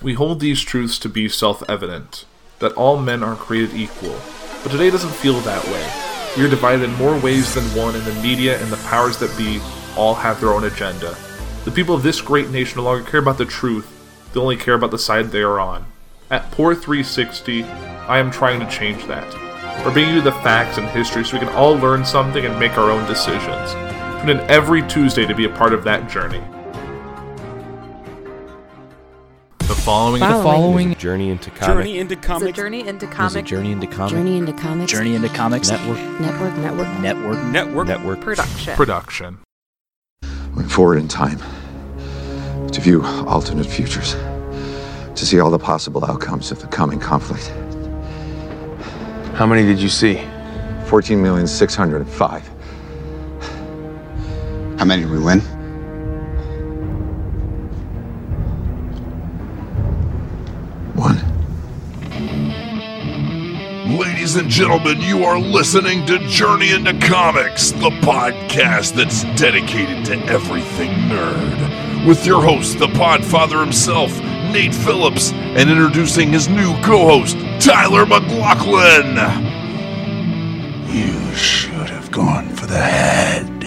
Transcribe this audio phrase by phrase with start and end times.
[0.00, 2.24] We hold these truths to be self evident
[2.60, 4.16] that all men are created equal,
[4.62, 5.90] but today doesn't feel that way.
[6.36, 9.36] We are divided in more ways than one, and the media and the powers that
[9.36, 9.60] be
[9.96, 11.16] all have their own agenda.
[11.64, 13.88] The people of this great nation no longer care about the truth,
[14.32, 15.84] they only care about the side they are on.
[16.30, 19.34] At Poor 360, I am trying to change that.
[19.84, 22.78] We're bringing you the facts and history so we can all learn something and make
[22.78, 23.72] our own decisions.
[24.20, 26.42] Tune in every Tuesday to be a part of that journey.
[29.68, 33.12] The following, The following Journey into comic Journey into It's a comics journey into is
[33.12, 37.44] a comic journey into comic Journey into Comics Journey into Comics network Network Network Network.
[37.44, 37.86] network.
[37.86, 38.20] network.
[38.22, 38.74] production.
[38.76, 39.38] production.
[40.56, 41.38] went forward in time
[42.70, 44.14] to view alternate futures,
[45.14, 47.48] to see all the possible outcomes of the coming conflict.
[49.36, 50.22] How many did you see?
[50.86, 52.48] 14,605.
[54.78, 55.42] How many did we win?
[60.98, 61.16] One.
[63.96, 70.16] Ladies and gentlemen, you are listening to Journey into Comics, the podcast that's dedicated to
[70.26, 72.04] everything nerd.
[72.04, 74.10] With your host, the Podfather himself,
[74.52, 79.14] Nate Phillips, and introducing his new co host, Tyler McLaughlin.
[80.92, 83.57] You should have gone for the head.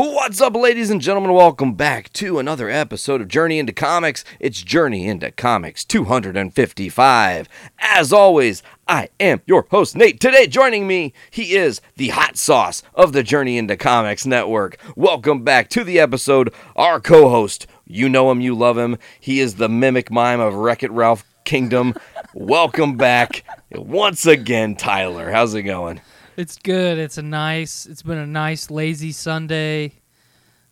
[0.00, 1.32] What's up, ladies and gentlemen?
[1.32, 4.24] Welcome back to another episode of Journey into Comics.
[4.38, 7.48] It's Journey into Comics 255.
[7.80, 10.20] As always, I am your host, Nate.
[10.20, 14.78] Today, joining me, he is the hot sauce of the Journey into Comics network.
[14.94, 16.54] Welcome back to the episode.
[16.76, 18.98] Our co host, you know him, you love him.
[19.18, 21.94] He is the mimic mime of Wreck It Ralph Kingdom.
[22.34, 25.32] Welcome back once again, Tyler.
[25.32, 26.00] How's it going?
[26.38, 26.98] It's good.
[26.98, 27.84] It's a nice.
[27.84, 29.94] It's been a nice lazy Sunday.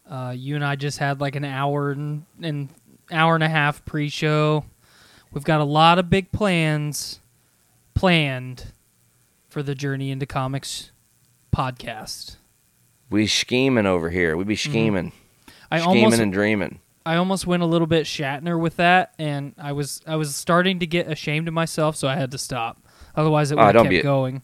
[0.08, 2.70] Uh, you and I just had like an hour and an
[3.10, 4.64] hour and a half pre-show.
[5.32, 7.18] We've got a lot of big plans
[7.94, 8.66] planned
[9.48, 10.92] for the Journey into Comics
[11.52, 12.36] podcast.
[13.10, 14.36] We scheming over here.
[14.36, 15.10] We be scheming.
[15.68, 16.78] I scheming almost and dreaming.
[17.04, 20.78] I almost went a little bit Shatner with that, and I was I was starting
[20.78, 22.78] to get ashamed of myself, so I had to stop.
[23.16, 24.42] Otherwise, it Oh, would have kept be- going.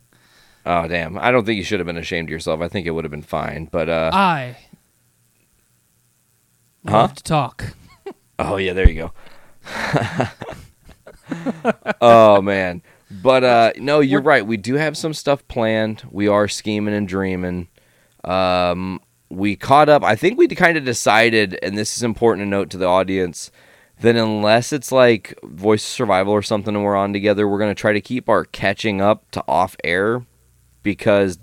[0.64, 1.18] Oh damn!
[1.18, 2.60] I don't think you should have been ashamed of yourself.
[2.60, 3.68] I think it would have been fine.
[3.70, 4.56] But uh, I
[6.86, 6.92] Huh?
[7.02, 7.74] love to talk.
[8.38, 9.12] oh yeah, there you go.
[12.00, 14.46] oh man, but uh, no, you're right.
[14.46, 16.02] We do have some stuff planned.
[16.10, 17.68] We are scheming and dreaming.
[18.24, 20.04] Um, we caught up.
[20.04, 23.50] I think we kind of decided, and this is important to note to the audience,
[24.00, 27.92] that unless it's like Voice Survival or something, and we're on together, we're gonna try
[27.92, 30.24] to keep our catching up to off air
[30.82, 31.38] because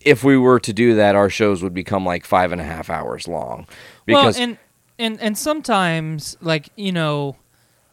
[0.00, 2.90] if we were to do that, our shows would become like five and a half
[2.90, 3.66] hours long.
[4.06, 4.58] Because well, and
[4.98, 7.36] and and sometimes, like you know,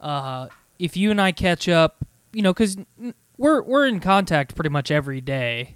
[0.01, 0.47] uh,
[0.79, 1.97] if you and I catch up,
[2.31, 2.77] you know, because
[3.37, 5.75] we're we're in contact pretty much every day.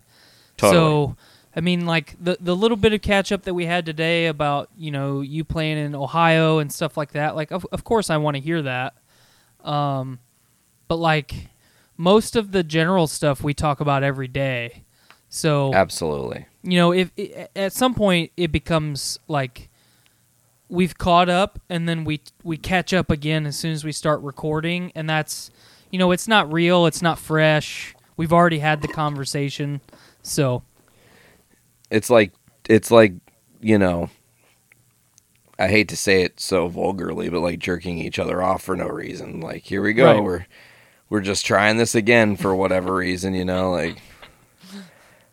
[0.57, 0.77] Totally.
[0.77, 1.15] So,
[1.55, 4.69] I mean, like the the little bit of catch up that we had today about
[4.77, 7.35] you know you playing in Ohio and stuff like that.
[7.35, 8.95] Like, of of course, I want to hear that.
[9.63, 10.19] Um,
[10.87, 11.49] but like
[11.97, 14.83] most of the general stuff we talk about every day.
[15.29, 16.47] So absolutely.
[16.63, 17.11] you know if
[17.55, 19.69] at some point it becomes like
[20.69, 24.21] we've caught up and then we we catch up again as soon as we start
[24.21, 25.49] recording and that's
[25.91, 29.81] you know it's not real it's not fresh we've already had the conversation
[30.21, 30.61] so
[31.89, 32.31] it's like
[32.69, 33.13] it's like
[33.61, 34.09] you know
[35.57, 38.87] i hate to say it so vulgarly but like jerking each other off for no
[38.87, 40.23] reason like here we go Right.
[40.23, 40.45] we're
[41.09, 43.99] we're just trying this again for whatever reason you know like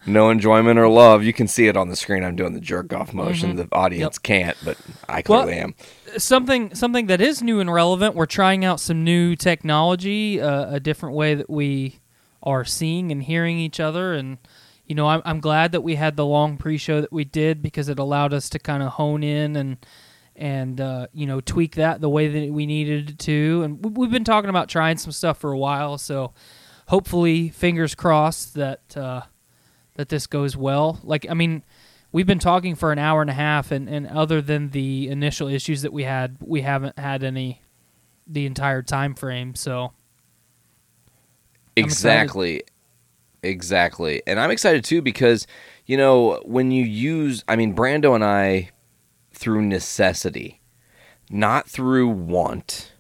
[0.07, 1.23] no enjoyment or love.
[1.25, 2.25] You can see it on the screen.
[2.25, 3.57] I'm doing the jerk off motion.
[3.57, 4.77] The audience can't but
[5.09, 5.33] i Mm-hmm.
[5.33, 5.75] Well- clearly am.
[6.19, 10.81] something something that is new and relevant we're trying out some new technology uh, a
[10.81, 12.01] different way that we
[12.43, 14.13] are seeing and hearing each other.
[14.15, 14.39] And
[14.87, 17.89] you know I'm, I'm glad that we had the long pre-show that we did because
[17.89, 19.77] it allowed us to kind of hone in and
[20.37, 23.63] and uh, you know tweak that the way that we needed to.
[23.65, 26.33] And we- we've been talking about trying some stuff for a while so
[26.89, 29.23] hopefully fingers crossed that uh,
[29.97, 31.01] that this goes well.
[31.03, 31.63] Like i mean
[32.13, 35.49] we've been talking for an hour and a half and, and other than the initial
[35.49, 37.61] issues that we had we haven't had any
[38.27, 39.93] the entire time frame so.
[41.77, 42.63] Exactly.
[43.43, 44.23] Exactly.
[44.27, 45.47] And i'm excited too because
[45.85, 48.71] you know when you use i mean brando and i
[49.33, 50.61] through necessity
[51.31, 52.93] not through want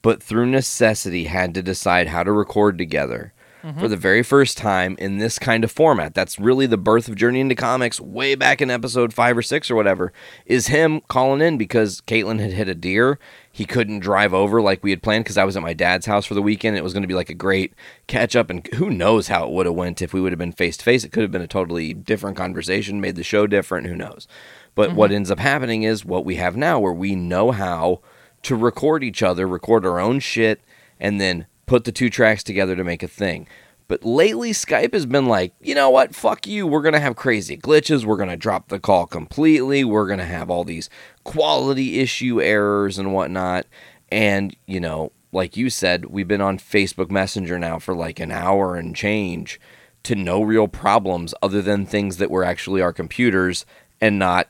[0.00, 3.33] but through necessity had to decide how to record together
[3.64, 3.80] Mm-hmm.
[3.80, 6.12] for the very first time in this kind of format.
[6.12, 9.70] That's really the birth of Journey into Comics way back in episode five or six
[9.70, 10.12] or whatever,
[10.44, 13.18] is him calling in because Caitlin had hit a deer.
[13.50, 16.26] He couldn't drive over like we had planned because I was at my dad's house
[16.26, 16.76] for the weekend.
[16.76, 17.72] It was going to be like a great
[18.06, 20.52] catch up, and who knows how it would have went if we would have been
[20.52, 21.02] face to face.
[21.02, 23.86] It could have been a totally different conversation, made the show different.
[23.86, 24.28] Who knows?
[24.74, 25.16] But what mm-hmm.
[25.16, 28.02] ends up happening is what we have now, where we know how
[28.42, 30.60] to record each other, record our own shit,
[31.00, 33.48] and then put the two tracks together to make a thing.
[33.86, 36.14] But lately, Skype has been like, you know what?
[36.14, 36.66] Fuck you.
[36.66, 38.04] We're going to have crazy glitches.
[38.04, 39.84] We're going to drop the call completely.
[39.84, 40.88] We're going to have all these
[41.22, 43.66] quality issue errors and whatnot.
[44.10, 48.30] And, you know, like you said, we've been on Facebook Messenger now for like an
[48.30, 49.60] hour and change
[50.04, 53.66] to no real problems other than things that were actually our computers
[54.00, 54.48] and not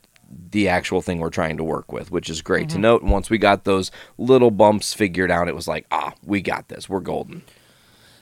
[0.50, 3.02] the actual thing we're trying to work with, which is great to note.
[3.02, 6.68] And once we got those little bumps figured out, it was like, ah, we got
[6.68, 6.88] this.
[6.88, 7.42] We're golden.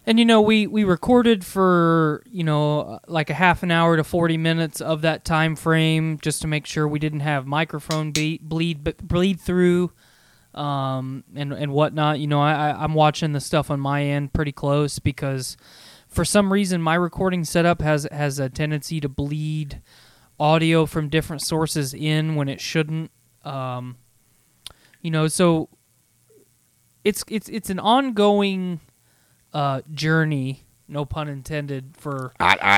[0.05, 4.03] And you know, we we recorded for you know like a half an hour to
[4.03, 8.49] forty minutes of that time frame just to make sure we didn't have microphone beat,
[8.49, 9.93] bleed bleed through,
[10.55, 12.19] um, and and whatnot.
[12.19, 15.57] You know, I I'm watching the stuff on my end pretty close because
[16.09, 19.81] for some reason my recording setup has has a tendency to bleed
[20.43, 23.13] audio from different sources in when it shouldn't.
[23.45, 23.97] Um,
[25.01, 25.69] you know, so
[27.05, 28.81] it's it's it's an ongoing
[29.53, 32.33] uh, journey, no pun intended, for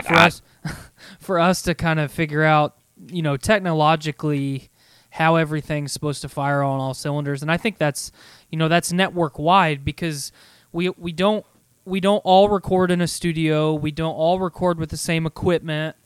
[0.04, 0.42] for us
[1.18, 2.76] for us to kind of figure out,
[3.08, 4.70] you know, technologically
[5.10, 7.40] how everything's supposed to fire on all cylinders.
[7.40, 8.10] And I think that's,
[8.50, 10.32] you know, that's network wide because
[10.70, 11.46] we we don't
[11.86, 13.72] we don't all record in a studio.
[13.72, 15.96] We don't all record with the same equipment.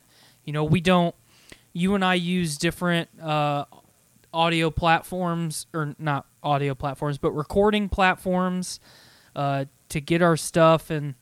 [0.45, 1.15] You know, we don't.
[1.79, 3.67] You and I use different uh,
[4.33, 8.81] audio platforms, or not audio platforms, but recording platforms
[9.37, 10.91] uh, to get our stuff.
[10.91, 11.15] And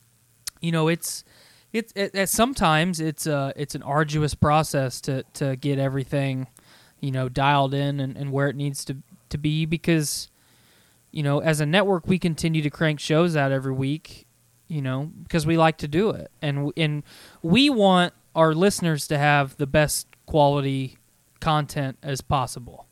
[0.60, 1.24] you know, it's
[1.72, 6.46] it's it, it, sometimes it's uh it's an arduous process to to get everything
[7.00, 8.96] you know dialed in and, and where it needs to
[9.28, 10.30] to be because
[11.10, 14.26] you know as a network we continue to crank shows out every week
[14.68, 17.02] you know because we like to do it and and
[17.42, 20.98] we want our listeners to have the best quality
[21.40, 22.86] content as possible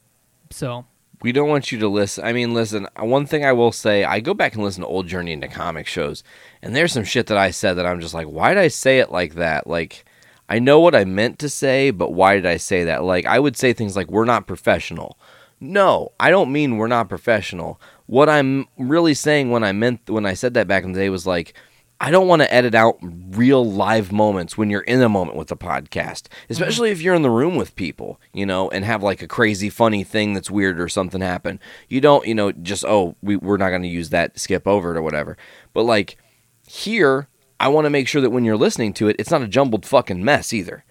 [0.51, 0.87] so
[1.23, 2.25] We don't want you to listen.
[2.25, 5.07] I mean, listen, one thing I will say, I go back and listen to old
[5.07, 6.23] Journey into comic shows,
[6.63, 8.99] and there's some shit that I said that I'm just like, why did I say
[8.99, 9.67] it like that?
[9.67, 10.05] Like,
[10.49, 13.05] I know what I meant to say, but why did I say that?
[13.05, 15.19] Like, I would say things like, we're not professional.
[15.61, 17.81] No, I don't mean we're not professional.
[18.07, 21.09] What I'm really saying when I meant when I said that back in the day
[21.09, 21.55] was like,
[22.00, 25.50] I don't want to edit out real live moments when you're in a moment with
[25.52, 29.23] a podcast, especially if you're in the room with people, you know, and have like
[29.23, 31.61] a crazy funny thing that's weird or something happen.
[31.88, 34.94] You don't, you know, just, oh, we, we're not going to use that, skip over
[34.94, 35.37] it or whatever.
[35.73, 36.19] But like
[36.67, 37.29] here,
[37.61, 39.87] I want to make sure that when you're listening to it, it's not a jumbled
[39.87, 40.85] fucking mess either.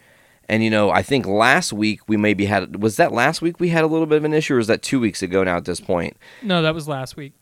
[0.49, 3.69] And you know, I think last week we maybe had was that last week we
[3.69, 5.65] had a little bit of an issue, or was that two weeks ago now at
[5.65, 6.17] this point?
[6.41, 7.33] no that was last week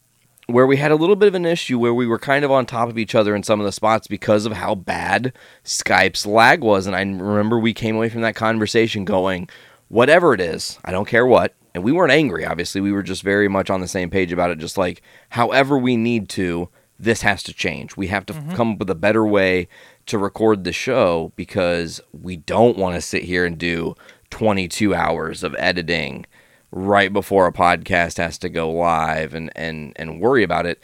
[0.54, 2.66] where we had a little bit of an issue where we were kind of on
[2.66, 5.34] top of each other in some of the spots because of how bad
[5.64, 6.88] Skype's lag was.
[6.88, 9.50] And I remember we came away from that conversation going,
[9.88, 11.54] whatever it is, I don't care what.
[11.74, 12.82] And we weren't angry, obviously.
[12.82, 14.58] We were just very much on the same page about it.
[14.58, 16.70] Just like, however we need to,
[17.00, 17.96] this has to change.
[17.96, 19.68] We have to f- come up with a better way
[20.08, 23.96] to record the show because we don't want to sit here and do
[24.32, 26.26] 22 hours of editing
[26.72, 30.82] right before a podcast has to go live and, and, and worry about it.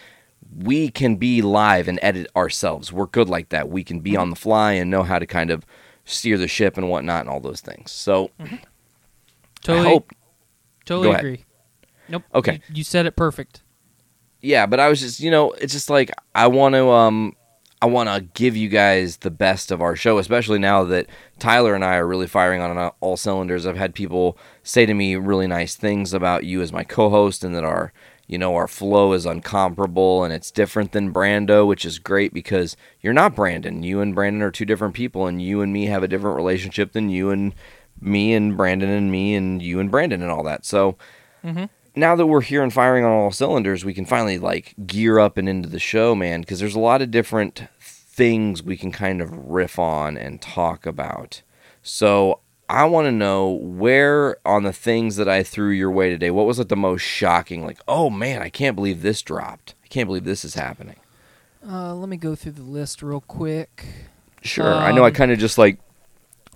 [0.55, 2.91] We can be live and edit ourselves.
[2.91, 3.69] We're good like that.
[3.69, 5.65] We can be on the fly and know how to kind of
[6.05, 7.91] steer the ship and whatnot and all those things.
[7.91, 8.31] So
[9.61, 10.13] totally I hope
[10.85, 11.45] totally agree
[12.07, 12.61] nope Okay.
[12.69, 13.61] you, you said it perfect
[14.39, 17.35] yeah, but I was just, you know, it's just like I want to um
[17.81, 21.07] I want to give you guys the best of our show, especially now that
[21.37, 23.67] Tyler and I are really firing on all cylinders.
[23.67, 27.53] I've had people say to me really nice things about you as my co-host and
[27.53, 27.93] that our,
[28.25, 32.75] you know, our flow is uncomparable and it's different than Brando, which is great because
[33.01, 33.83] you're not Brandon.
[33.83, 36.93] You and Brandon are two different people and you and me have a different relationship
[36.93, 37.53] than you and
[38.01, 40.65] me and Brandon and me and you and Brandon and all that.
[40.65, 40.97] So,
[41.43, 41.65] mm-hmm.
[41.97, 45.37] Now that we're here and firing on all cylinders, we can finally like gear up
[45.37, 49.21] and into the show, man, because there's a lot of different things we can kind
[49.21, 51.41] of riff on and talk about.
[51.81, 52.39] So
[52.69, 56.45] I want to know where on the things that I threw your way today, what
[56.45, 57.65] was it the most shocking?
[57.65, 59.75] Like, oh man, I can't believe this dropped.
[59.83, 60.97] I can't believe this is happening.
[61.67, 63.85] uh, let me go through the list real quick
[64.43, 64.73] Sure.
[64.73, 65.79] I know I Um, kind of just like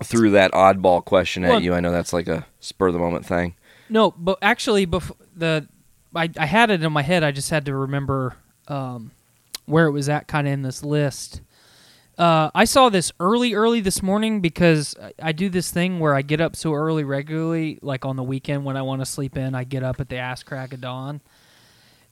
[0.04, 1.74] threw that oddball question at Well- you.
[1.74, 3.56] I know that's like a spur of the moment thing.
[3.92, 5.68] No, but actually, before the
[6.16, 7.24] I, I had it in my head.
[7.24, 8.36] I just had to remember
[8.68, 9.12] um,
[9.66, 11.42] where it was at, kind of in this list.
[12.18, 16.14] Uh, I saw this early, early this morning because I- I do this thing where
[16.16, 19.36] I get up so early regularly, like on the weekend when I want to sleep
[19.38, 19.56] in.
[19.56, 21.20] I get up at the ass crack of dawn,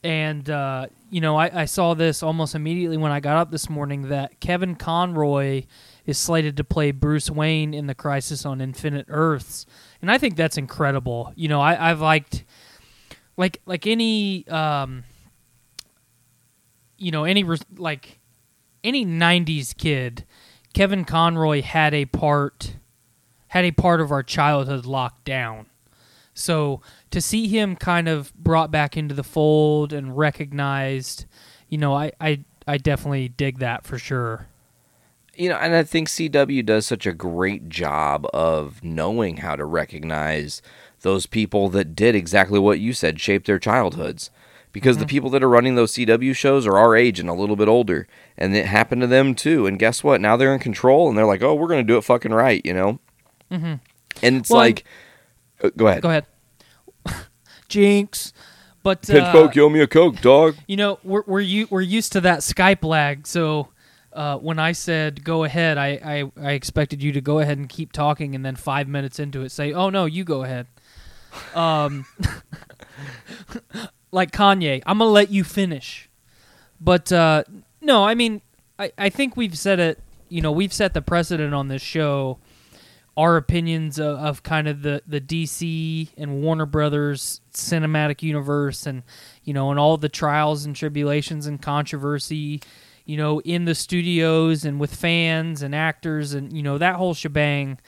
[0.03, 3.69] and uh, you know I, I saw this almost immediately when I got up this
[3.69, 5.63] morning that Kevin Conroy
[6.05, 9.65] is slated to play Bruce Wayne in the Crisis on Infinite Earths,
[10.01, 11.33] and I think that's incredible.
[11.35, 12.43] You know, I, I've liked
[13.37, 15.03] like like any um,
[16.99, 17.43] you know any
[17.77, 18.19] like
[18.83, 20.25] any 90s kid
[20.73, 22.75] kevin conroy had a part
[23.47, 25.65] had a part of our childhood locked down
[26.33, 31.25] so to see him kind of brought back into the fold and recognized
[31.67, 34.48] you know i i, I definitely dig that for sure
[35.39, 39.63] You know, and I think CW does such a great job of knowing how to
[39.65, 40.61] recognize
[41.01, 44.29] those people that did exactly what you said, shape their childhoods.
[44.71, 47.55] Because the people that are running those CW shows are our age and a little
[47.55, 48.05] bit older,
[48.37, 49.65] and it happened to them too.
[49.65, 50.21] And guess what?
[50.21, 52.61] Now they're in control, and they're like, "Oh, we're going to do it fucking right,"
[52.63, 52.99] you know.
[53.51, 53.73] Mm-hmm.
[54.21, 54.83] And it's Well, like,
[55.63, 56.03] uh, go ahead.
[56.03, 56.25] go ahead
[57.67, 58.33] jinx
[58.83, 60.55] but uh, Coke, you owe me a Coke, dog.
[60.67, 63.27] You know, we're we're u- we're used to that Skype lag.
[63.27, 63.67] So
[64.13, 67.69] uh, when I said go ahead, I, I I expected you to go ahead and
[67.69, 70.67] keep talking, and then five minutes into it, say, "Oh no, you go ahead."
[71.53, 72.05] Um,
[74.11, 76.09] like Kanye, I'm gonna let you finish.
[76.81, 77.43] But uh,
[77.81, 78.41] no, I mean,
[78.77, 79.99] I I think we've said it.
[80.27, 82.39] You know, we've set the precedent on this show.
[83.17, 89.03] Our opinions of, of kind of the, the DC and Warner Brothers cinematic universe, and
[89.43, 92.61] you know, and all the trials and tribulations and controversy,
[93.09, 97.15] you know, in the studios and with fans and actors, and you know that whole
[97.15, 97.79] shebang.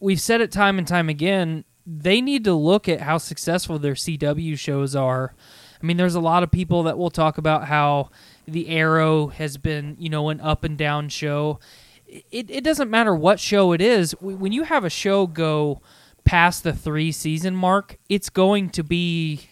[0.00, 1.64] We've said it time and time again.
[1.86, 5.34] They need to look at how successful their CW shows are.
[5.82, 8.10] I mean, there's a lot of people that will talk about how
[8.46, 11.58] the Arrow has been, you know, an up and down show.
[12.06, 14.12] It, it doesn't matter what show it is.
[14.20, 15.80] When you have a show go
[16.24, 19.48] past the three season mark, it's going to be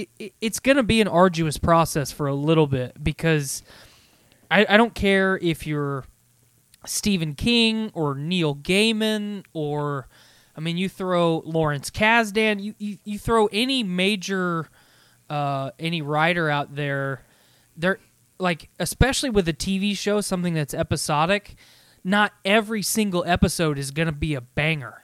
[0.00, 3.62] it, it, it's going to be an arduous process for a little bit because
[4.50, 6.04] I, I don't care if you're
[6.84, 10.08] Stephen King or Neil Gaiman or
[10.56, 14.68] I mean you throw Lawrence Kasdan you, you, you throw any major
[15.28, 17.22] uh, any writer out there
[17.76, 17.98] they're
[18.38, 21.56] like especially with a TV show something that's episodic
[22.04, 25.02] not every single episode is going to be a banger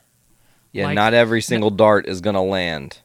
[0.71, 2.99] Yeah, Like- not every single dart is gonna land.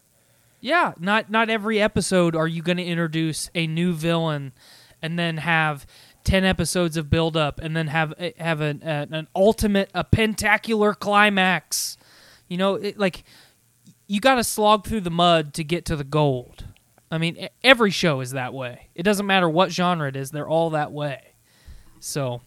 [0.59, 4.53] Yeah, not not every episode are you going to introduce a new villain
[5.01, 5.85] and then have
[6.23, 10.03] 10 episodes of build up and then have eh, have an an, an ultimate a
[10.03, 11.97] pentacular climax.
[12.47, 13.23] You know, it, like
[14.07, 16.65] you got to slog through the mud to get to the gold.
[17.09, 18.89] I mean, every show is that way.
[18.95, 21.33] It doesn't matter what genre it is; they're all that way.
[21.99, 22.41] So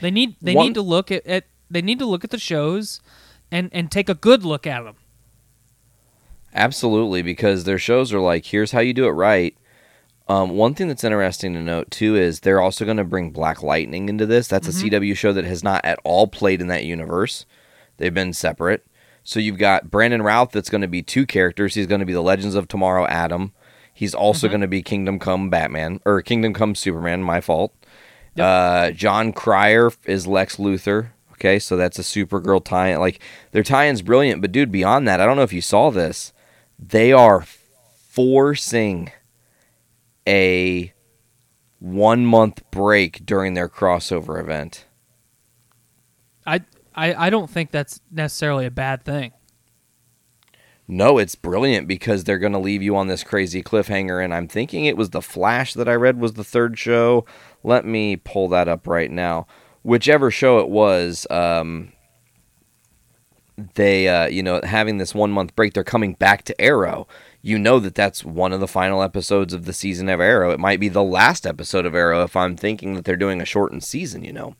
[0.00, 2.38] they need they One- need to look at, at they need to look at the
[2.38, 3.00] shows
[3.50, 4.96] and and take a good look at them.
[6.58, 9.56] Absolutely, because their shows are like, here's how you do it right.
[10.26, 13.62] Um, one thing that's interesting to note too is they're also going to bring Black
[13.62, 14.48] Lightning into this.
[14.48, 17.46] That's a CW show that has not at all played in that universe.
[17.96, 18.84] They've been separate.
[19.22, 21.74] So you've got Brandon Routh that's going to be two characters.
[21.74, 23.52] He's going to be the Legends of Tomorrow Atom.
[23.94, 27.22] He's also going to be Kingdom Come Batman or Kingdom Come Superman.
[27.22, 27.72] My fault.
[28.36, 31.10] Uh, Jon Cryer is Lex Luthor.
[31.32, 32.98] Okay, so that's a Supergirl tie-in.
[32.98, 33.20] Like
[33.52, 36.32] their tie-in's brilliant, but dude, beyond that, I don't know if you saw this.
[36.78, 37.44] They are
[38.08, 39.10] forcing
[40.26, 40.92] a
[41.78, 44.86] one month break during their crossover event.
[46.46, 46.62] I,
[46.94, 49.32] I I don't think that's necessarily a bad thing.
[50.90, 54.24] No, it's brilliant because they're going to leave you on this crazy cliffhanger.
[54.24, 57.26] And I'm thinking it was The Flash that I read was the third show.
[57.62, 59.46] Let me pull that up right now.
[59.82, 61.92] Whichever show it was, um,
[63.74, 67.08] they, uh, you know, having this one month break, they're coming back to Arrow.
[67.42, 70.50] You know that that's one of the final episodes of the season of Arrow.
[70.50, 73.44] It might be the last episode of Arrow if I'm thinking that they're doing a
[73.44, 74.54] shortened season, you know.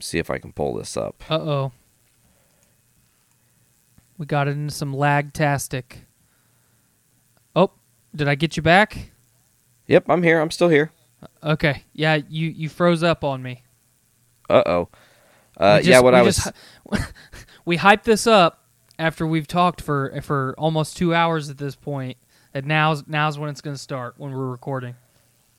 [0.00, 1.24] See if I can pull this up.
[1.28, 1.72] Uh oh.
[4.18, 6.06] We got into some lag-tastic.
[7.54, 7.72] Oh,
[8.14, 9.10] did I get you back?
[9.88, 10.40] Yep, I'm here.
[10.40, 10.90] I'm still here.
[11.42, 11.84] Okay.
[11.92, 13.62] Yeah, you you froze up on me.
[14.48, 14.88] Uh oh.
[15.56, 16.36] Uh, We yeah, what I was.
[16.36, 17.12] just-
[17.64, 18.62] we hyped this up
[18.98, 22.16] after we've talked for for almost two hours at this point.
[22.16, 22.18] point,
[22.54, 24.94] and now's now's when it's going to start when we're recording.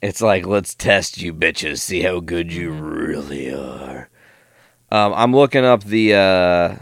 [0.02, 4.10] It's like let's test you bitches, see how good you really are.
[4.92, 6.76] Um, I'm looking up the uh,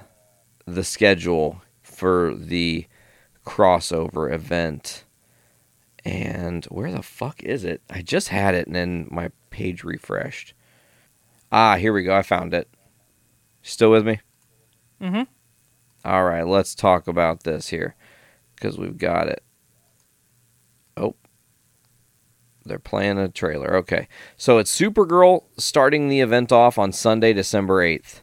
[0.65, 2.85] the schedule for the
[3.45, 5.05] crossover event,
[6.03, 7.81] And where the fuck is it?
[7.89, 10.53] I just had it and then my page refreshed.
[11.51, 12.15] Ah, here we go.
[12.15, 12.67] I found it.
[13.65, 14.19] Still with me?
[15.01, 15.23] Mm-hmm.
[16.05, 17.95] All right, let's talk about this here
[18.55, 19.43] because we've got it.
[20.95, 21.15] Oh,
[22.63, 23.75] they're playing a trailer.
[23.77, 24.07] Okay,
[24.37, 28.21] so it's Supergirl starting the event off on Sunday, December 8th.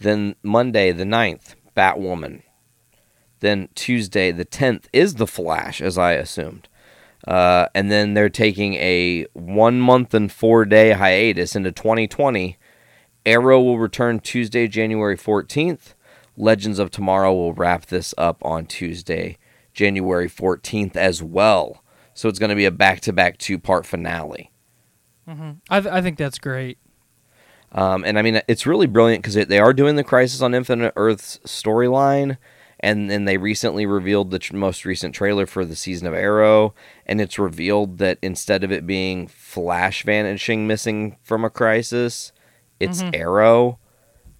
[0.00, 2.40] Then Monday, the 9th, Batwoman.
[3.40, 6.66] Then Tuesday, the 10th, is The Flash, as I assumed.
[7.28, 12.56] Uh, and then they're taking a one month and four day hiatus into 2020.
[13.26, 15.94] Arrow will return Tuesday, January 14th.
[16.36, 19.36] Legends of Tomorrow will wrap this up on Tuesday,
[19.74, 21.84] January 14th as well.
[22.14, 24.50] So it's going to be a back to back two part finale.
[25.68, 26.78] I, th- I think that's great.
[27.72, 30.92] Um, and I mean, it's really brilliant because they are doing the Crisis on Infinite
[30.96, 32.36] Earths storyline.
[32.80, 36.74] And then they recently revealed the tr- most recent trailer for the season of Arrow.
[37.06, 42.32] And it's revealed that instead of it being Flash vanishing missing from a crisis,
[42.80, 43.78] it's Arrow.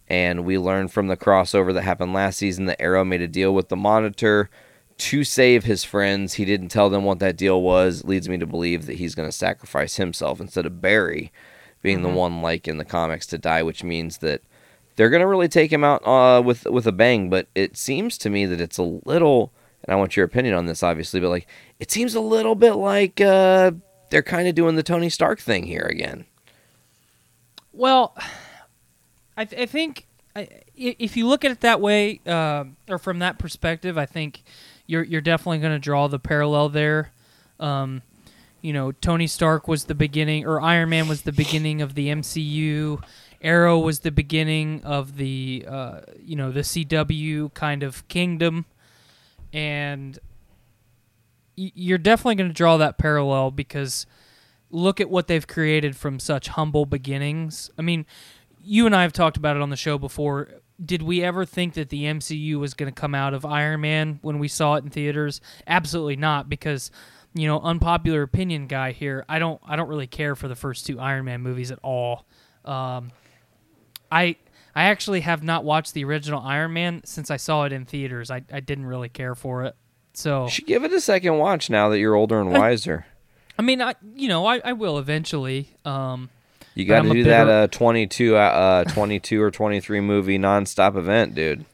[0.09, 3.55] And we learned from the crossover that happened last season that Arrow made a deal
[3.55, 4.51] with the Monitor
[4.99, 6.35] to save his friends.
[6.35, 8.05] He didn't tell them what that deal was.
[8.05, 11.33] Leads me to believe that he's going to sacrifice himself instead of Barry
[11.83, 14.43] being the one like in the comics to die, which means that
[14.97, 17.31] they're going to really take him out uh, with with a bang.
[17.31, 19.53] But it seems to me that it's a little,
[19.85, 21.47] and I want your opinion on this, obviously, but like
[21.79, 23.73] it seems a little bit like uh,
[24.11, 26.27] they're kind of doing the Tony Stark thing here again.
[27.73, 28.15] Well,
[29.37, 33.21] I, th- I think I, if you look at it that way, uh, or from
[33.21, 34.43] that perspective, I think
[34.87, 37.13] you're you're definitely going to draw the parallel there.
[37.59, 38.03] Um,
[38.63, 42.09] you know, Tony Stark was the beginning, or Iron Man was the beginning of the
[42.09, 43.03] MCU.
[43.43, 48.67] Arrow was the beginning of the, uh, you know, the CW kind of kingdom,
[49.53, 50.19] and
[51.57, 54.05] y- you're definitely going to draw that parallel because
[54.71, 57.71] look at what they've created from such humble beginnings.
[57.79, 58.07] I mean,
[58.63, 60.49] you and I have talked about it on the show before.
[60.83, 64.19] Did we ever think that the MCU was going to come out of Iron Man
[64.23, 65.41] when we saw it in theaters?
[65.67, 66.91] Absolutely not because
[67.35, 69.25] you know, unpopular opinion guy here.
[69.29, 72.27] I don't I don't really care for the first two Iron Man movies at all.
[72.65, 73.13] Um,
[74.11, 74.37] I
[74.75, 78.31] I actually have not watched the original Iron Man since I saw it in theaters.
[78.31, 79.77] I, I didn't really care for it.
[80.13, 83.07] So You should give it a second watch now that you're older and wiser.
[83.61, 85.69] I mean, I you know I, I will eventually.
[85.85, 86.31] Um,
[86.75, 91.35] You got to do that uh, 22, uh, uh, 22 or 23 movie nonstop event,
[91.35, 91.67] dude.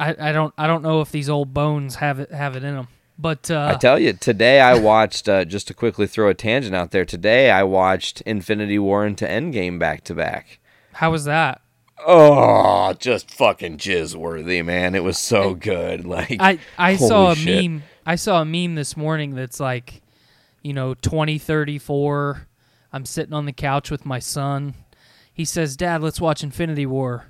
[0.00, 2.74] I, I don't I don't know if these old bones have it have it in
[2.74, 2.88] them.
[3.18, 6.74] But uh, I tell you, today I watched, uh, just to quickly throw a tangent
[6.74, 10.60] out there, today I watched Infinity War into Endgame back to back.
[10.92, 11.60] how was that?
[12.06, 14.94] Oh, just fucking jizz worthy, man.
[14.94, 16.06] It was so good.
[16.16, 17.70] Like I I saw a shit.
[17.70, 17.82] meme.
[18.06, 20.00] I saw a meme this morning that's like,
[20.64, 22.48] you know, twenty thirty four.
[22.92, 24.74] I'm sitting on the couch with my son.
[25.32, 27.26] He says, "Dad, let's watch Infinity War."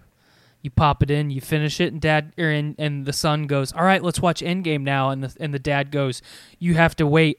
[0.62, 3.72] You pop it in, you finish it, and dad or and, and the son goes,
[3.74, 6.22] "All right, let's watch Endgame now." And the and the dad goes,
[6.58, 7.38] "You have to wait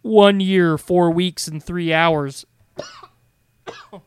[0.00, 2.46] one year, four weeks, and three hours."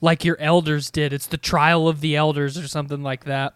[0.00, 1.12] like your elders did.
[1.12, 3.54] It's the trial of the elders or something like that.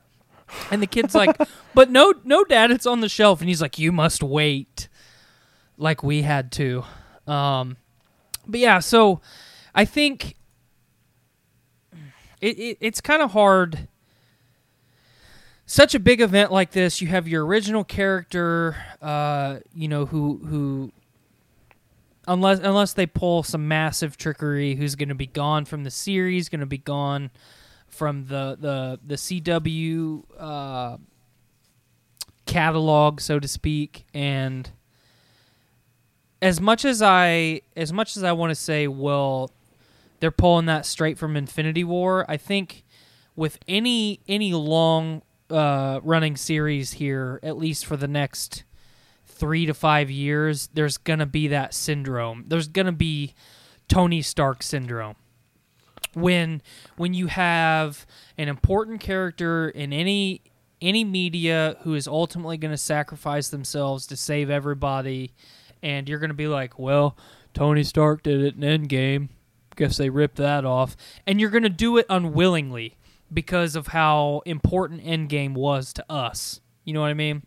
[0.71, 1.37] And the kid's like,
[1.75, 4.89] "But no, no, dad, it's on the shelf." And he's like, "You must wait."
[5.81, 6.85] Like we had to.
[7.27, 7.77] Um,
[8.47, 9.21] but yeah, so
[9.75, 10.37] I think
[12.41, 13.89] it, it it's kind of hard.
[15.67, 20.41] Such a big event like this, you have your original character, uh, you know, who
[20.45, 20.93] who
[22.27, 26.49] unless unless they pull some massive trickery, who's going to be gone from the series,
[26.49, 27.31] going to be gone
[27.87, 30.97] from the the the CW uh,
[32.47, 34.71] catalog, so to speak, and
[36.43, 39.51] as much as I as much as I want to say, well,
[40.21, 42.25] they're pulling that straight from Infinity War.
[42.29, 42.85] I think
[43.37, 48.65] with any any long uh, running series here, at least for the next
[49.27, 52.45] three to five years, there's gonna be that syndrome.
[52.49, 53.35] There's gonna be
[53.89, 55.17] Tony Stark syndrome
[56.15, 56.63] when
[56.97, 60.43] when you have an important character in any
[60.81, 65.31] any media who is ultimately going to sacrifice themselves to save everybody
[65.83, 67.17] and you're going to be like well
[67.55, 69.29] tony stark did it in endgame
[69.77, 72.97] guess they ripped that off and you're going to do it unwillingly
[73.33, 77.43] because of how important endgame was to us you know what i mean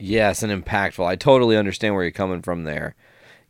[0.00, 1.04] Yes, and impactful.
[1.04, 2.94] I totally understand where you're coming from there.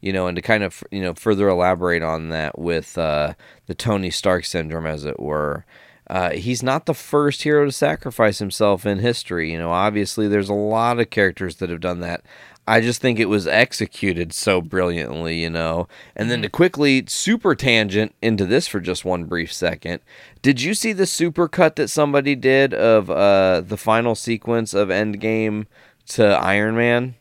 [0.00, 3.34] You know, and to kind of you know further elaborate on that with uh,
[3.66, 5.66] the Tony Stark syndrome, as it were.
[6.08, 9.52] uh, he's not the first hero to sacrifice himself in history.
[9.52, 12.22] You know, obviously, there's a lot of characters that have done that.
[12.68, 15.88] I just think it was executed so brilliantly, you know.
[16.14, 20.00] And then to quickly super tangent into this for just one brief second.
[20.42, 24.88] Did you see the super cut that somebody did of uh, the final sequence of
[24.88, 25.66] Endgame
[26.08, 27.14] to Iron Man?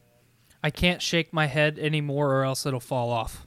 [0.62, 3.46] I can't shake my head anymore, or else it'll fall off.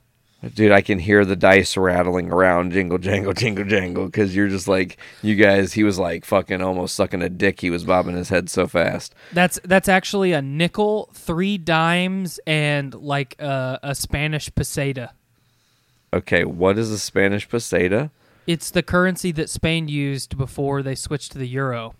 [0.55, 4.67] Dude, I can hear the dice rattling around, jingle, jangle, jingle, jangle, because you're just
[4.67, 7.61] like, you guys, he was like fucking almost sucking a dick.
[7.61, 9.13] He was bobbing his head so fast.
[9.31, 15.11] That's that's actually a nickel, three dimes, and like a, a Spanish peseta.
[16.11, 18.09] Okay, what is a Spanish peseta?
[18.47, 21.93] It's the currency that Spain used before they switched to the euro.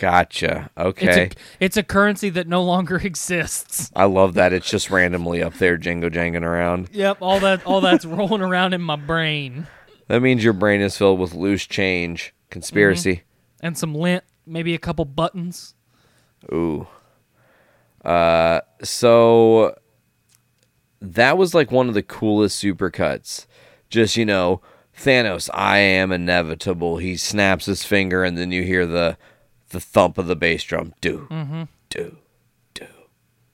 [0.00, 0.70] Gotcha.
[0.78, 1.24] It's Okay.
[1.24, 3.90] a it's a currency that no longer exists.
[3.94, 4.54] I love that.
[4.54, 6.88] It's just randomly up there, jingo janging around.
[6.90, 9.66] Yep, all that all that's rolling around in my brain,
[10.08, 12.32] That means your brain is filled with loose change.
[12.48, 13.24] Conspiracy.
[13.60, 15.74] and some lint, maybe a couple buttons.
[16.50, 16.88] Ooh.
[18.02, 19.76] Uh, so
[21.02, 23.46] that was like one of the coolest supercuts.
[23.90, 24.62] Just you know,
[24.98, 26.96] Thanos, I am inevitable.
[26.96, 29.18] He snaps his finger, and then you hear the
[29.70, 30.94] the thump of the bass drum.
[31.00, 31.62] Do, mm-hmm.
[31.88, 32.18] do,
[32.74, 32.86] do,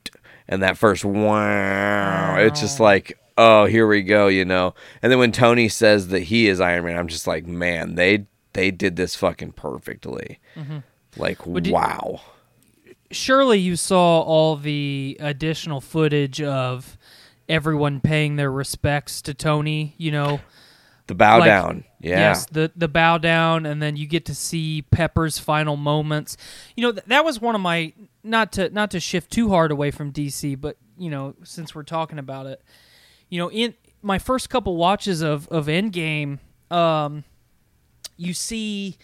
[0.05, 0.13] do,
[0.49, 2.37] and that first wow.
[2.39, 3.19] It's just like.
[3.39, 4.73] Oh, here we go, you know.
[5.03, 8.25] And then when Tony says that he is Iron Man, I'm just like, man, they
[8.55, 10.41] they did this fucking perfectly.
[11.19, 12.23] Like, did- wow.
[13.11, 16.97] Surely you saw all the additional footage of
[17.47, 19.95] everyone paying their respects to Tony.
[19.99, 20.41] You know,
[21.07, 21.85] The bow Like, down.
[22.01, 22.19] Yeah.
[22.19, 26.37] Yes, the the bow down, and then you get to see Pepper's final moments.
[26.77, 29.71] You know, th- that was one of my not to not to shift too hard
[29.71, 32.63] away from DC, but you know, since we're talking about it,
[33.29, 36.39] you know, in my first couple watches of of Endgame,
[36.71, 37.25] um,
[38.17, 38.97] you see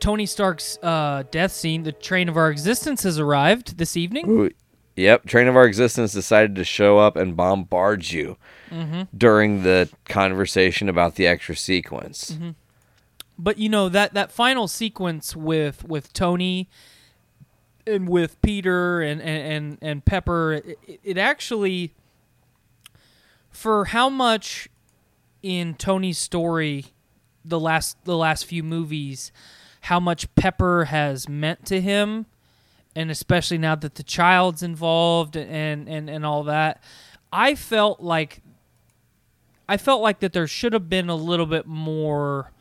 [0.00, 1.84] Tony Stark's uh, death scene.
[1.84, 4.28] The train of our existence has arrived this evening.
[4.28, 4.50] Ooh,
[4.98, 5.26] Yep.
[5.26, 8.36] Train of Our Existence decided to show up and bombard you
[8.70, 9.02] Mm-hmm.
[9.16, 12.32] during the conversation about the extra sequence.
[12.32, 12.50] Mm-hmm.
[13.38, 16.68] but you know that that final sequence with with Tony
[17.86, 21.94] and with Peter and and and, and Pepper it, it actually
[23.50, 24.68] for how much
[25.42, 26.86] in Tony's story
[27.44, 29.32] the last the last few movies
[29.82, 32.26] how much Pepper has meant to him
[32.94, 36.82] and especially now that the child's involved and and and all that
[37.32, 38.40] I felt like
[39.68, 42.52] I felt like that there should have been a little bit more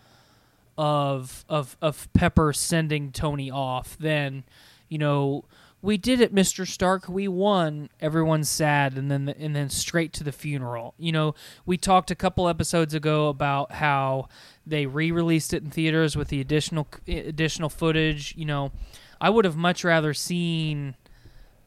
[0.78, 4.43] of of of Pepper sending Tony off than
[4.89, 5.46] you know
[5.82, 6.67] we did it Mr.
[6.67, 7.08] Stark.
[7.08, 7.89] We won.
[8.02, 8.98] Everyone's sad.
[8.98, 10.93] And then and then straight to the funeral.
[10.98, 14.28] You know we talked a couple episodes ago about how
[14.65, 18.36] they re-released it in theaters with the additional additional footage.
[18.36, 18.72] You know
[19.20, 20.96] I would have much rather seen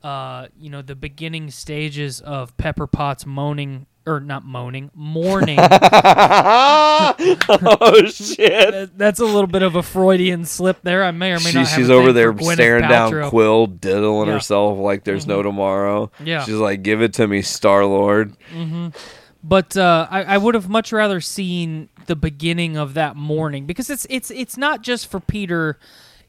[0.03, 5.59] uh, you know, the beginning stages of Pepper Potts moaning or not moaning, mourning.
[5.61, 7.15] oh
[8.07, 8.73] shit!
[8.73, 11.05] That- That's a little bit of a Freudian slip there.
[11.05, 11.67] I may or may She, not.
[11.69, 14.35] She's over there staring down Quill, diddling Yeah.
[14.35, 16.11] herself like there's no tomorrow.
[16.23, 16.45] Yeah.
[16.45, 18.37] She's like, "Give it to me, Star Lord."
[19.43, 23.89] But uh, I, I would have much rather seen the beginning of that morning because
[23.89, 25.79] it's it's it's not just for Peter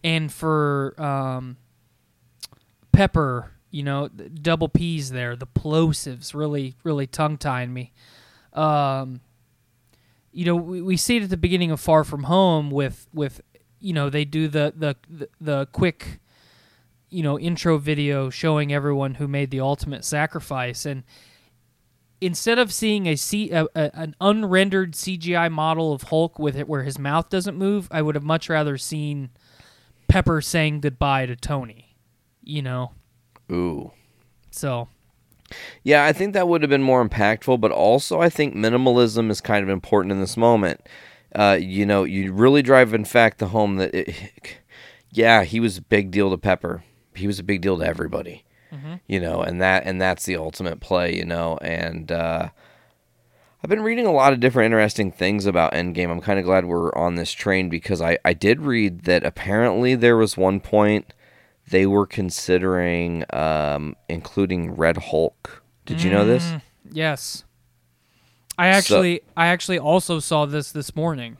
[0.04, 1.58] and for um,
[2.94, 3.52] Pepper.
[3.72, 5.36] You know, the double P's there.
[5.36, 7.94] The plosives really really tongue tying me.
[8.54, 9.22] Um,
[10.34, 13.42] you know, we, we see it at the beginning of Far From Home with with
[13.80, 16.20] you know they do the the the, the quick
[17.10, 21.04] you know intro video showing everyone who made the ultimate sacrifice and
[22.22, 26.68] instead of seeing a, C, a, a an unrendered CGI model of Hulk with it
[26.70, 29.32] where his mouth doesn't move, I would have much rather seen
[30.08, 31.98] Pepper saying goodbye to Tony.
[32.44, 32.92] You know,
[33.52, 33.92] Ooh.
[34.50, 34.88] so
[35.84, 39.42] Yeah, I think that would have been more impactful, but also I think minimalism is
[39.42, 40.82] kind of important in this moment.
[41.34, 44.16] Uh, you know, you really drive, in fact, the home that, it,
[45.12, 46.84] yeah, he was a big deal to Pepper.
[47.16, 48.44] He was a big deal to everybody.
[49.08, 51.14] You know, and that and that's the ultimate play.
[51.16, 52.50] You know, and uh,
[53.62, 56.10] I've been reading a lot of different interesting things about Endgame.
[56.10, 59.96] I'm kind of glad we're on this train because I I did read that apparently
[59.96, 61.14] there was one point
[61.72, 65.64] they were considering um, including Red Hulk.
[65.86, 66.54] Did you know this?
[66.92, 67.44] yes,
[68.58, 71.38] I actually I actually also saw this this morning.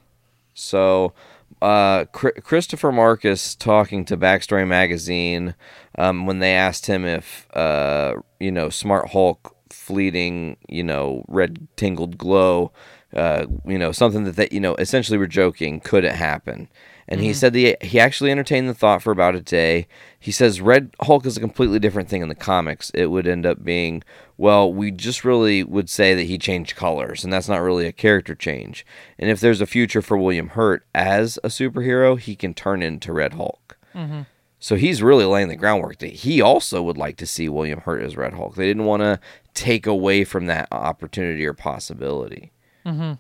[0.54, 1.14] So,
[1.62, 5.56] uh, Chr- Christopher Markus talking to Backstory Magazine
[5.98, 11.68] um, when they asked him if, uh, you know, Smart Hulk fleeting, you know, red
[11.76, 12.72] tingled glow,
[13.16, 16.68] uh, you know, something that, that, you know, essentially we're joking, could it happen?
[17.12, 17.36] And he mm-hmm.
[17.36, 19.88] said the he actually entertained the thought for about a day.
[20.18, 22.90] He says Red Hulk is a completely different thing in the comics.
[22.94, 24.04] It would end up being
[24.38, 27.92] well, we just really would say that he changed colors, and that's not really a
[27.92, 28.86] character change.
[29.20, 33.14] And if there's a future for William Hurt as a superhero, he can turn into
[33.14, 33.78] Red Hulk.
[33.94, 34.22] Mm-hmm.
[34.58, 38.02] So he's really laying the groundwork that he also would like to see William Hurt
[38.02, 38.56] as Red Hulk.
[38.56, 39.20] They didn't want to
[39.54, 42.52] take away from that opportunity or possibility.
[42.86, 43.14] Mm-hmm.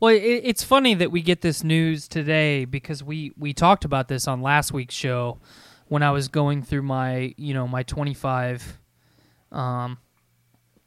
[0.00, 4.08] Well, it, it's funny that we get this news today because we we talked about
[4.08, 5.38] this on last week's show
[5.88, 8.80] when I was going through my you know my twenty five,
[9.52, 9.98] um,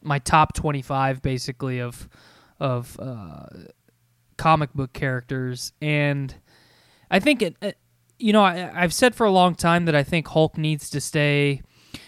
[0.01, 2.09] my top twenty five basically of
[2.59, 3.45] of uh,
[4.37, 6.33] comic book characters, and
[7.09, 7.55] I think it.
[7.61, 7.77] it
[8.19, 11.01] you know, I, I've said for a long time that I think Hulk needs to
[11.01, 11.61] stay.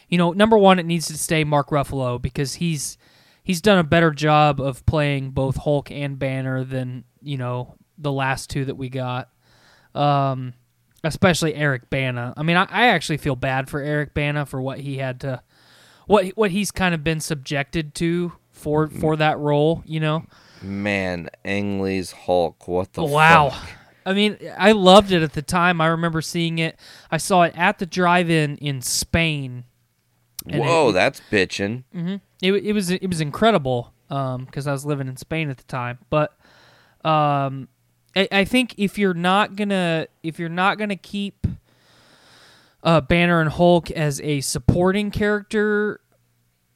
[0.07, 2.97] You know, number one, it needs to stay Mark Ruffalo because he's
[3.45, 8.12] he's done a better job of playing both Hulk and Banner than you know the
[8.12, 9.29] last two that we got.
[9.93, 10.55] Um,
[11.05, 12.34] especially Eric Bana.
[12.36, 15.41] I mean, I, I actually feel bad for Eric Bana for what he had to,
[16.08, 19.84] what what he's kind of been subjected to for for that role.
[19.86, 20.25] You know.
[20.62, 22.67] Man, Ang Lee's Hulk.
[22.67, 23.49] What the wow.
[23.49, 23.69] fuck?
[24.08, 25.81] I mean, I loved it at the time.
[25.81, 26.79] I remember seeing it.
[27.12, 29.65] I saw it at the drive-in in Spain.
[30.45, 31.84] Whoa, it- that's bitching.
[32.41, 35.99] It, it was it was incredible because I was living in Spain at the time.
[36.09, 36.37] But
[37.03, 37.67] um,
[38.15, 41.47] I, I think if you're not gonna if you're not gonna keep
[42.83, 45.99] uh, Banner and Hulk as a supporting character,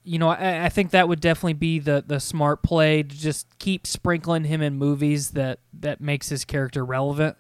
[0.03, 3.57] you know, I, I think that would definitely be the the smart play to just
[3.59, 7.37] keep sprinkling him in movies that that makes his character relevant.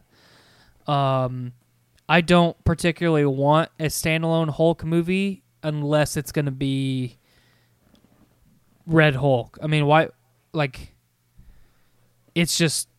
[0.87, 1.53] Um,
[2.07, 7.18] I don't particularly want a standalone Hulk movie unless it's going to be
[8.89, 9.57] Red Hulk.
[9.61, 10.09] I mean, why?
[10.51, 10.95] Like,
[12.33, 12.89] it's just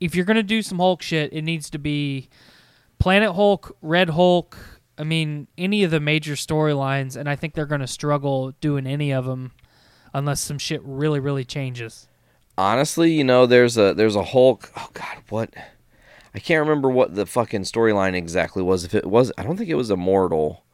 [0.00, 2.28] if you're going to do some Hulk shit, it needs to be
[2.98, 4.58] Planet Hulk, Red Hulk.
[4.98, 8.86] I mean, any of the major storylines, and I think they're going to struggle doing
[8.86, 9.52] any of them
[10.12, 12.08] unless some shit really, really changes.
[12.58, 14.70] Honestly, you know, there's a there's a Hulk.
[14.76, 15.54] Oh God, what?
[16.34, 18.84] I can't remember what the fucking storyline exactly was.
[18.84, 20.64] If it was, I don't think it was Immortal,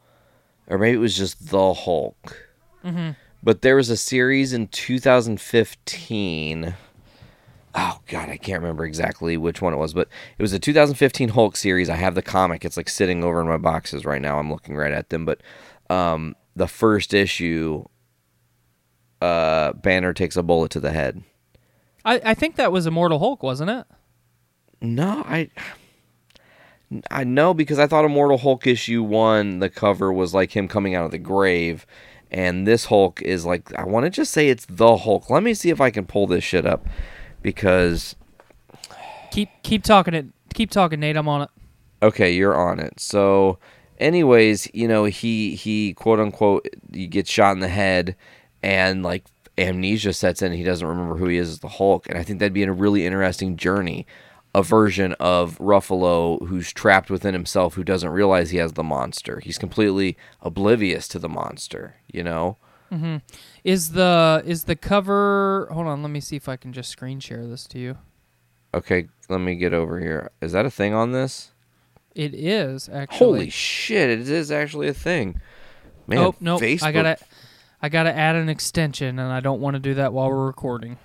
[0.68, 2.48] or maybe it was just the Hulk.
[2.84, 3.10] Mm-hmm.
[3.42, 6.74] But there was a series in 2015.
[7.74, 11.28] Oh God, I can't remember exactly which one it was, but it was a 2015
[11.30, 11.88] Hulk series.
[11.88, 14.38] I have the comic; it's like sitting over in my boxes right now.
[14.38, 15.40] I'm looking right at them, but
[15.88, 17.84] um, the first issue,
[19.20, 21.22] uh, Banner takes a bullet to the head.
[22.04, 23.86] I, I think that was Immortal Hulk, wasn't it?
[24.80, 25.50] No, I
[27.10, 30.94] I know because I thought Immortal Hulk issue 1 the cover was like him coming
[30.94, 31.86] out of the grave
[32.30, 35.30] and this Hulk is like I want to just say it's the Hulk.
[35.30, 36.86] Let me see if I can pull this shit up
[37.42, 38.16] because
[39.30, 40.26] Keep keep talking it.
[40.54, 41.16] Keep talking, Nate.
[41.16, 41.50] I'm on it.
[42.02, 42.98] okay, you're on it.
[42.98, 43.58] So
[43.98, 48.16] anyways, you know, he he quote unquote he gets shot in the head
[48.62, 49.24] and like
[49.56, 52.38] amnesia sets in he doesn't remember who he is as the Hulk and I think
[52.38, 54.06] that'd be a really interesting journey
[54.54, 59.40] a version of Ruffalo who's trapped within himself who doesn't realize he has the monster.
[59.40, 62.56] He's completely oblivious to the monster, you know?
[62.90, 63.16] Mm-hmm.
[63.64, 65.68] Is the is the cover?
[65.70, 66.02] Hold on.
[66.02, 67.98] Let me see if I can just screen share this to you.
[68.74, 70.30] Okay, let me get over here.
[70.40, 71.52] Is that a thing on this?
[72.14, 73.18] It is actually.
[73.18, 75.40] Holy shit, it is actually a thing.
[76.06, 76.58] Man, oh no!
[76.58, 76.82] Facebook.
[76.84, 77.18] I gotta
[77.82, 80.96] I gotta add an extension, and I don't want to do that while we're recording.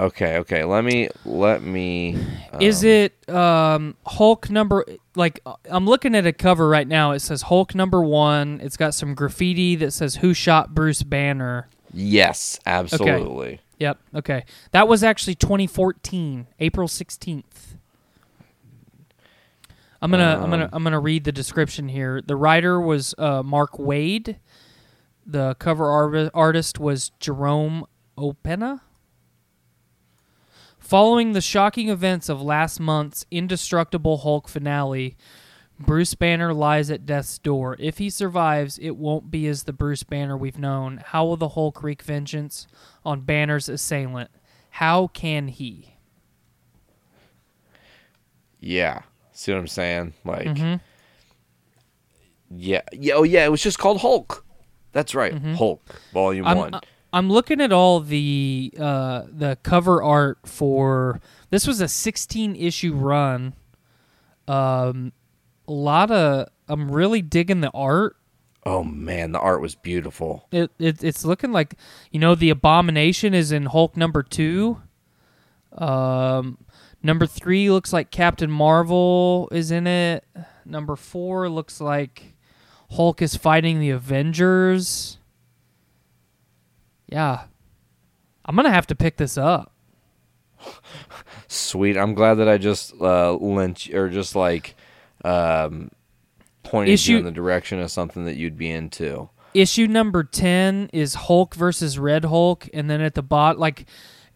[0.00, 0.64] Okay, okay.
[0.64, 2.18] Let me let me
[2.58, 4.86] Is it um, Hulk number?
[5.14, 7.12] Like uh, I'm looking at a cover right now.
[7.12, 8.60] It says Hulk number one.
[8.62, 13.46] It's got some graffiti that says "Who shot Bruce Banner." Yes, absolutely.
[13.46, 13.60] Okay.
[13.78, 13.98] Yep.
[14.16, 14.44] Okay.
[14.70, 17.44] That was actually 2014, April 16th.
[20.00, 22.22] I'm gonna I'm gonna I'm gonna read the description here.
[22.22, 24.36] The writer was uh, Mark Waid.
[25.26, 27.84] The cover ar- artist was Jerome
[28.16, 28.80] Opena.
[30.80, 35.16] Following the shocking events of last month's Indestructible Hulk finale,
[35.78, 37.76] Bruce Banner lies at death's door.
[37.78, 41.02] If he survives, it won't be as the Bruce Banner we've known.
[41.06, 42.66] How will the Hulk wreak vengeance
[43.04, 44.30] on Banner's assailant?
[44.70, 45.94] How can he?
[48.58, 49.02] Yeah.
[49.32, 50.14] See what I'm saying?
[50.24, 50.74] Like Mm-hmm.
[52.56, 52.82] Yeah.
[52.92, 54.44] Yeah, oh yeah, it was just called Hulk.
[54.92, 55.32] That's right.
[55.54, 56.50] Hulk, volume Mm-hmm.
[56.52, 56.74] I'm, 1.
[56.74, 56.80] uh,
[57.12, 61.20] I'm looking at all the uh, the cover art for
[61.50, 63.54] this was a 16 issue run.
[64.46, 65.12] Um,
[65.66, 68.16] a lot of I'm really digging the art.
[68.64, 70.46] oh man, the art was beautiful.
[70.52, 71.74] It, it it's looking like
[72.10, 74.80] you know the abomination is in Hulk number two.
[75.76, 76.58] Um,
[77.02, 80.24] Number three looks like Captain Marvel is in it.
[80.66, 82.34] Number four looks like
[82.90, 85.18] Hulk is fighting the Avengers.
[87.10, 87.42] Yeah.
[88.44, 89.72] I'm going to have to pick this up.
[91.48, 91.96] Sweet.
[91.96, 94.74] I'm glad that I just uh, lent or just like
[95.24, 95.90] um,
[96.62, 99.28] pointed Issue- you in the direction of something that you'd be into.
[99.54, 103.86] issue number 10 is Hulk versus Red Hulk and then at the bot like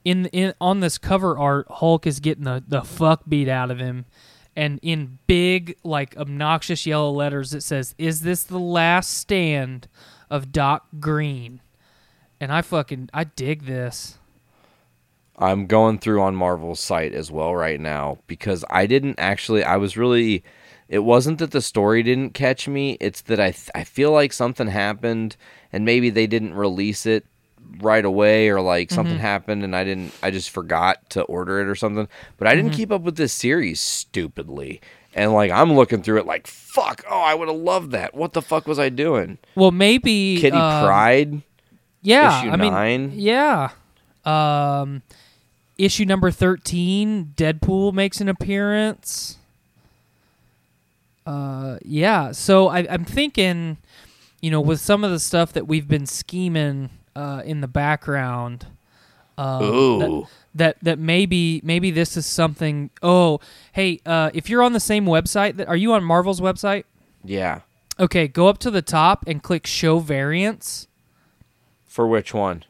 [0.05, 3.79] in in on this cover art Hulk is getting the the fuck beat out of
[3.79, 4.07] him
[4.57, 9.87] and in big like obnoxious yellow letters it says is this the last stand
[10.29, 11.61] of Doc Green
[12.45, 14.19] and I fucking I dig this
[15.37, 19.65] I'm going through on Marvel's site as well right now because I didn't actually.
[19.65, 20.45] I was really.
[20.89, 22.97] It wasn't that the story didn't catch me.
[23.01, 25.37] It's that I th- I feel like something happened
[25.73, 27.27] and maybe they didn't release it
[27.81, 30.13] right away or like something happened and I didn't.
[30.23, 32.07] I just forgot to order it or something.
[32.37, 34.81] But I didn't keep up with this series stupidly.
[35.15, 37.03] And like I'm looking through it like fuck.
[37.11, 38.15] Oh, I would have loved that.
[38.15, 39.39] What the fuck was I doing?
[39.57, 41.43] well maybe Kitty um, Pride.
[42.05, 42.73] Yeah issue I mean
[43.15, 43.71] yeah.
[44.25, 45.03] Um
[45.77, 49.39] issue number 13 Deadpool makes an appearance.
[51.27, 53.79] Uh yeah so I, i'm thinking
[54.43, 58.67] you know with some of the stuff that we've been scheming uh in the background
[59.39, 63.41] um, that, that that maybe maybe this is something oh
[63.73, 66.85] hey uh if you're on the same website that are you on marvel's website?
[67.25, 67.61] Yeah.
[67.99, 70.87] okay go up to the top and click show variants
[71.95, 72.65] For which one?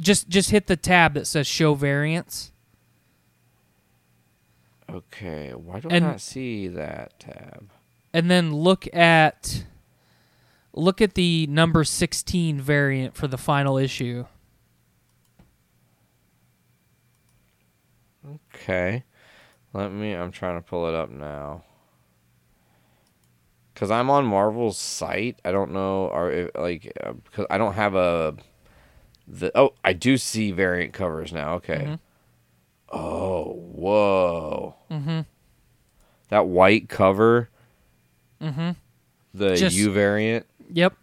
[0.00, 2.50] just just hit the tab that says show variants
[4.90, 5.52] Okay.
[5.54, 7.70] Why do And- I not see that tab?
[8.12, 9.64] and then look at
[10.72, 14.24] look at the number 16 variant for the final issue
[18.54, 19.04] Okay.
[19.72, 20.12] Let me.
[20.14, 21.62] I'm trying to pull it up now.
[23.74, 25.38] Cause I'm on Marvel's site.
[25.44, 28.34] I don't know, or if, like, uh, because I don't have a.
[29.26, 31.54] The oh, I do see variant covers now.
[31.54, 31.98] Okay.
[32.92, 34.76] Oh, whoa.
[34.90, 35.20] Mm-hmm.
[36.28, 37.48] That white cover.
[38.40, 38.70] Mm-hmm.
[39.32, 40.46] The Just- U variant.
[40.72, 40.94] yep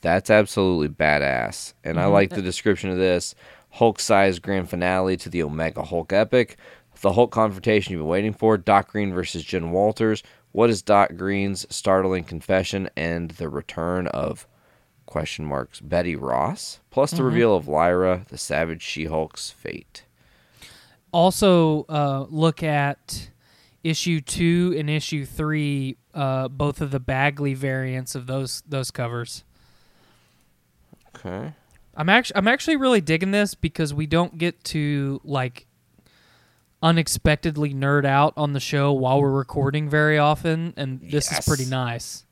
[0.00, 1.74] That's absolutely badass.
[1.82, 3.34] And I like the description of this
[3.70, 6.56] Hulk sized grand finale to the Omega Hulk epic.
[7.00, 10.22] The Hulk confrontation you've been waiting for Doc Green versus Jen Walters.
[10.52, 14.46] What is Doc Green's startling confession and the return of
[15.06, 16.80] question marks Betty Ross?
[16.90, 20.04] Plus the reveal of Lyra, the savage She Hulk's fate.
[21.12, 23.30] also uh, look at
[23.84, 29.44] issue 2 and issue 3 uh, both of the bagley variants of those those covers
[31.16, 31.52] Okay.
[31.96, 35.66] i'm actually i'm actually really digging this because we don't get to like
[36.82, 41.64] unexpectedly nerd out on the show while we're recording very often and this is pretty
[41.64, 42.25] nice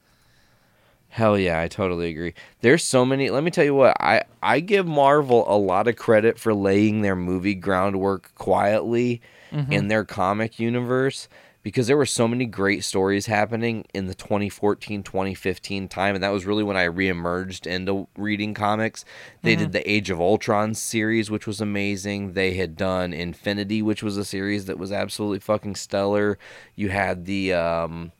[1.14, 2.34] Hell yeah, I totally agree.
[2.60, 3.30] There's so many.
[3.30, 3.96] Let me tell you what.
[4.00, 9.22] I I give Marvel a lot of credit for laying their movie groundwork quietly
[9.70, 11.28] in their comic universe
[11.62, 16.46] because there were so many great stories happening in the 2014-2015 time and that was
[16.46, 19.04] really when I reemerged into reading comics.
[19.42, 22.32] They did the Age of Ultron series which was amazing.
[22.32, 26.38] They had done Infinity which was a series that was absolutely fucking stellar.
[26.74, 28.10] You had the um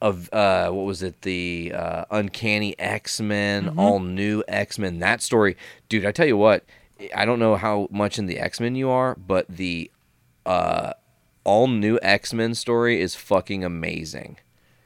[0.00, 1.22] of uh what was it?
[1.22, 5.56] The uh uncanny x-men all new x-men that story.
[5.88, 6.64] Dude i tell you what
[7.14, 9.90] i don't know how much in the x-men you are but the
[10.46, 10.92] uh
[11.44, 14.38] all new x-men story is fucking amazing.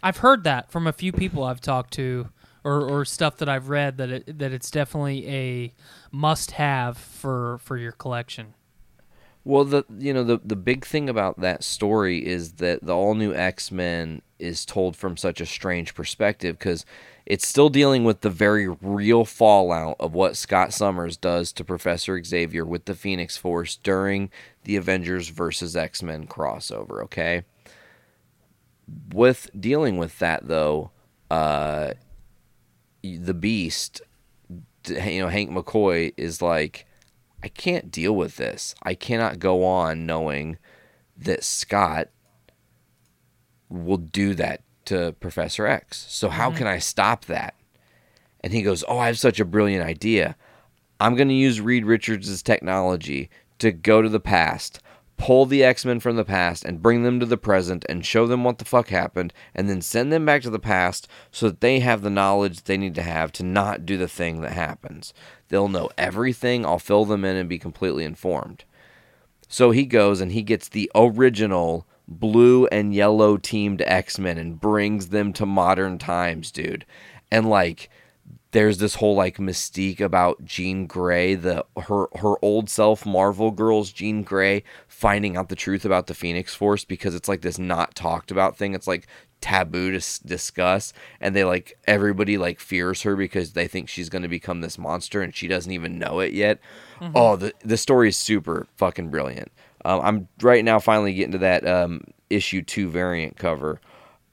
[0.03, 2.29] I've heard that from a few people I've talked to,
[2.65, 5.75] or, or stuff that I've read that it, that it's definitely a
[6.13, 8.55] must-have for for your collection.
[9.51, 13.15] Well the you know the the big thing about that story is that the all
[13.15, 16.87] new x-men is told from such a strange perspective because
[17.27, 22.21] it's still dealing with the very real fallout of what Scott Summers does to Professor
[22.23, 24.31] Xavier with the Phoenix Force during
[24.65, 27.45] the Avengers versus X Men crossover, okay?
[29.13, 30.91] With dealing with that, though,
[31.31, 31.93] uh,
[33.03, 34.03] the Beast,
[34.89, 36.87] you know, Hank McCoy is like,
[37.42, 38.74] I can't deal with this.
[38.83, 40.59] I cannot go on knowing
[41.16, 42.09] that Scott
[43.68, 46.05] will do that to Professor X.
[46.09, 46.59] So how mm-hmm.
[46.59, 47.55] can I stop that?
[48.43, 50.36] And he goes, "Oh, I have such a brilliant idea.
[50.99, 54.80] I'm going to use Reed Richards' technology to go to the past,
[55.21, 58.43] pull the X-Men from the past and bring them to the present and show them
[58.43, 61.81] what the fuck happened and then send them back to the past so that they
[61.81, 65.12] have the knowledge they need to have to not do the thing that happens.
[65.49, 66.64] They'll know everything.
[66.64, 68.64] I'll fill them in and be completely informed."
[69.47, 75.09] So he goes and he gets the original blue and yellow teamed X-Men and brings
[75.09, 76.87] them to modern times, dude.
[77.31, 77.91] And like
[78.53, 83.92] there's this whole like mystique about Jean Grey, the her her old self Marvel girls,
[83.92, 87.94] Jean Grey, finding out the truth about the Phoenix Force because it's like this not
[87.94, 88.74] talked about thing.
[88.74, 89.07] It's like
[89.40, 94.09] taboo to s- discuss, and they like everybody like fears her because they think she's
[94.09, 96.59] going to become this monster and she doesn't even know it yet.
[97.14, 99.53] Oh, the the story is super fucking brilliant.
[99.84, 103.80] Um, I'm right now finally getting to that um, issue two variant cover.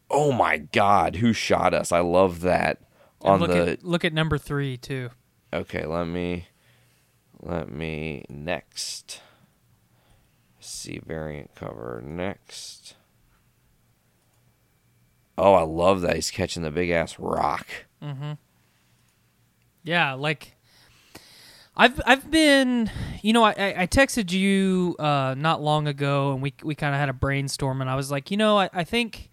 [0.09, 1.91] Oh my god, who shot us?
[1.91, 2.80] I love that
[3.22, 5.09] on look the at look at number three too.
[5.53, 6.47] Okay, let me
[7.41, 9.22] let me next
[10.59, 12.95] see variant cover next.
[15.38, 17.68] Oh, I love that he's catching the big ass rock.
[18.03, 18.34] Mm-hmm.
[19.84, 20.55] Yeah, like
[21.76, 22.91] I've I've been,
[23.22, 26.99] you know, I I texted you uh, not long ago, and we we kind of
[26.99, 29.30] had a brainstorm, and I was like, you know, I, I think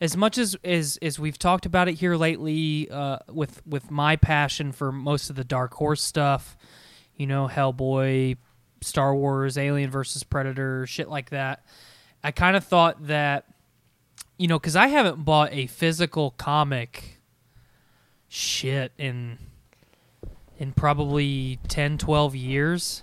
[0.00, 4.16] as much as as as we've talked about it here lately, uh, with with my
[4.16, 6.56] passion for most of the Dark Horse stuff,
[7.16, 8.36] you know, Hellboy,
[8.80, 11.64] Star Wars, Alien versus Predator, shit like that.
[12.22, 13.44] I kind of thought that,
[14.36, 17.20] you know, because I haven't bought a physical comic
[18.28, 19.38] shit in
[20.58, 23.02] in probably 10 12 years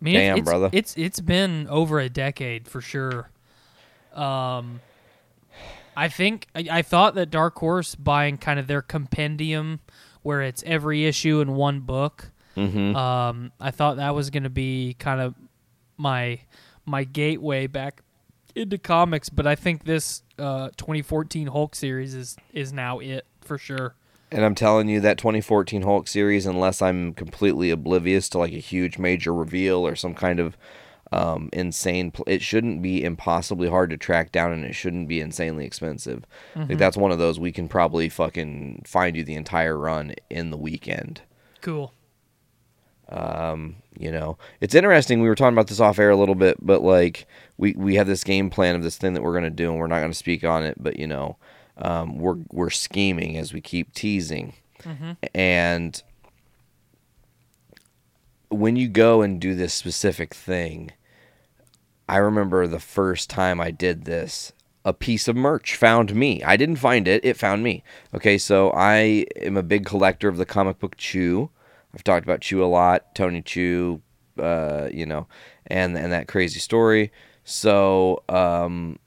[0.00, 0.70] I mean, Damn, it's, brother.
[0.72, 3.30] It's it's been over a decade for sure.
[4.12, 4.80] Um,
[5.96, 9.80] I think I, I thought that Dark Horse buying kind of their compendium,
[10.22, 12.30] where it's every issue in one book.
[12.96, 15.34] Um, I thought that was going to be kind of
[15.96, 16.40] my
[16.84, 18.02] my gateway back
[18.54, 23.58] into comics, but I think this uh, 2014 Hulk series is is now it for
[23.58, 23.94] sure.
[24.30, 28.58] And I'm telling you that 2014 Hulk series, unless I'm completely oblivious to like a
[28.58, 30.56] huge major reveal or some kind of
[31.12, 35.20] um, insane, pl- it shouldn't be impossibly hard to track down, and it shouldn't be
[35.20, 36.24] insanely expensive.
[36.54, 40.50] Like that's one of those we can probably fucking find you the entire run in
[40.50, 41.22] the weekend.
[41.60, 41.92] Cool.
[43.08, 46.56] Um, you know it's interesting we were talking about this off air a little bit
[46.60, 47.26] but like
[47.56, 49.78] we we have this game plan of this thing that we're going to do and
[49.78, 51.36] we're not going to speak on it but you know
[51.78, 54.54] um, we're we're scheming as we keep teasing
[55.34, 56.02] and
[58.50, 60.90] when you go and do this specific thing
[62.08, 64.52] i remember the first time i did this
[64.84, 66.40] a piece of merch found me.
[66.44, 67.82] I didn't find it it found me.
[68.14, 71.50] Okay so i am a big collector of the comic book chew.
[71.96, 74.02] I've talked about Chew a lot, Tony Chu,
[74.38, 75.26] uh, you know,
[75.66, 77.10] and and that crazy story.
[77.42, 78.98] So um,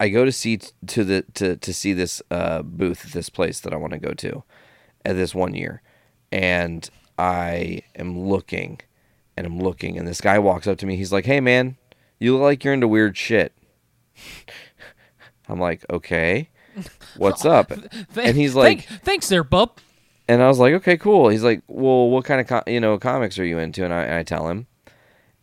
[0.00, 3.72] I go to see to the to to see this uh, booth this place that
[3.72, 4.42] I want to go to
[5.04, 5.80] at this one year,
[6.32, 8.80] and I am looking,
[9.36, 10.96] and I'm looking, and this guy walks up to me.
[10.96, 11.76] He's like, "Hey, man,
[12.18, 13.52] you look like you're into weird shit."
[15.48, 16.50] I'm like, "Okay,
[17.16, 17.70] what's up?"
[18.16, 19.78] And he's like, Thank- "Thanks, there, bub."
[20.28, 21.28] and I was like, okay, cool.
[21.28, 23.84] He's like, well, what kind of co- you know comics are you into?
[23.84, 24.66] And I, and I tell him,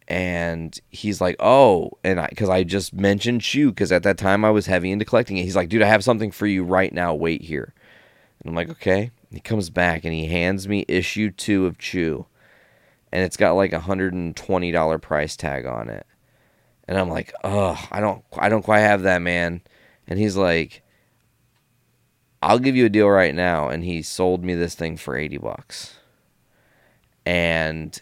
[0.10, 4.44] and he's like, oh, and I because I just mentioned Chew because at that time
[4.44, 5.44] I was heavy into collecting it.
[5.44, 7.14] He's like, dude, I have something for you right now.
[7.14, 7.74] Wait here.
[8.41, 9.12] And I'm like, okay.
[9.32, 12.26] He comes back and he hands me issue two of Chew,
[13.14, 16.07] and it's got like a hundred and twenty dollar price tag on it.
[16.88, 19.61] And I'm like, oh, I don't, I don't quite have that, man.
[20.07, 20.82] And he's like,
[22.41, 23.70] I'll give you a deal right now.
[23.70, 25.95] And he sold me this thing for 80 bucks.
[27.24, 28.01] And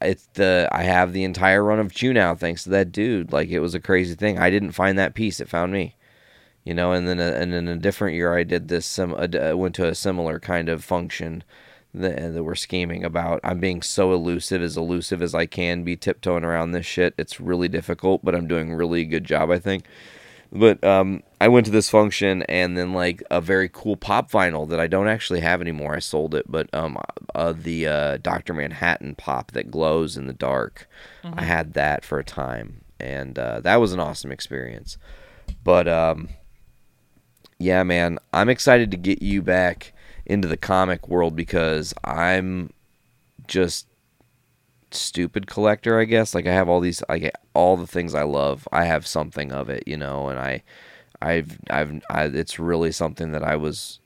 [0.00, 3.32] it's the I have the entire run of Chew now thanks to that dude.
[3.32, 4.38] Like it was a crazy thing.
[4.38, 5.96] I didn't find that piece; it found me.
[6.64, 8.86] You know, and then a, and in a different year, I did this.
[8.86, 11.44] Some uh, went to a similar kind of function
[11.94, 13.40] that, that we're scheming about.
[13.42, 17.14] I'm being so elusive, as elusive as I can be, tiptoeing around this shit.
[17.18, 19.84] It's really difficult, but I'm doing really good job, I think.
[20.52, 24.68] But um, I went to this function and then like a very cool pop vinyl
[24.68, 25.94] that I don't actually have anymore.
[25.94, 26.98] I sold it, but um,
[27.34, 30.88] uh, the uh, Doctor Manhattan pop that glows in the dark,
[31.22, 34.98] I had that for a time, and uh, that was an awesome experience.
[35.62, 36.30] But um,
[37.58, 39.92] yeah, man, I'm excited to get you back
[40.30, 42.72] into the comic world because I'm
[43.48, 43.88] just
[44.92, 46.34] stupid collector, I guess.
[46.34, 48.66] Like I have all these, I get all the things I love.
[48.72, 50.62] I have something of it, you know, and I,
[51.20, 53.98] I've, I've, I, it's really something that I was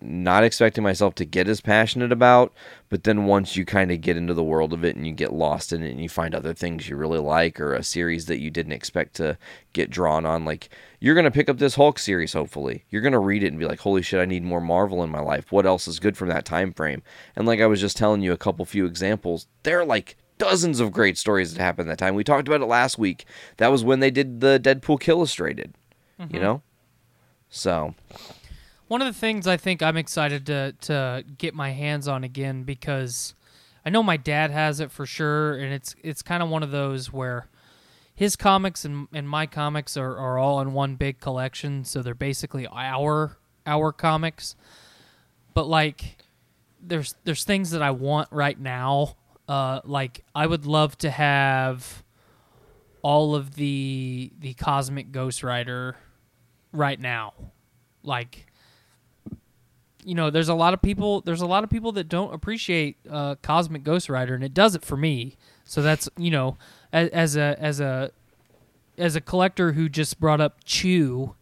[0.00, 2.52] not expecting myself to get as passionate about.
[2.88, 5.32] But then once you kind of get into the world of it and you get
[5.32, 8.40] lost in it and you find other things you really like or a series that
[8.40, 9.38] you didn't expect to
[9.72, 10.68] get drawn on, like
[11.06, 12.84] you're going to pick up this Hulk series, hopefully.
[12.90, 15.10] You're going to read it and be like, holy shit, I need more Marvel in
[15.10, 15.52] my life.
[15.52, 17.04] What else is good from that time frame?
[17.36, 20.90] And like I was just telling you a couple few examples, they're like dozens of
[20.90, 22.16] great stories that happened that time.
[22.16, 23.24] We talked about it last week.
[23.58, 25.74] That was when they did the Deadpool Illustrated.
[26.18, 26.38] You mm-hmm.
[26.38, 26.62] know,
[27.50, 27.94] so
[28.88, 32.64] One of the things I think I'm excited to to get my hands on again
[32.64, 33.34] because
[33.84, 36.72] I know my dad has it for sure, and it's it's kind of one of
[36.72, 37.46] those where
[38.16, 42.14] his comics and, and my comics are, are all in one big collection, so they're
[42.14, 43.36] basically our
[43.66, 44.56] our comics.
[45.52, 46.16] But like
[46.82, 49.16] there's there's things that I want right now.
[49.46, 52.02] Uh, like I would love to have
[53.02, 55.96] all of the the Cosmic Ghost Rider
[56.72, 57.34] right now.
[58.02, 58.46] Like
[60.04, 62.96] you know, there's a lot of people there's a lot of people that don't appreciate
[63.10, 65.36] uh, Cosmic Ghost Rider and it does it for me.
[65.64, 66.56] So that's, you know,
[67.04, 68.10] as, as a as a
[68.98, 71.34] as a collector who just brought up Chew,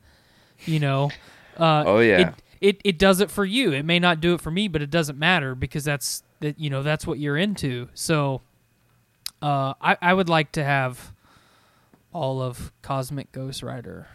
[0.67, 1.11] you know,
[1.57, 2.19] uh, Oh, yeah.
[2.21, 3.73] it, it it does it for you.
[3.73, 6.71] It may not do it for me, but it doesn't matter because that's that you
[6.71, 7.89] know that's what you're into.
[7.95, 8.41] So,
[9.43, 11.13] uh, I I would like to have
[12.13, 14.07] all of Cosmic Ghost Rider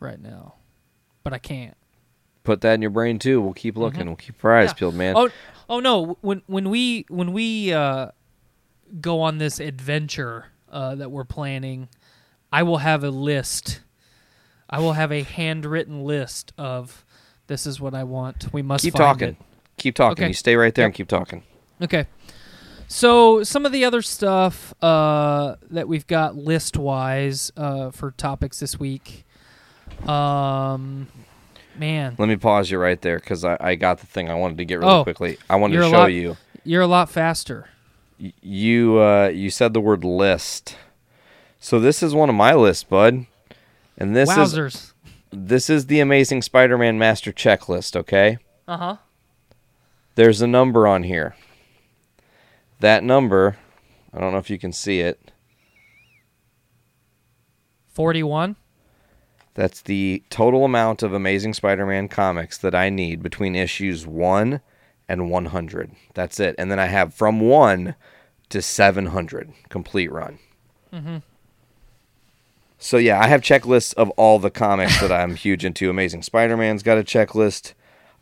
[0.00, 0.54] right now,
[1.24, 1.76] but I can't.
[2.44, 3.40] put that in your brain too.
[3.40, 4.06] We'll keep looking.
[4.06, 4.74] We'll keep our eyes Yeah.
[4.74, 5.14] peeled, man.
[5.16, 5.28] Oh,
[5.68, 6.16] oh no!
[6.20, 8.08] When when we when we uh,
[9.00, 11.88] go on this adventure uh, that we're planning,
[12.52, 13.80] I will have a list.
[14.68, 17.04] I will have a handwritten list of
[17.46, 18.52] this is what I want.
[18.52, 19.28] We must keep find talking.
[19.28, 19.36] it.
[19.78, 20.24] Keep talking.
[20.24, 20.28] Okay.
[20.28, 20.88] You stay right there Yep.
[20.88, 21.42] and keep talking.
[21.82, 22.06] Okay.
[22.88, 28.58] So some of the other stuff uh, that we've got list wise uh, for topics
[28.60, 29.24] this week.
[30.06, 31.08] Um,
[31.76, 34.58] man, Let me pause you right there because I, I got the thing I wanted
[34.58, 35.38] to get really Oh, quickly.
[35.50, 36.36] I wanted to show lot- you.
[36.64, 37.68] you're a lot faster.
[38.18, 40.76] You uh, you said the word list.
[41.58, 43.26] So this is one of my lists, bud.
[43.98, 44.94] And this is
[45.32, 47.96] this is the Amazing Spider-Man Master Checklist.
[47.96, 48.38] Okay.
[48.68, 48.96] Uh huh.
[50.14, 51.36] There's a number on here.
[52.80, 53.56] That number,
[54.12, 55.32] I don't know if you can see it.
[57.88, 58.56] Forty-one.
[59.54, 64.60] That's the total amount of Amazing Spider-Man comics that I need between issues 1
[65.08, 65.92] and 100.
[66.14, 66.54] That's it.
[66.58, 67.94] And then I have from 1
[68.48, 70.38] to 700 complete run.
[70.92, 71.18] Mm-hmm.
[72.78, 75.90] So yeah, I have checklists of all the comics that I'm huge into.
[75.90, 77.72] Amazing Spider-Man's got a checklist.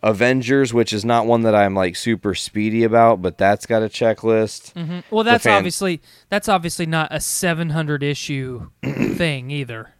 [0.02, 3.86] Avengers, which is not one that I'm like super speedy about, but that's got a
[3.86, 4.74] checklist.
[4.74, 5.00] Mm-hmm.
[5.10, 9.94] Well, that's fan- obviously that's obviously not a seven hundred issue thing either.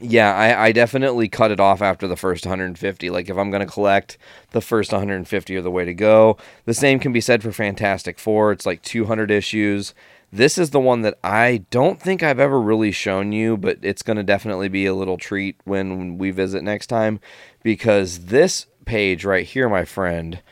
[0.00, 3.08] Yeah, I, I definitely cut it off after the first 150.
[3.08, 4.18] Like, if I'm going to collect,
[4.50, 6.36] the first 150 are the way to go.
[6.66, 8.52] The same can be said for Fantastic Four.
[8.52, 9.94] It's like 200 issues.
[10.30, 14.02] This is the one that I don't think I've ever really shown you, but it's
[14.02, 17.20] going to definitely be a little treat when we visit next time
[17.62, 20.42] because this page right here, my friend,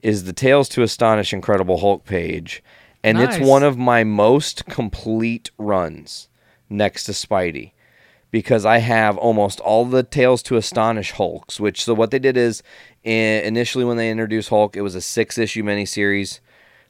[0.00, 2.62] is the Tales to Astonish Incredible Hulk page.
[3.02, 6.28] And it's one of my most complete runs
[6.70, 7.72] next to Spidey
[8.32, 11.60] because I have almost all the Tales to Astonish Hulks.
[11.60, 12.64] Which so what they did is
[13.04, 16.40] initially when they introduced Hulk, it was a six issue miniseries.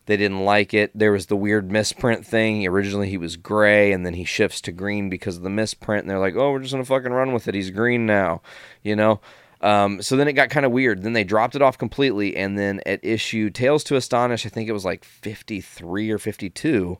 [0.07, 0.91] They didn't like it.
[0.95, 2.67] There was the weird misprint thing.
[2.67, 6.03] Originally he was gray, and then he shifts to green because of the misprint.
[6.03, 7.55] And they're like, "Oh, we're just gonna fucking run with it.
[7.55, 8.41] He's green now,"
[8.83, 9.21] you know.
[9.61, 11.03] Um, so then it got kind of weird.
[11.03, 14.69] Then they dropped it off completely, and then at issue Tales to Astonish, I think
[14.69, 16.99] it was like fifty three or fifty two.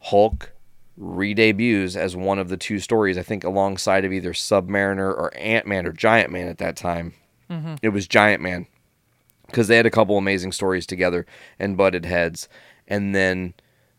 [0.00, 0.52] Hulk
[0.98, 3.16] re-debuts as one of the two stories.
[3.16, 7.14] I think alongside of either Submariner or Ant Man or Giant Man at that time.
[7.82, 8.66] It was Giant Man
[9.46, 11.24] because they had a couple amazing stories together
[11.58, 12.48] and butted heads,
[12.86, 13.54] and then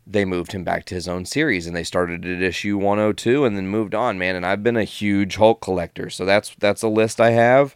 [0.05, 3.55] they moved him back to his own series and they started at issue 102 and
[3.55, 4.35] then moved on, man.
[4.35, 7.75] And I've been a huge Hulk collector, so that's that's a list I have.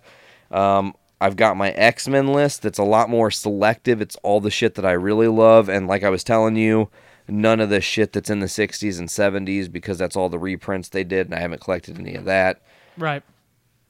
[0.52, 4.02] Um, I've got my X Men list that's a lot more selective.
[4.02, 6.90] It's all the shit that I really love, and like I was telling you,
[7.28, 10.90] none of the shit that's in the 60s and 70s because that's all the reprints
[10.90, 12.62] they did, and I haven't collected any of that.
[12.98, 13.24] Right.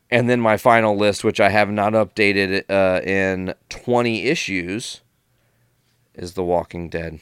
[0.10, 5.02] And then my final list, which I have not updated uh, in 20 issues,
[6.14, 7.20] is The Walking Dead,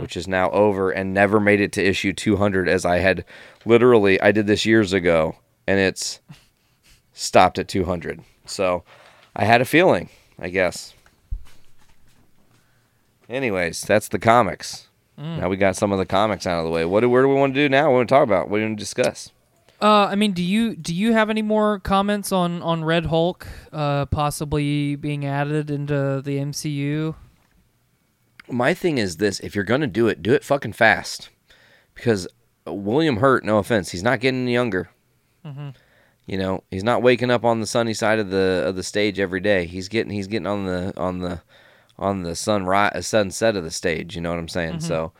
[0.00, 3.24] which is now over and never made it to issue 200 as I had
[3.64, 5.36] literally, I did this years ago,
[5.66, 6.20] and it's
[7.14, 8.20] stopped at 200.
[8.44, 8.84] So
[9.34, 10.92] I had a feeling, I guess.
[13.28, 14.88] Anyways, that's the comics.
[15.16, 16.84] Now we got some of the comics out of the way.
[16.84, 17.84] What do, where do we want to do now?
[17.84, 18.50] What do we want to talk about?
[18.50, 19.30] What do we want to discuss?
[19.80, 23.46] Uh, I mean, do you do you have any more comments on on Red Hulk
[23.72, 27.14] uh, possibly being added into the MCU?
[28.48, 31.30] my thing is this if you're gonna do it do it fucking fast
[31.94, 32.28] because
[32.66, 34.90] william hurt no offense he's not getting any younger
[35.46, 35.70] Mm-hmm.
[36.26, 39.18] you know he's not waking up on the sunny side of the of the stage
[39.18, 41.40] every day he's getting he's getting on the on the
[41.98, 45.12] on the sunrise a sunset of the stage you know what i'm saying so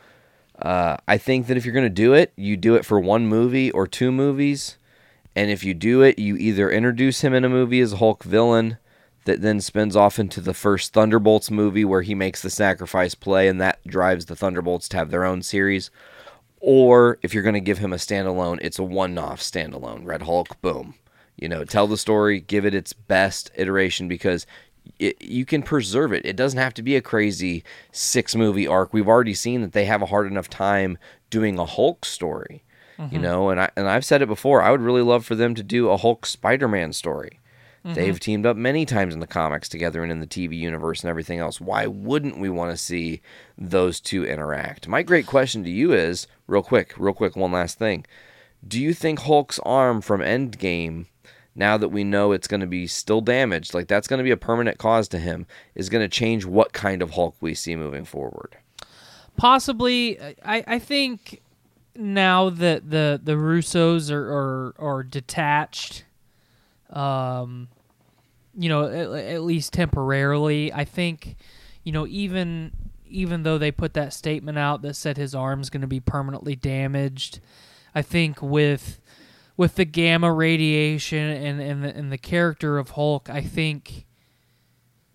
[0.57, 3.27] Uh, I think that if you're going to do it, you do it for one
[3.27, 4.77] movie or two movies.
[5.35, 8.23] And if you do it, you either introduce him in a movie as a Hulk
[8.23, 8.77] villain
[9.25, 13.49] that then spins off into the first Thunderbolts movie where he makes the sacrifice play
[13.49, 15.91] and that drives the Thunderbolts to have their own series.
[16.61, 20.05] Or if you're going to give him a standalone, it's a one off standalone.
[20.05, 20.93] Red Hulk, boom.
[21.35, 24.47] You know, tell the story, give it its best iteration because
[24.99, 26.25] it, you can preserve it.
[26.25, 28.93] It doesn't have to be a crazy six movie arc.
[28.93, 30.97] We've already seen that they have a hard enough time
[31.29, 32.63] doing a Hulk story.
[32.97, 33.21] You mm-hmm.
[33.21, 34.61] know, and I and I've said it before.
[34.61, 37.41] I would really love for them to do a Hulk Spider-Man story.
[37.85, 37.93] Mm-hmm.
[37.93, 41.09] They've teamed up many times in the comics together and in the TV universe and
[41.09, 41.59] everything else.
[41.59, 43.21] Why wouldn't we want to see
[43.57, 44.87] those two interact?
[44.87, 48.05] My great question to you is, real quick, real quick, one last thing.
[48.67, 51.05] Do you think Hulk's arm from Endgame,
[51.55, 54.31] now that we know it's going to be still damaged, like that's going to be
[54.31, 57.75] a permanent cause to him, is going to change what kind of Hulk we see
[57.75, 58.57] moving forward?
[59.37, 61.41] Possibly, I, I think
[61.95, 66.03] now that the the Russos are are, are detached,
[66.89, 67.69] um,
[68.57, 71.37] you know, at, at least temporarily, I think,
[71.83, 72.71] you know, even
[73.07, 76.55] even though they put that statement out that said his arm's going to be permanently
[76.55, 77.39] damaged,
[77.93, 78.99] I think with
[79.57, 84.05] with the gamma radiation and and the, and the character of Hulk, I think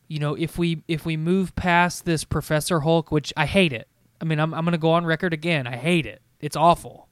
[0.08, 3.88] you know if we if we move past this Professor Hulk, which I hate it.
[4.20, 5.66] I mean, I'm I'm to go on record again.
[5.66, 6.22] I hate it.
[6.40, 7.08] It's awful.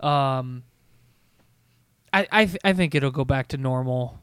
[0.00, 0.64] Um,
[2.12, 4.20] I I th- I think it'll go back to normal.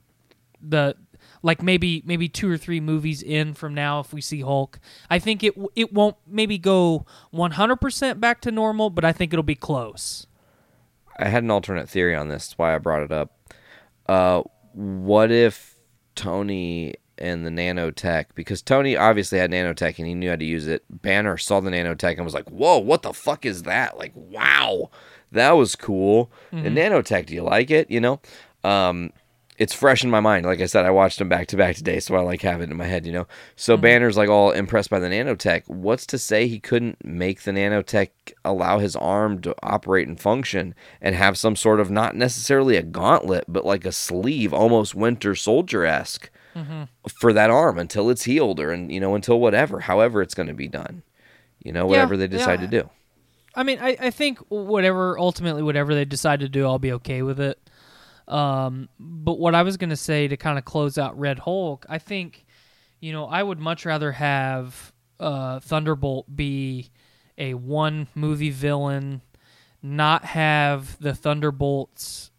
[0.61, 0.95] The
[1.41, 4.79] like maybe maybe two or three movies in from now if we see Hulk.
[5.09, 9.43] I think it it won't maybe go 100% back to normal, but I think it'll
[9.43, 10.25] be close.
[11.17, 12.47] I had an alternate theory on this.
[12.47, 13.31] That's why I brought it up.
[14.07, 14.43] Uh,
[14.73, 15.75] what if
[16.15, 20.67] Tony and the nanotech, because Tony obviously had nanotech and he knew how to use
[20.67, 20.83] it.
[20.89, 23.97] Banner saw the nanotech and was like, "Whoa, what the fuck is that?
[23.97, 24.89] Like, wow,
[25.31, 27.89] that was cool." The nanotech, do you like it?
[27.89, 28.19] You know,
[28.63, 29.11] um,
[29.57, 30.45] it's fresh in my mind.
[30.45, 32.69] Like I said, I watched them back to back today, so I like have it
[32.69, 33.05] in my head.
[33.05, 33.81] You know, so mm-hmm.
[33.81, 35.67] Banner's like all impressed by the nanotech.
[35.67, 38.09] What's to say he couldn't make the nanotech
[38.43, 42.83] allow his arm to operate and function and have some sort of not necessarily a
[42.83, 46.83] gauntlet, but like a sleeve, almost Winter Soldier esque mm-hmm.
[47.07, 50.47] for that arm until it's healed or and you know until whatever, however it's going
[50.47, 51.03] to be done.
[51.63, 52.67] You know, whatever they decide yeah.
[52.67, 52.89] to do.
[53.55, 57.21] I mean, I, I think whatever ultimately whatever they decide to do, I'll be okay
[57.21, 57.57] with it.
[58.27, 61.99] Um, but what I was gonna say to kind of close out Red Hulk, I
[61.99, 62.45] think,
[62.99, 66.91] you know, I would much rather have uh, Thunderbolt be
[67.37, 69.21] a one movie villain,
[69.81, 72.31] not have the Thunderbolts.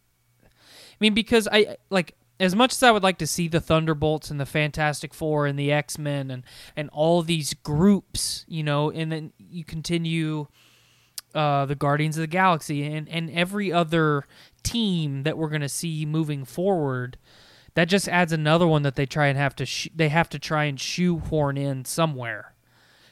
[0.45, 4.31] I mean, because I like as much as I would like to see the Thunderbolts
[4.31, 6.43] and the Fantastic Four and the X Men and
[6.75, 10.47] and all these groups, you know, and then you continue
[11.35, 14.25] uh, the Guardians of the Galaxy and and every other
[14.67, 17.17] team that we're gonna see moving forward.
[17.75, 20.39] That just adds another one that they try and have to sh- they have to
[20.39, 22.55] try and shoehorn in somewhere,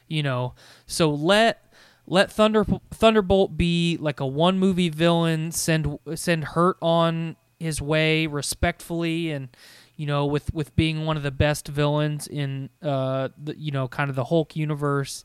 [0.09, 0.55] you know.
[0.87, 1.73] So let
[2.07, 5.53] let Thunder Thunderbolt be like a one movie villain.
[5.53, 9.49] Send send Hurt on his way respectfully and
[9.97, 13.87] you know with with being one of the best villains in uh the, you know
[13.89, 15.25] kind of the Hulk universe.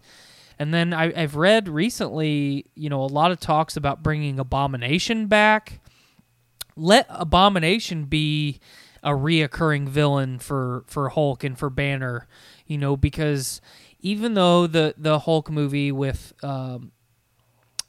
[0.60, 5.28] And then I, I've read recently, you know, a lot of talks about bringing Abomination
[5.28, 5.80] back.
[6.80, 8.60] Let Abomination be
[9.04, 12.28] a reoccurring villain for for Hulk and for Banner,
[12.66, 13.62] you know, because
[14.00, 16.92] even though the the Hulk movie with um,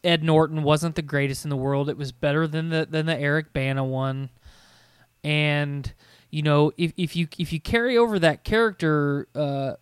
[0.03, 3.19] Ed Norton wasn't the greatest in the world, it was better than the than the
[3.19, 4.31] Eric Bana one.
[5.23, 5.93] And
[6.31, 9.75] you know, if if you if you carry over that character, uh,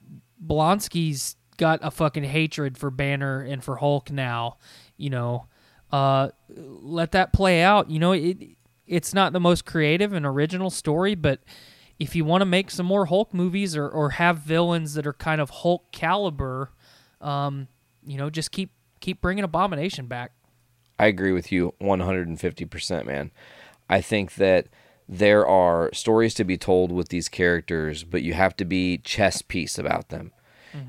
[0.44, 4.56] Blonsky's got a fucking hatred for Banner and for Hulk now.
[4.96, 5.46] You know,
[5.92, 7.90] uh, let that play out.
[7.90, 8.57] You know, it
[8.88, 11.40] it's not the most creative and original story, but
[11.98, 15.12] if you want to make some more Hulk movies or, or have villains that are
[15.12, 16.70] kind of Hulk caliber,
[17.20, 17.68] um,
[18.06, 18.70] you know, just keep
[19.00, 20.32] keep bringing Abomination back.
[20.98, 23.30] I agree with you 150%, man.
[23.88, 24.66] I think that
[25.08, 29.40] there are stories to be told with these characters, but you have to be chess
[29.40, 30.32] piece about them.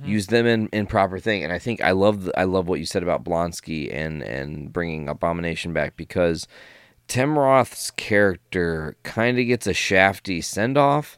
[0.03, 2.79] Use them in, in proper thing, and I think I love the, I love what
[2.79, 6.47] you said about Blonsky and and bringing Abomination back because
[7.09, 11.17] Tim Roth's character kind of gets a shafty send off,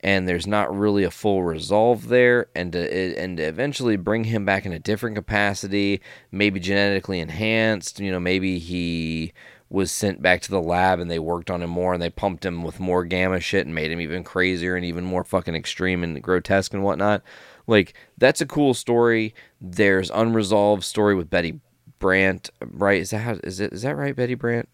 [0.00, 4.44] and there's not really a full resolve there, and to, and to eventually bring him
[4.44, 8.00] back in a different capacity, maybe genetically enhanced.
[8.00, 9.32] You know, maybe he
[9.70, 12.44] was sent back to the lab and they worked on him more and they pumped
[12.44, 16.04] him with more gamma shit and made him even crazier and even more fucking extreme
[16.04, 17.22] and grotesque and whatnot.
[17.66, 19.34] Like that's a cool story.
[19.58, 21.60] There's unresolved story with Betty
[21.98, 23.00] Brandt, right?
[23.00, 23.72] Is that how, is it?
[23.72, 24.68] Is that right, Betty Brandt?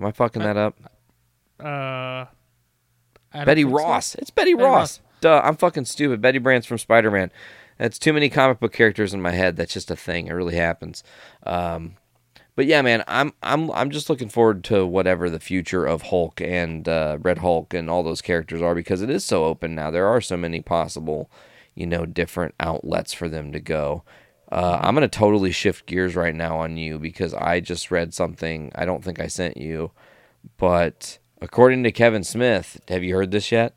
[0.00, 0.78] Am I fucking that up?
[1.60, 2.24] Uh,
[3.44, 3.84] Betty think so.
[3.84, 4.14] Ross.
[4.14, 4.98] It's Betty, Betty Ross.
[4.98, 5.00] Ross.
[5.20, 6.22] Duh, I'm fucking stupid.
[6.22, 7.30] Betty Brandt's from Spider Man.
[7.76, 9.56] That's too many comic book characters in my head.
[9.56, 10.28] That's just a thing.
[10.28, 11.04] It really happens.
[11.42, 11.96] Um,
[12.56, 16.40] but yeah, man, I'm I'm I'm just looking forward to whatever the future of Hulk
[16.40, 19.90] and uh, Red Hulk and all those characters are because it is so open now.
[19.90, 21.30] There are so many possible,
[21.74, 24.02] you know, different outlets for them to go.
[24.50, 28.72] Uh, I'm gonna totally shift gears right now on you because I just read something.
[28.74, 29.92] I don't think I sent you,
[30.56, 33.74] but according to Kevin Smith, have you heard this yet?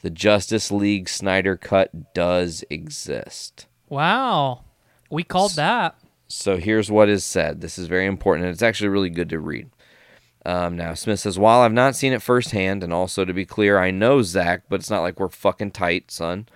[0.00, 3.66] The Justice League Snyder Cut does exist.
[3.88, 4.64] Wow,
[5.10, 5.96] we called that.
[6.26, 7.60] So here's what is said.
[7.60, 9.70] This is very important, and it's actually really good to read.
[10.44, 13.78] Um, now, Smith says, While I've not seen it firsthand, and also to be clear,
[13.78, 16.48] I know Zach, but it's not like we're fucking tight, son.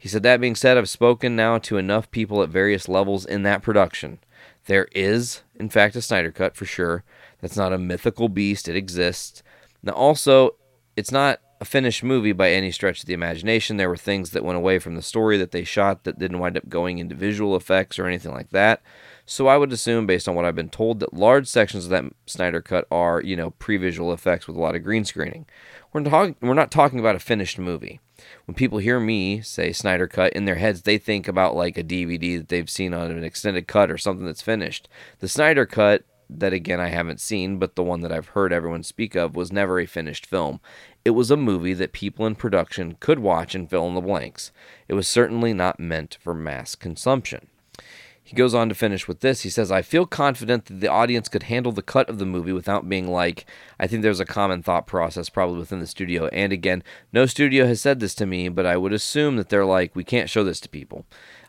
[0.00, 3.42] He said, That being said, I've spoken now to enough people at various levels in
[3.42, 4.18] that production.
[4.64, 7.04] There is, in fact, a Snyder Cut for sure.
[7.42, 9.42] That's not a mythical beast, it exists.
[9.82, 10.56] Now, also,
[10.96, 13.76] it's not a finished movie by any stretch of the imagination.
[13.76, 16.56] There were things that went away from the story that they shot that didn't wind
[16.56, 18.80] up going into visual effects or anything like that.
[19.26, 22.04] So I would assume, based on what I've been told, that large sections of that
[22.24, 25.44] Snyder cut are, you know, pre-visual effects with a lot of green screening.
[25.92, 28.00] We're talking, we're not talking about a finished movie.
[28.46, 31.84] When people hear me say Snyder cut in their heads, they think about like a
[31.84, 34.88] DVD that they've seen on an extended cut or something that's finished.
[35.18, 36.04] The Snyder cut
[36.38, 39.52] that again I haven't seen, but the one that I've heard everyone speak of was
[39.52, 40.60] never a finished film.
[41.04, 44.52] It was a movie that people in production could watch and fill in the blanks.
[44.88, 47.48] It was certainly not meant for mass consumption.
[48.30, 49.40] He goes on to finish with this.
[49.40, 52.52] He says, I feel confident that the audience could handle the cut of the movie
[52.52, 53.44] without being like,
[53.80, 56.28] I think there's a common thought process probably within the studio.
[56.28, 59.66] And again, no studio has said this to me, but I would assume that they're
[59.66, 61.06] like, we can't show this to people.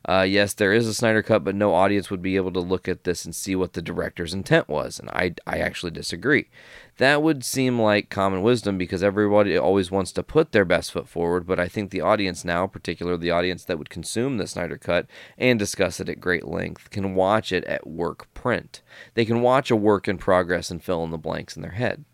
[0.07, 2.87] Uh, yes, there is a Snyder Cut, but no audience would be able to look
[2.87, 4.99] at this and see what the director's intent was.
[4.99, 6.49] And I, I actually disagree.
[6.97, 11.07] That would seem like common wisdom because everybody always wants to put their best foot
[11.07, 14.77] forward, but I think the audience now, particularly the audience that would consume the Snyder
[14.77, 15.05] Cut
[15.37, 18.81] and discuss it at great length, can watch it at work print.
[19.13, 22.05] They can watch a work in progress and fill in the blanks in their head.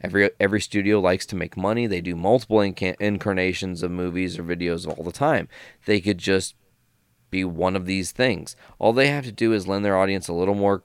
[0.00, 1.86] Every every studio likes to make money.
[1.86, 5.48] They do multiple inca- incarnations of movies or videos all the time.
[5.86, 6.54] They could just
[7.30, 8.56] be one of these things.
[8.78, 10.82] All they have to do is lend their audience a little more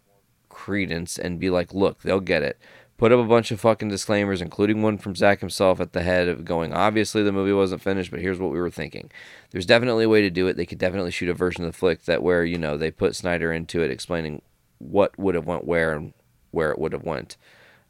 [0.50, 2.60] credence and be like, look, they'll get it.
[2.98, 6.28] Put up a bunch of fucking disclaimers, including one from Zach himself at the head
[6.28, 9.12] of going, obviously the movie wasn't finished, but here's what we were thinking.
[9.52, 10.56] There's definitely a way to do it.
[10.56, 13.16] They could definitely shoot a version of the flick that where, you know, they put
[13.16, 14.42] Snyder into it explaining
[14.78, 16.14] what would have went where and
[16.52, 17.36] where it would have went.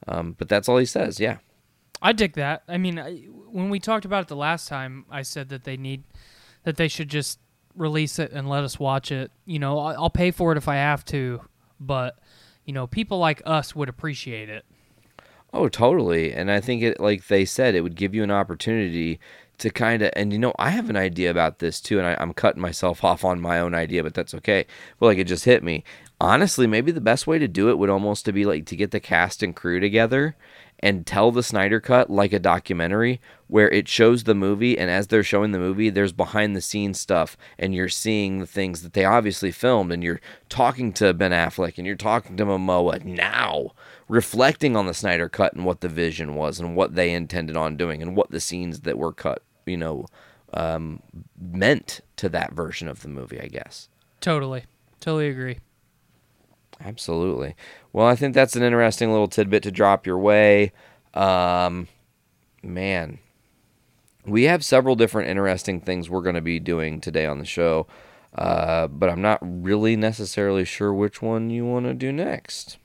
[0.07, 1.37] Um, but that's all he says, yeah.
[2.01, 2.63] I dig that.
[2.67, 3.17] I mean, I,
[3.51, 6.03] when we talked about it the last time, I said that they need
[6.63, 7.39] that they should just
[7.75, 9.31] release it and let us watch it.
[9.45, 11.41] You know, I'll pay for it if I have to,
[11.79, 12.17] but
[12.65, 14.65] you know, people like us would appreciate it.
[15.53, 16.33] Oh, totally.
[16.33, 19.19] And I think it, like they said, it would give you an opportunity
[19.59, 22.17] to kind of, and you know, I have an idea about this too, and I,
[22.19, 24.65] I'm cutting myself off on my own idea, but that's okay.
[24.99, 25.83] But like it just hit me.
[26.19, 28.91] Honestly, maybe the best way to do it would almost to be like to get
[28.91, 30.35] the cast and crew together
[30.83, 35.07] and tell the Snyder cut like a documentary where it shows the movie and as
[35.07, 38.91] they're showing the movie there's behind the scenes stuff and you're seeing the things that
[38.91, 40.19] they obviously filmed and you're
[40.49, 43.71] talking to Ben Affleck and you're talking to Momoa now
[44.09, 47.77] reflecting on the Snyder cut and what the vision was and what they intended on
[47.77, 50.05] doing and what the scenes that were cut, you know,
[50.53, 51.01] um,
[51.39, 53.87] meant to that version of the movie, I guess.
[54.19, 54.65] Totally,
[54.99, 55.59] totally agree.
[56.83, 57.55] Absolutely.
[57.93, 60.71] Well, I think that's an interesting little tidbit to drop your way.
[61.13, 61.87] Um,
[62.63, 63.19] man,
[64.25, 67.85] we have several different interesting things we're going to be doing today on the show,
[68.35, 72.77] uh, but I'm not really necessarily sure which one you want to do next.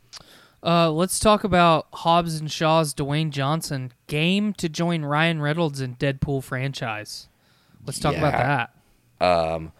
[0.63, 5.95] Uh, let's talk about Hobbs and Shaw's Dwayne Johnson game to join Ryan Reynolds in
[5.97, 7.29] Deadpool franchise.
[7.87, 8.67] Let's talk about Yeah.
[9.21, 9.73] that.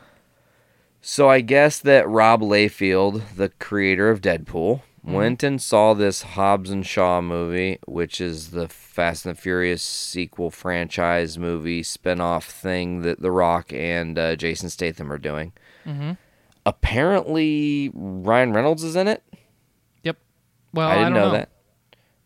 [1.01, 4.83] So I guess that Rob Liefeld, the creator of Deadpool,
[5.13, 9.83] went and saw this Hobbs and Shaw movie, which is the Fast and the Furious
[9.83, 15.53] sequel franchise movie spin-off thing that The Rock and uh, Jason Statham are doing.
[16.67, 19.23] Apparently, Ryan Reynolds is in it.
[20.03, 20.19] Yep.
[20.75, 21.49] Well, I didn't don't know, that,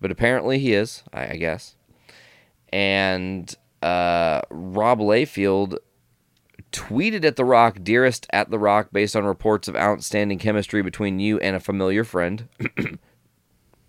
[0.00, 1.04] but apparently he is.
[1.12, 1.76] I, I guess.
[2.72, 5.76] And uh, Rob Liefeld
[6.72, 11.20] tweeted at The Rock, "Dearest at The Rock, based on reports of outstanding chemistry between
[11.20, 12.48] you and a familiar friend,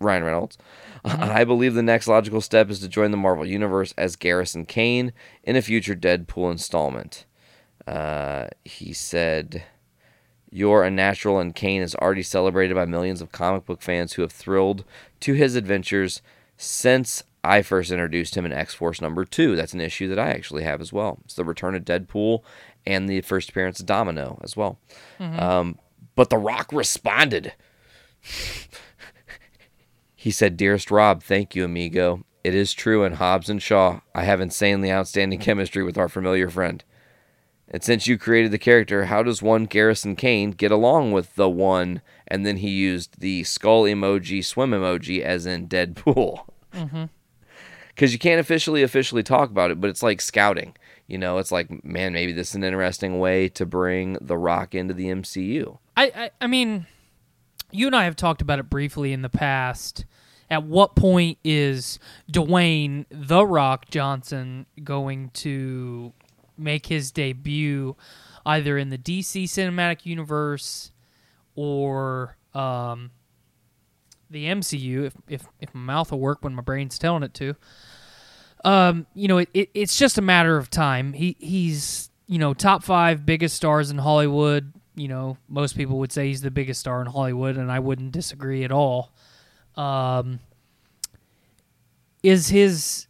[0.00, 0.58] Ryan Reynolds.
[1.04, 5.12] I believe the next logical step is to join the Marvel Universe as Garrison Kane
[5.42, 7.24] in a future Deadpool installment."
[7.86, 9.64] Uh, he said.
[10.50, 14.22] You're a natural, and Kane is already celebrated by millions of comic book fans who
[14.22, 14.84] have thrilled
[15.18, 16.22] to his adventures
[16.56, 19.54] since I first introduced him in X Force number two.
[19.54, 21.18] That's an issue that I actually have as well.
[21.26, 22.42] It's the return of Deadpool
[22.86, 24.78] and the first appearance of Domino as well.
[25.18, 25.40] Mm-hmm.
[25.40, 25.78] Um,
[26.14, 27.52] but The Rock responded.
[30.14, 32.24] he said, Dearest Rob, thank you, amigo.
[32.42, 35.44] It is true in Hobbs and Shaw, I have insanely outstanding mm-hmm.
[35.44, 36.84] chemistry with our familiar friend.
[37.68, 41.48] And since you created the character, how does one Garrison Kane get along with the
[41.48, 42.02] one?
[42.28, 46.46] And then he used the skull emoji, swim emoji, as in Deadpool.
[46.72, 47.04] Mm-hmm.
[47.88, 50.74] Because you can't officially officially talk about it, but it's like scouting.
[51.06, 54.74] You know, it's like, man, maybe this is an interesting way to bring The Rock
[54.74, 55.78] into the MCU.
[55.96, 56.86] I, I I mean,
[57.70, 60.06] you and I have talked about it briefly in the past.
[60.50, 61.98] At what point is
[62.30, 66.12] Dwayne the Rock Johnson going to
[66.56, 67.96] make his debut,
[68.46, 70.92] either in the DC cinematic universe
[71.54, 73.10] or um,
[74.30, 75.04] the MCU?
[75.04, 77.56] If if if my mouth will work when my brain's telling it to.
[78.64, 81.12] Um, you know, it, it, it's just a matter of time.
[81.12, 84.72] He he's you know top five biggest stars in Hollywood.
[84.96, 88.12] You know, most people would say he's the biggest star in Hollywood, and I wouldn't
[88.12, 89.12] disagree at all.
[89.76, 90.40] Um,
[92.22, 93.06] is his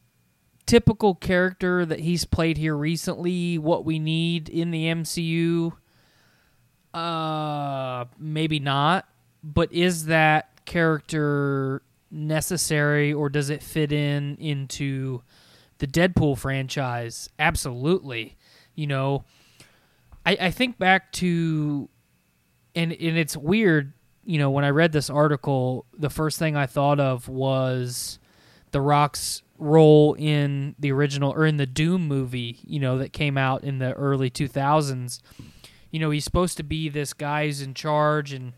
[0.66, 5.72] typical character that he's played here recently what we need in the MCU?
[6.92, 9.06] Uh, maybe not.
[9.42, 15.22] But is that character necessary, or does it fit in into
[15.84, 17.28] the Deadpool franchise?
[17.38, 18.36] Absolutely.
[18.74, 19.24] You know,
[20.24, 21.88] I, I think back to,
[22.74, 23.92] and and it's weird.
[24.24, 28.18] You know, when I read this article, the first thing I thought of was
[28.70, 32.58] the Rock's role in the original or in the Doom movie.
[32.64, 35.20] You know, that came out in the early two thousands.
[35.90, 38.54] You know, he's supposed to be this guy who's in charge and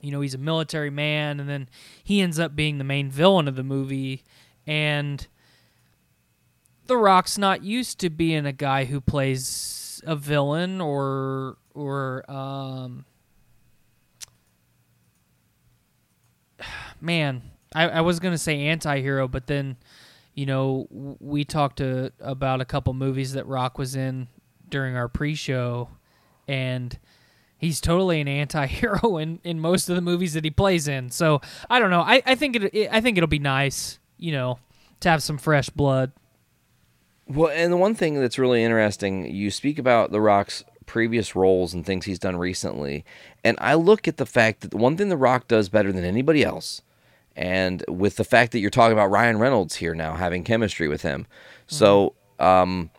[0.00, 1.68] you know he's a military man and then
[2.02, 4.22] he ends up being the main villain of the movie
[4.66, 5.26] and
[6.86, 13.04] the rock's not used to being a guy who plays a villain or or um
[17.00, 17.42] man
[17.74, 19.76] i, I was gonna say anti-hero but then
[20.34, 24.28] you know we talked to, about a couple movies that rock was in
[24.68, 25.88] during our pre-show
[26.48, 26.98] and
[27.64, 31.10] he's totally an anti-hero in, in most of the movies that he plays in.
[31.10, 32.00] So I don't know.
[32.00, 34.58] I, I think it, it I think it'll be nice, you know,
[35.00, 36.12] to have some fresh blood.
[37.26, 41.72] Well, and the one thing that's really interesting, you speak about The Rock's previous roles
[41.72, 43.04] and things he's done recently,
[43.42, 46.04] and I look at the fact that the one thing The Rock does better than
[46.04, 46.82] anybody else,
[47.34, 51.00] and with the fact that you're talking about Ryan Reynolds here now having chemistry with
[51.02, 51.26] him,
[51.66, 52.90] so um,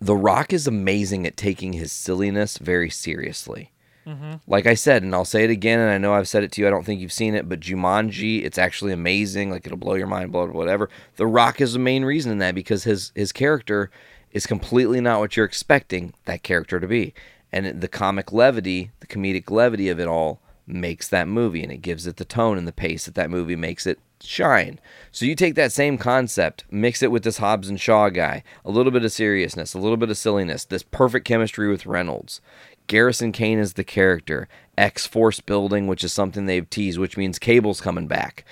[0.00, 3.70] The Rock is amazing at taking his silliness very seriously.
[4.08, 4.32] Mm-hmm.
[4.46, 6.62] Like I said, and I'll say it again, and I know I've said it to
[6.62, 6.66] you.
[6.66, 9.50] I don't think you've seen it, but Jumanji, it's actually amazing.
[9.50, 10.88] Like it'll blow your mind, blow whatever.
[11.16, 13.90] The Rock is the main reason in that because his his character
[14.32, 17.12] is completely not what you're expecting that character to be,
[17.52, 21.82] and the comic levity, the comedic levity of it all makes that movie, and it
[21.82, 24.80] gives it the tone and the pace that that movie makes it shine.
[25.12, 28.70] So you take that same concept, mix it with this Hobbs and Shaw guy, a
[28.70, 32.40] little bit of seriousness, a little bit of silliness, this perfect chemistry with Reynolds.
[32.88, 34.48] Garrison Kane is the character.
[34.76, 38.44] X Force building, which is something they've teased, which means Cable's coming back.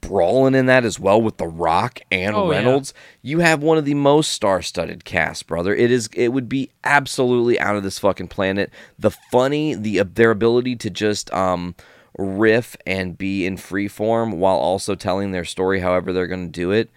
[0.00, 2.58] Brolin in that as well with The Rock and Oh, yeah.
[2.58, 2.94] Reynolds.
[3.22, 5.74] You have one of the most star-studded casts, brother.
[5.74, 6.08] It is.
[6.14, 8.70] It would be absolutely out of this fucking planet.
[8.98, 11.74] The funny, the their ability to just um
[12.16, 16.60] riff and be in free form while also telling their story however they're going to
[16.60, 16.90] do it.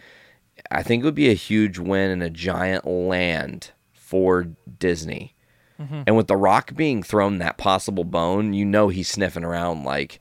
[0.70, 5.34] I think it would be a huge win and a giant land for Disney.
[5.80, 10.20] And with The Rock being thrown that possible bone, you know he's sniffing around like,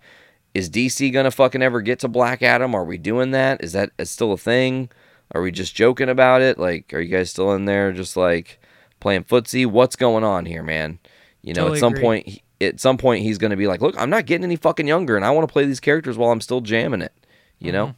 [0.53, 2.75] is DC gonna fucking ever get to Black Adam?
[2.75, 3.63] Are we doing that?
[3.65, 4.91] Is that is still a thing?
[5.33, 6.59] Are we just joking about it?
[6.59, 8.61] Like, are you guys still in there just like
[9.01, 9.67] playing footsie?
[9.67, 10.99] What's going on here, man?
[11.43, 12.03] You know, Totally at some agree.
[12.03, 14.87] point, he, at some point, he's gonna be like, look, I'm not getting any fucking
[14.87, 17.13] younger, and I want to play these characters while I'm still jamming it.
[17.59, 17.95] You know?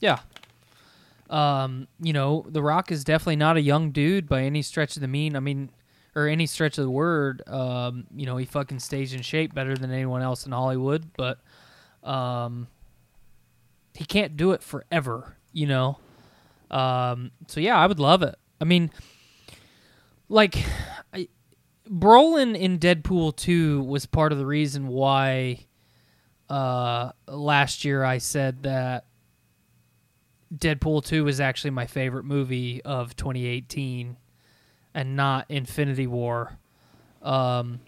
[0.00, 0.18] Yeah.
[1.30, 5.02] Um, you know, The Rock is definitely not a young dude by any stretch of
[5.02, 5.36] the mean.
[5.36, 5.70] I mean,
[6.18, 7.42] or any stretch of the word.
[7.46, 11.38] Um, you know, he fucking stays in shape better than anyone else in Hollywood, but
[12.02, 12.66] um,
[13.94, 15.36] he can't do it forever.
[15.52, 15.98] You know.
[16.70, 18.34] Um, so yeah, I would love it.
[18.60, 18.90] I mean,
[20.28, 20.56] like,
[21.14, 21.28] I,
[21.88, 25.66] Brolin in Deadpool 2 was part of the reason why
[26.50, 29.06] uh, last year I said that
[30.54, 34.16] Deadpool 2 was actually my favorite movie of 2018
[34.98, 36.58] and not Infinity War.
[37.22, 37.78] Um,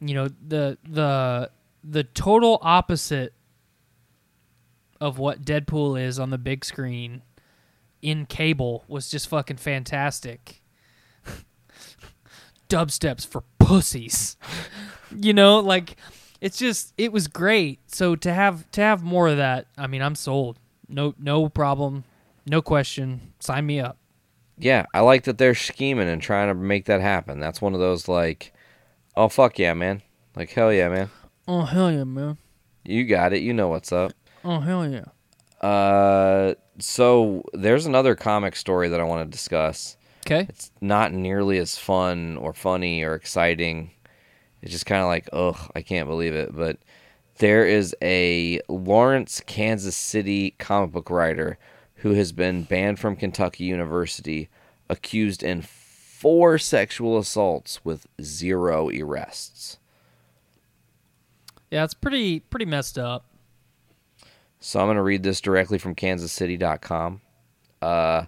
[0.00, 1.50] you know the the
[1.82, 3.32] the total opposite
[5.00, 7.22] of what Deadpool is on the big screen
[8.02, 10.60] in cable was just fucking fantastic.
[12.68, 14.36] Dubsteps for pussies.
[15.16, 15.96] you know, like
[16.42, 17.80] it's just it was great.
[17.90, 20.58] So to have to have more of that, I mean, I'm sold.
[20.86, 22.04] No no problem.
[22.46, 23.32] No question.
[23.38, 23.96] Sign me up.
[24.62, 27.40] Yeah, I like that they're scheming and trying to make that happen.
[27.40, 28.52] That's one of those like,
[29.16, 30.02] oh fuck yeah, man.
[30.36, 31.10] Like hell yeah, man.
[31.48, 32.36] Oh hell yeah, man.
[32.84, 33.42] You got it.
[33.42, 34.12] You know what's up.
[34.44, 35.06] Oh hell yeah.
[35.66, 39.96] Uh, so there's another comic story that I want to discuss.
[40.26, 40.46] Okay.
[40.48, 43.90] It's not nearly as fun or funny or exciting.
[44.62, 46.54] It's just kind of like, ugh, I can't believe it.
[46.54, 46.78] But
[47.38, 51.58] there is a Lawrence, Kansas City comic book writer
[52.00, 54.48] who has been banned from Kentucky University,
[54.88, 59.78] accused in four sexual assaults with zero arrests.
[61.70, 63.24] Yeah, it's pretty pretty messed up.
[64.58, 67.20] So I'm going to read this directly from kansascity.com.
[67.80, 68.24] Uh,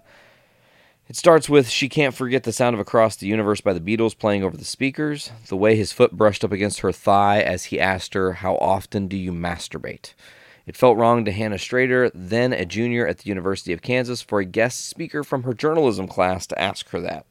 [1.07, 4.17] it starts with She can't forget the sound of Across the Universe by the Beatles
[4.17, 7.79] playing over the speakers, the way his foot brushed up against her thigh as he
[7.79, 10.13] asked her, How often do you masturbate?
[10.65, 14.39] It felt wrong to Hannah Strader, then a junior at the University of Kansas, for
[14.39, 17.25] a guest speaker from her journalism class to ask her that.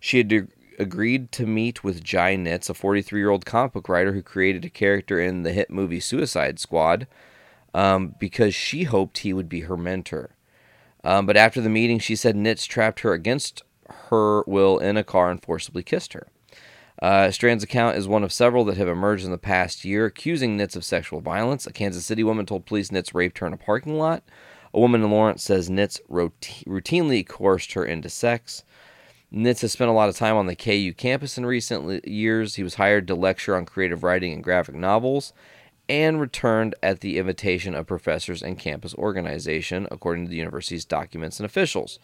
[0.00, 0.48] She had de-
[0.78, 4.64] agreed to meet with Jai Nitz, a 43 year old comic book writer who created
[4.64, 7.06] a character in the hit movie Suicide Squad,
[7.72, 10.34] um, because she hoped he would be her mentor.
[11.04, 13.62] Um, but after the meeting, she said Nitz trapped her against
[14.08, 16.26] her will in a car and forcibly kissed her.
[17.04, 20.56] Uh, Strand's account is one of several that have emerged in the past year accusing
[20.56, 21.66] Nitz of sexual violence.
[21.66, 24.22] A Kansas City woman told police Nitz raped her in a parking lot.
[24.72, 28.64] A woman in Lawrence says Nitz roti- routinely coerced her into sex.
[29.30, 32.54] Nitz has spent a lot of time on the KU campus in recent years.
[32.54, 35.34] He was hired to lecture on creative writing and graphic novels
[35.90, 41.38] and returned at the invitation of professors and campus organization, according to the university's documents
[41.38, 41.98] and officials.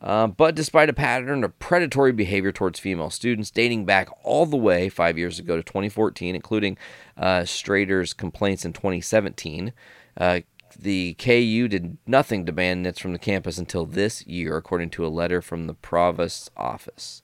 [0.00, 4.56] Uh, but despite a pattern of predatory behavior towards female students dating back all the
[4.56, 6.78] way five years ago to 2014, including
[7.18, 9.72] uh, Strader's complaints in 2017,
[10.16, 10.40] uh,
[10.78, 15.04] the KU did nothing to ban Nitz from the campus until this year, according to
[15.04, 17.22] a letter from the provost's office.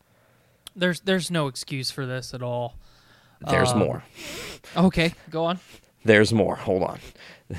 [0.74, 2.74] There's there's no excuse for this at all.
[3.40, 4.04] There's Um, more.
[4.76, 5.60] Okay, go on.
[6.04, 6.56] There's more.
[6.56, 6.98] Hold on.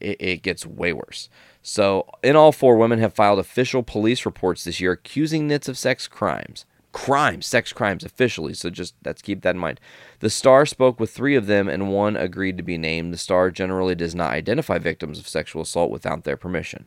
[0.00, 1.28] It, it gets way worse.
[1.70, 5.76] So, in all, four women have filed official police reports this year accusing Nitz of
[5.76, 6.64] sex crimes.
[6.92, 8.54] Crimes, sex crimes officially.
[8.54, 9.78] So, just let's keep that in mind.
[10.20, 13.12] The Star spoke with three of them, and one agreed to be named.
[13.12, 16.86] The Star generally does not identify victims of sexual assault without their permission.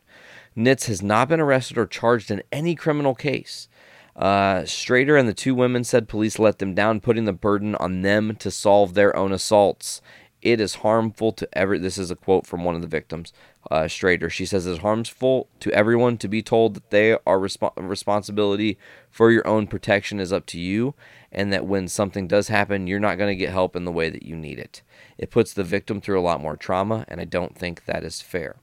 [0.56, 3.68] Nitz has not been arrested or charged in any criminal case.
[4.16, 8.02] Uh, Strader and the two women said police let them down, putting the burden on
[8.02, 10.02] them to solve their own assaults.
[10.42, 11.78] It is harmful to every.
[11.78, 13.32] This is a quote from one of the victims,
[13.70, 14.28] uh, Strader.
[14.28, 18.76] She says it's harmful to everyone to be told that they are resp- responsibility
[19.08, 20.94] for your own protection is up to you,
[21.30, 24.10] and that when something does happen, you're not going to get help in the way
[24.10, 24.82] that you need it.
[25.16, 28.20] It puts the victim through a lot more trauma, and I don't think that is
[28.20, 28.56] fair.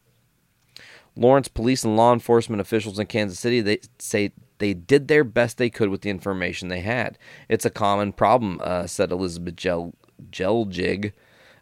[1.15, 5.57] Lawrence police and law enforcement officials in Kansas City they say they did their best
[5.57, 7.17] they could with the information they had.
[7.47, 9.95] It's a common problem, uh, said Elizabeth Gel-
[10.29, 11.13] Geljig,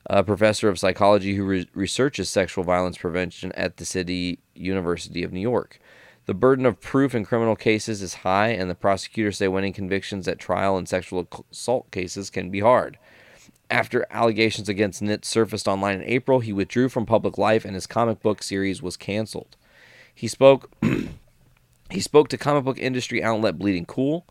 [0.10, 5.34] a professor of psychology who re- researches sexual violence prevention at the City University of
[5.34, 5.80] New York.
[6.26, 10.28] The burden of proof in criminal cases is high, and the prosecutors say winning convictions
[10.28, 12.98] at trial in sexual assault cases can be hard.
[13.70, 17.88] After allegations against Nitz surfaced online in April, he withdrew from public life and his
[17.88, 19.58] comic book series was canceled.
[20.14, 20.72] He spoke
[21.90, 24.26] he spoke to comic book industry outlet Bleeding Cool,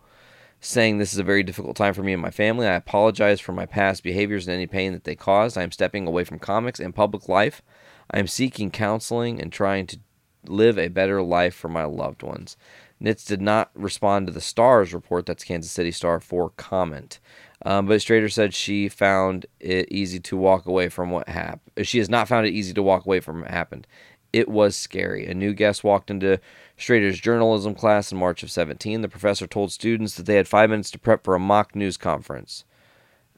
[0.61, 2.67] saying this is a very difficult time for me and my family.
[2.67, 5.57] I apologize for my past behaviors and any pain that they caused.
[5.57, 7.63] I am stepping away from comics and public life.
[8.11, 9.99] I am seeking counseling and trying to
[10.47, 12.57] live a better life for my loved ones.
[13.03, 17.21] Nitz did not respond to the Stars report, that's Kansas City Star, for comment.
[17.65, 21.87] Um, but Strader said she found it easy to walk away from what happened.
[21.87, 23.87] She has not found it easy to walk away from what happened.
[24.33, 25.27] It was scary.
[25.27, 26.41] A new guest walked into
[26.79, 29.01] Strader's journalism class in March of 17.
[29.01, 31.97] The professor told students that they had five minutes to prep for a mock news
[31.97, 32.65] conference.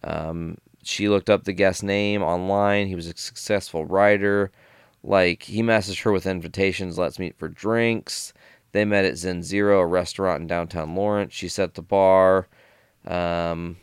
[0.03, 2.89] Um, she looked up the guest's name online.
[2.89, 4.51] He was a successful writer.
[5.03, 8.32] Like, he messaged her with invitations, let's meet for drinks.
[8.72, 11.32] They met at Zen Zero, a restaurant in downtown Lawrence.
[11.32, 12.49] She set the bar.
[13.07, 13.76] Um,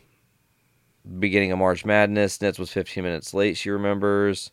[1.18, 4.50] beginning of March Madness, Nitz was 15 minutes late, she remembers.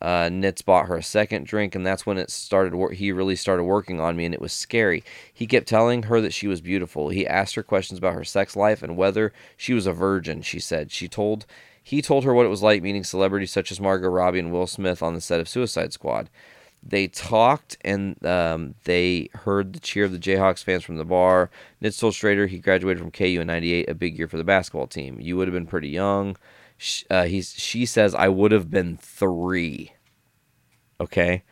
[0.00, 2.94] Uh, Nitz bought her a second drink, and that's when it started.
[2.94, 5.02] He really started working on me, and it was scary.
[5.32, 7.08] He kept telling her that she was beautiful.
[7.08, 10.42] He asked her questions about her sex life and whether she was a virgin.
[10.42, 11.46] She said she told
[11.82, 14.66] He told her what it was like meeting celebrities such as Margot Robbie and Will
[14.66, 16.28] Smith on the set of Suicide Squad.
[16.82, 21.50] They talked and um, they heard the cheer of the Jayhawks fans from the bar.
[21.82, 24.86] Nitz told Strader he graduated from KU in '98, a big year for the basketball
[24.86, 25.18] team.
[25.20, 26.36] You would have been pretty young.
[26.76, 29.92] Sh- Uh, he's, she says, I would have been three.
[31.00, 31.42] Okay.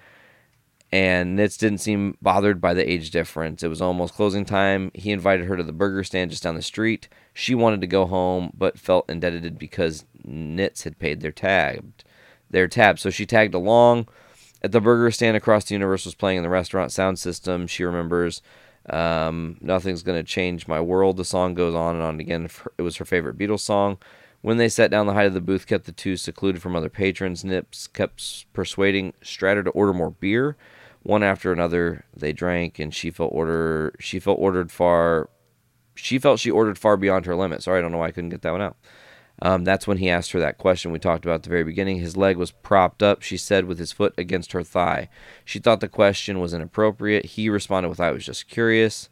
[0.93, 3.63] And Nitz didn't seem bothered by the age difference.
[3.63, 4.93] It was almost closing time.
[4.95, 7.09] He invited her to the burger stand just down the street.
[7.33, 11.93] She wanted to go home, but felt indebted because Nitz had paid their tab.
[12.49, 13.01] Their tab.
[13.01, 14.07] So she tagged along.
[14.63, 17.67] At the burger stand across the universe was playing in the restaurant sound system.
[17.67, 18.41] She remembers,
[18.89, 21.17] um, Nothing's Gonna Change My World.
[21.17, 22.49] The song goes on and on again.
[22.79, 23.99] It was her favorite Beatles song.
[24.45, 26.91] When they sat down, the height of the booth kept the two secluded from other
[26.91, 27.47] patrons.
[27.47, 30.59] Nips kept persuading Strader to order more beer.
[31.03, 33.95] One after another, they drank, and she felt order.
[33.99, 35.31] She felt ordered far.
[35.95, 37.63] She felt she ordered far beyond her limit.
[37.63, 38.77] Sorry, I don't know why I couldn't get that one out.
[39.41, 42.01] Um, that's when he asked her that question we talked about at the very beginning.
[42.01, 45.09] His leg was propped up, she said, with his foot against her thigh.
[45.47, 47.25] She thought the question was inappropriate.
[47.25, 49.09] He responded with, I was just curious.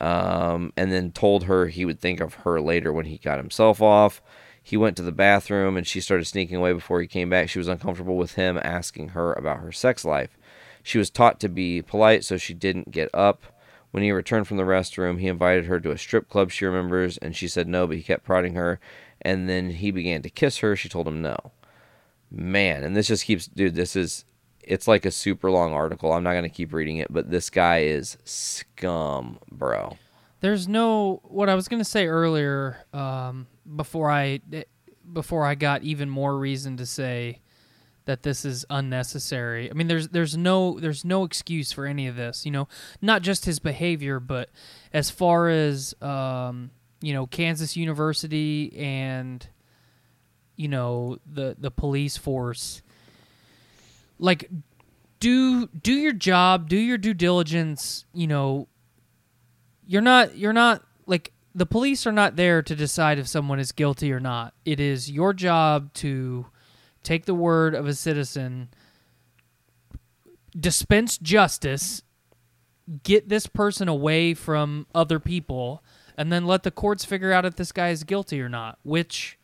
[0.00, 3.82] Um, and then told her he would think of her later when he got himself
[3.82, 4.22] off.
[4.62, 7.48] He went to the bathroom and she started sneaking away before he came back.
[7.48, 10.38] She was uncomfortable with him asking her about her sex life.
[10.82, 13.42] She was taught to be polite, so she didn't get up.
[13.90, 17.18] When he returned from the restroom, he invited her to a strip club she remembers,
[17.18, 18.80] and she said no, but he kept prodding her.
[19.20, 20.74] And then he began to kiss her.
[20.74, 21.52] She told him no.
[22.30, 24.24] Man, and this just keeps, dude, this is,
[24.62, 26.12] it's like a super long article.
[26.12, 29.96] I'm not going to keep reading it, but this guy is scum, bro.
[30.42, 32.84] There's no what I was gonna say earlier.
[32.92, 33.46] Um,
[33.76, 34.40] before I
[35.12, 37.40] before I got even more reason to say
[38.04, 39.70] that this is unnecessary.
[39.70, 42.44] I mean, there's there's no there's no excuse for any of this.
[42.44, 42.68] You know,
[43.00, 44.50] not just his behavior, but
[44.92, 49.46] as far as um, you know, Kansas University and
[50.56, 52.82] you know the the police force.
[54.18, 54.50] Like,
[55.20, 58.04] do do your job, do your due diligence.
[58.14, 58.68] You know,
[59.86, 63.72] you're not you're not like the police are not there to decide if someone is
[63.72, 64.54] guilty or not.
[64.64, 66.46] It is your job to
[67.02, 68.68] take the word of a citizen,
[70.58, 72.02] dispense justice,
[73.02, 75.82] get this person away from other people,
[76.16, 78.78] and then let the courts figure out if this guy is guilty or not.
[78.82, 79.38] Which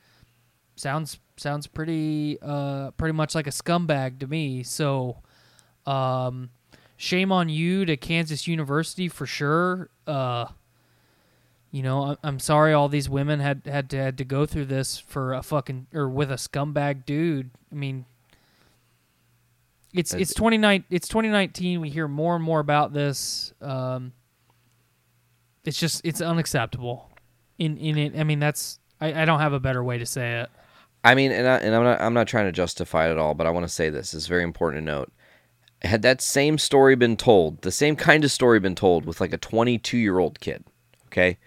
[0.77, 4.63] sounds sounds pretty uh pretty much like a scumbag to me.
[4.63, 5.19] So,
[5.87, 6.51] um,
[6.97, 9.91] shame on you to Kansas University for sure.
[10.07, 10.47] Uh,
[11.71, 14.67] you know, I- I'm sorry all these women had had to had to go through
[14.67, 17.51] this for a fucking or with a scumbag dude.
[17.71, 18.05] I mean,
[19.93, 21.81] it's it's 29 it's 2019.
[21.81, 23.53] We hear more and more about this.
[23.61, 24.13] Um,
[25.65, 27.11] it's just it's unacceptable.
[27.59, 30.41] In in it, I mean that's I, I don't have a better way to say
[30.41, 30.51] it.
[31.05, 33.35] I mean, and, I, and I'm not I'm not trying to justify it at all,
[33.35, 34.15] but I want to say this.
[34.15, 35.13] It's very important to note.
[35.83, 39.33] Had that same story been told, the same kind of story been told with like
[39.33, 40.65] a 22 year old kid,
[41.07, 41.39] okay,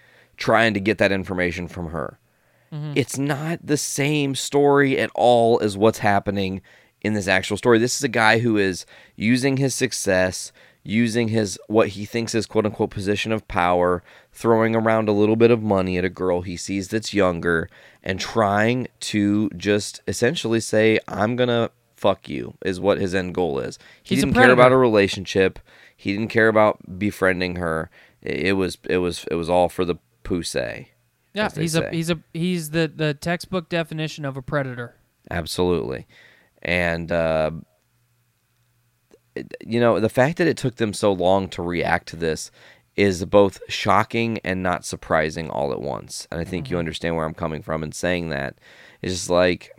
[0.42, 2.20] trying to get that information from her,
[2.74, 2.94] mm-hmm.
[2.96, 6.62] it's not the same story at all as what's happening
[7.02, 7.78] in this actual story.
[7.80, 8.86] This is a guy who is
[9.16, 10.52] using his success,
[10.84, 15.36] using his what he thinks is quote unquote position of power, throwing around a little
[15.36, 17.70] bit of money at a girl he sees that's younger,
[18.04, 23.60] and trying to just essentially say, I'm gonna fuck you, is what his end goal
[23.60, 23.78] is.
[24.02, 25.60] He He's didn't care about a relationship.
[25.96, 27.92] He didn't care about befriending her.
[28.24, 29.96] It was it was it was all for the
[30.32, 30.90] pussy.
[31.34, 34.96] Yeah, he's a he's a he's the the textbook definition of a predator.
[35.30, 36.08] Absolutely.
[36.62, 37.52] And, uh,
[39.66, 42.52] you know, the fact that it took them so long to react to this
[42.96, 46.28] is both shocking and not surprising all at once.
[46.32, 48.60] And I think you understand where I'm coming from in saying that.
[49.02, 49.76] It's just like,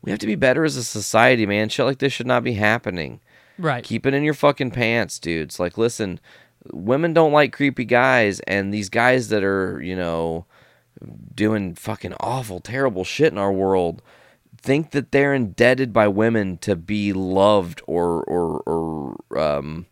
[0.00, 1.68] we have to be better as a society, man.
[1.68, 3.20] Shit like this should not be happening.
[3.58, 3.84] Right.
[3.84, 5.60] Keep it in your fucking pants, dudes.
[5.60, 6.20] Like, listen,
[6.72, 10.46] women don't like creepy guys, and these guys that are, you know,
[11.34, 14.02] doing fucking awful, terrible shit in our world
[14.64, 19.86] think that they're indebted by women to be loved or or or um,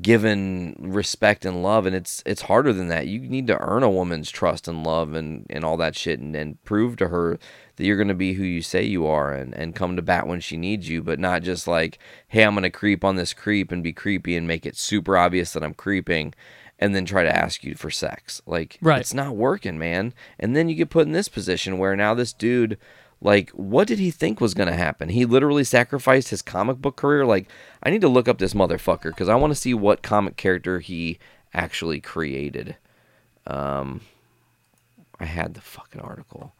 [0.00, 3.08] given respect and love, and it's it's harder than that.
[3.08, 6.34] You need to earn a woman's trust and love and and all that shit, and,
[6.36, 7.38] and prove to her
[7.76, 10.40] that you're gonna be who you say you are, and and come to bat when
[10.40, 11.98] she needs you, but not just like,
[12.28, 15.52] hey, I'm gonna creep on this creep and be creepy and make it super obvious
[15.52, 16.34] that I'm creeping.
[16.76, 18.42] And then try to ask you for sex.
[18.46, 19.00] Like, Right.
[19.00, 20.12] it's not working, man.
[20.40, 22.78] And then you get put in this position where now this dude,
[23.20, 25.08] like, what did he think was going to happen?
[25.08, 27.24] He literally sacrificed his comic book career.
[27.24, 27.48] Like,
[27.84, 30.80] I need to look up this motherfucker because I want to see what comic character
[30.80, 31.20] he
[31.54, 32.76] actually created.
[33.46, 34.00] Um,
[35.20, 36.54] I had the fucking article.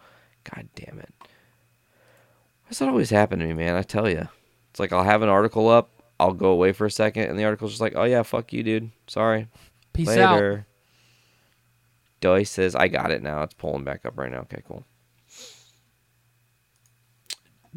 [0.44, 1.12] God damn it.
[1.20, 3.76] Why does that always happen to me, man?
[3.76, 4.28] I tell you.
[4.70, 7.44] It's like I'll have an article up, I'll go away for a second, and the
[7.44, 8.90] article's just like, oh yeah, fuck you, dude.
[9.06, 9.48] Sorry.
[9.92, 10.34] Peace out.
[10.34, 10.66] Later.
[12.20, 13.42] Doy says, I got it now.
[13.42, 14.40] It's pulling back up right now.
[14.40, 14.84] Okay, cool.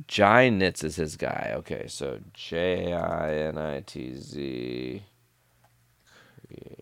[0.07, 1.53] Jai Nitz is his guy.
[1.55, 5.03] Okay, so J I N I T Z
[6.45, 6.81] creator.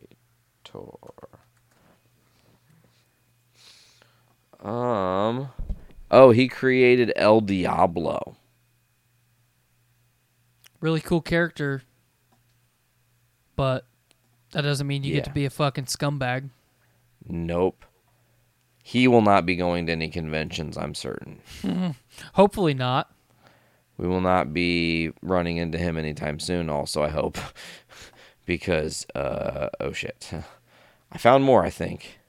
[4.62, 5.50] Um
[6.12, 8.38] Oh, he created El Diablo.
[10.80, 11.82] Really cool character,
[13.56, 13.86] but
[14.52, 16.50] that doesn't mean you get to be a fucking scumbag.
[17.28, 17.86] Nope.
[18.84, 21.42] He will not be going to any conventions, I'm certain.
[22.34, 23.12] Hopefully not.
[23.98, 27.38] We will not be running into him anytime soon, also, I hope.
[28.46, 30.30] because, uh, oh shit.
[31.12, 32.20] I found more, I think.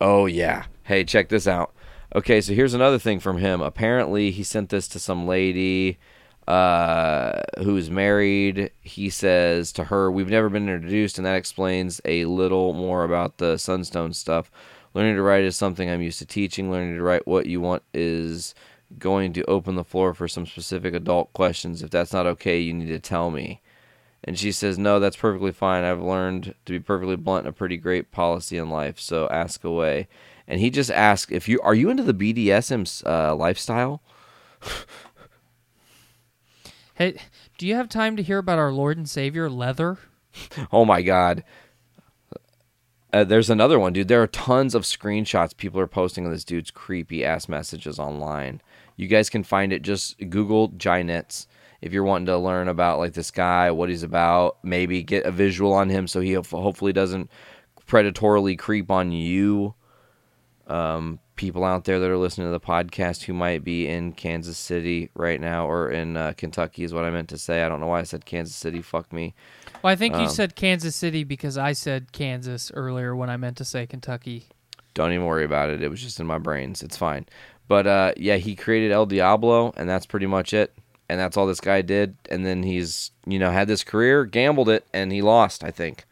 [0.00, 0.64] Oh, yeah.
[0.82, 1.74] Hey, check this out.
[2.14, 3.62] Okay, so here's another thing from him.
[3.62, 5.98] Apparently, he sent this to some lady
[6.46, 8.70] uh, who's married.
[8.82, 13.38] He says to her, We've never been introduced, and that explains a little more about
[13.38, 14.50] the Sunstone stuff.
[14.92, 16.70] Learning to write is something I'm used to teaching.
[16.70, 18.54] Learning to write what you want is
[18.98, 21.82] going to open the floor for some specific adult questions.
[21.82, 23.62] If that's not okay, you need to tell me.
[24.22, 25.82] And she says, No, that's perfectly fine.
[25.82, 30.08] I've learned to be perfectly blunt, a pretty great policy in life, so ask away.
[30.46, 34.02] And he just asked if you are you into the BDSM uh, lifestyle?
[36.94, 37.16] Hey,
[37.56, 39.98] do you have time to hear about our Lord and Savior, Leather?
[40.72, 41.42] Oh my god.
[43.12, 44.08] Uh, there's another one, dude.
[44.08, 48.62] There are tons of screenshots people are posting of this dude's creepy ass messages online.
[48.96, 49.82] You guys can find it.
[49.82, 51.46] Just Google Jai Nitz
[51.82, 54.58] if you're wanting to learn about like this guy, what he's about.
[54.62, 57.30] Maybe get a visual on him so he ho- hopefully doesn't
[57.86, 59.74] predatorily creep on you.
[60.72, 64.56] Um, people out there that are listening to the podcast who might be in Kansas
[64.56, 67.62] City right now or in uh, Kentucky is what I meant to say.
[67.62, 68.80] I don't know why I said Kansas City.
[68.80, 69.34] Fuck me.
[69.82, 73.36] Well, I think Um, you said Kansas City because I said Kansas earlier when I
[73.36, 74.46] meant to say Kentucky.
[74.94, 75.82] Don't even worry about it.
[75.82, 76.82] It was just in my brains.
[76.82, 77.26] It's fine.
[77.68, 80.72] But uh, yeah, he created El Diablo, and that's pretty much it.
[81.08, 82.16] And that's all this guy did.
[82.30, 86.04] And then he's, you know, had this career, gambled it, and he lost, I think.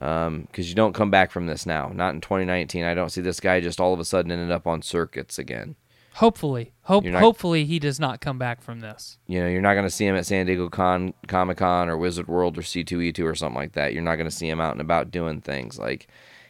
[0.00, 1.90] Um, because you don't come back from this now.
[1.94, 2.84] Not in 2019.
[2.84, 5.76] I don't see this guy just all of a sudden ended up on circuits again.
[6.14, 9.18] Hopefully, hope not- hopefully he does not come back from this.
[9.26, 11.96] You know, you're not going to see him at San Diego Con Comic Con or
[11.96, 13.92] Wizard World or C2E2 or something like that.
[13.94, 15.76] You're not going to see him out and about doing things.
[15.78, 16.06] Like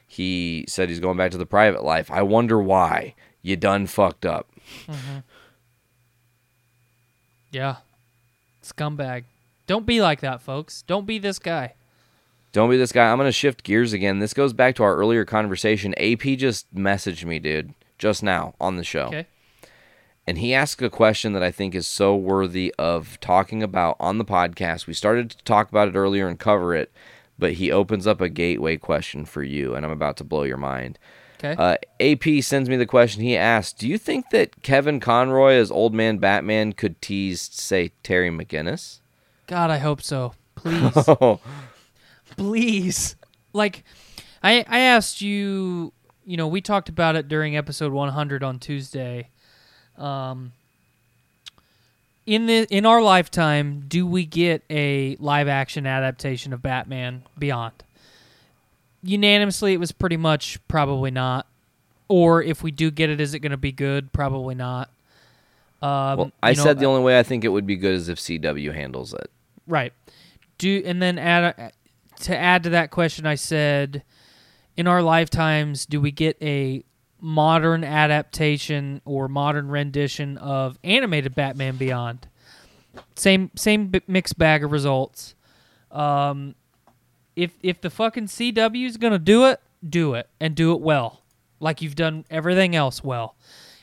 [0.06, 2.10] he said he's going back to the private life.
[2.10, 3.14] I wonder why.
[3.40, 4.50] You done fucked up.
[4.86, 5.18] Mm-hmm.
[7.50, 7.76] Yeah,
[8.62, 9.24] scumbag.
[9.66, 10.82] Don't be like that, folks.
[10.82, 11.74] Don't be this guy.
[12.54, 13.10] Don't be this guy.
[13.10, 14.20] I'm going to shift gears again.
[14.20, 15.92] This goes back to our earlier conversation.
[15.98, 19.06] AP just messaged me, dude, just now on the show.
[19.06, 19.26] Okay.
[20.24, 24.18] And he asked a question that I think is so worthy of talking about on
[24.18, 24.86] the podcast.
[24.86, 26.92] We started to talk about it earlier and cover it,
[27.36, 30.56] but he opens up a gateway question for you, and I'm about to blow your
[30.56, 30.96] mind.
[31.42, 31.56] Okay.
[31.58, 33.20] Uh, AP sends me the question.
[33.24, 37.90] He asked, "Do you think that Kevin Conroy as Old Man Batman could tease, say,
[38.04, 39.00] Terry McGinnis?"
[39.48, 40.34] God, I hope so.
[40.54, 41.40] Please, Oh,
[42.36, 43.16] please.
[43.52, 43.84] Like,
[44.42, 45.92] I I asked you.
[46.26, 49.28] You know, we talked about it during episode 100 on Tuesday.
[49.98, 50.52] Um,
[52.26, 57.74] in the in our lifetime, do we get a live action adaptation of Batman Beyond?
[59.02, 61.46] Unanimously, it was pretty much probably not.
[62.08, 64.12] Or if we do get it, is it going to be good?
[64.12, 64.88] Probably not.
[65.82, 67.94] Um, well, I you know, said the only way I think it would be good
[67.94, 69.30] is if CW handles it.
[69.66, 69.92] Right.
[70.56, 71.72] Do and then add
[72.20, 74.02] to add to that question, I said,
[74.76, 76.84] in our lifetimes, do we get a
[77.20, 82.28] modern adaptation or modern rendition of animated Batman Beyond?
[83.16, 85.34] Same same mixed bag of results.
[85.90, 86.54] Um,
[87.34, 91.22] if if the fucking CW is gonna do it, do it and do it well,
[91.60, 93.36] like you've done everything else well.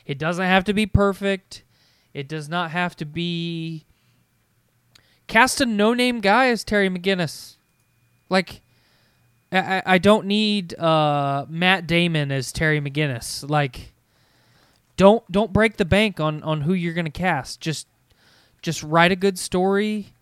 [0.06, 1.62] It doesn't have to be perfect.
[2.14, 3.84] It does not have to be
[5.26, 7.56] cast a no-name guy as Terry McGinnis.
[8.32, 8.62] Like,
[9.52, 13.48] I, I- don't need uh, Matt Damon as Terry McGinnis.
[13.48, 13.92] Like,
[14.96, 17.60] don't don't break the bank on on who you're gonna cast.
[17.60, 17.86] Just
[18.62, 20.14] just write a good story.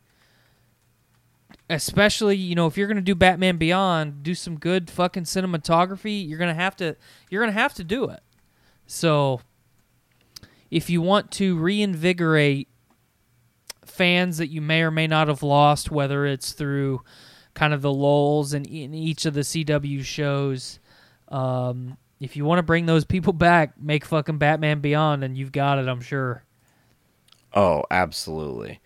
[1.69, 6.28] Especially, you know, if you're gonna do Batman Beyond, do some good fucking cinematography.
[6.28, 6.97] You're gonna have to
[7.31, 8.20] you're gonna have to do it.
[8.89, 9.41] So,
[10.69, 12.66] if you want to reinvigorate
[13.85, 17.03] fans that you may or may not have lost, whether it's through
[17.55, 20.79] kind of the lulls in, in each of the CW shows,
[21.29, 25.53] um, if you want to bring those people back, make fucking Batman Beyond, and you've
[25.53, 25.89] got it.
[25.89, 26.43] I'm sure.
[27.55, 28.81] Oh, absolutely.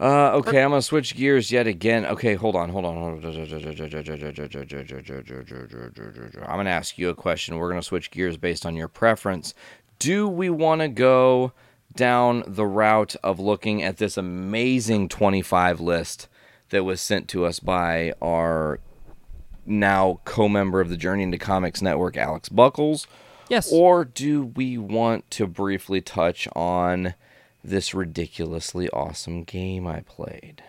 [0.00, 2.06] Uh, okay, I'm gonna switch gears yet again.
[2.06, 2.96] Okay, hold on, hold on.
[2.96, 3.34] hold on.
[6.42, 7.58] I'm gonna ask you a question.
[7.58, 9.52] We're gonna switch gears based on your preference.
[9.98, 11.52] Do we want to go
[11.94, 16.28] down the route of looking at this amazing 25 list
[16.70, 18.80] that was sent to us by our
[19.66, 23.06] now co-member of the Journey into Comics Network, Alex Buckles?
[23.48, 23.70] Yes.
[23.72, 27.14] Or do we want to briefly touch on
[27.62, 30.62] this ridiculously awesome game I played?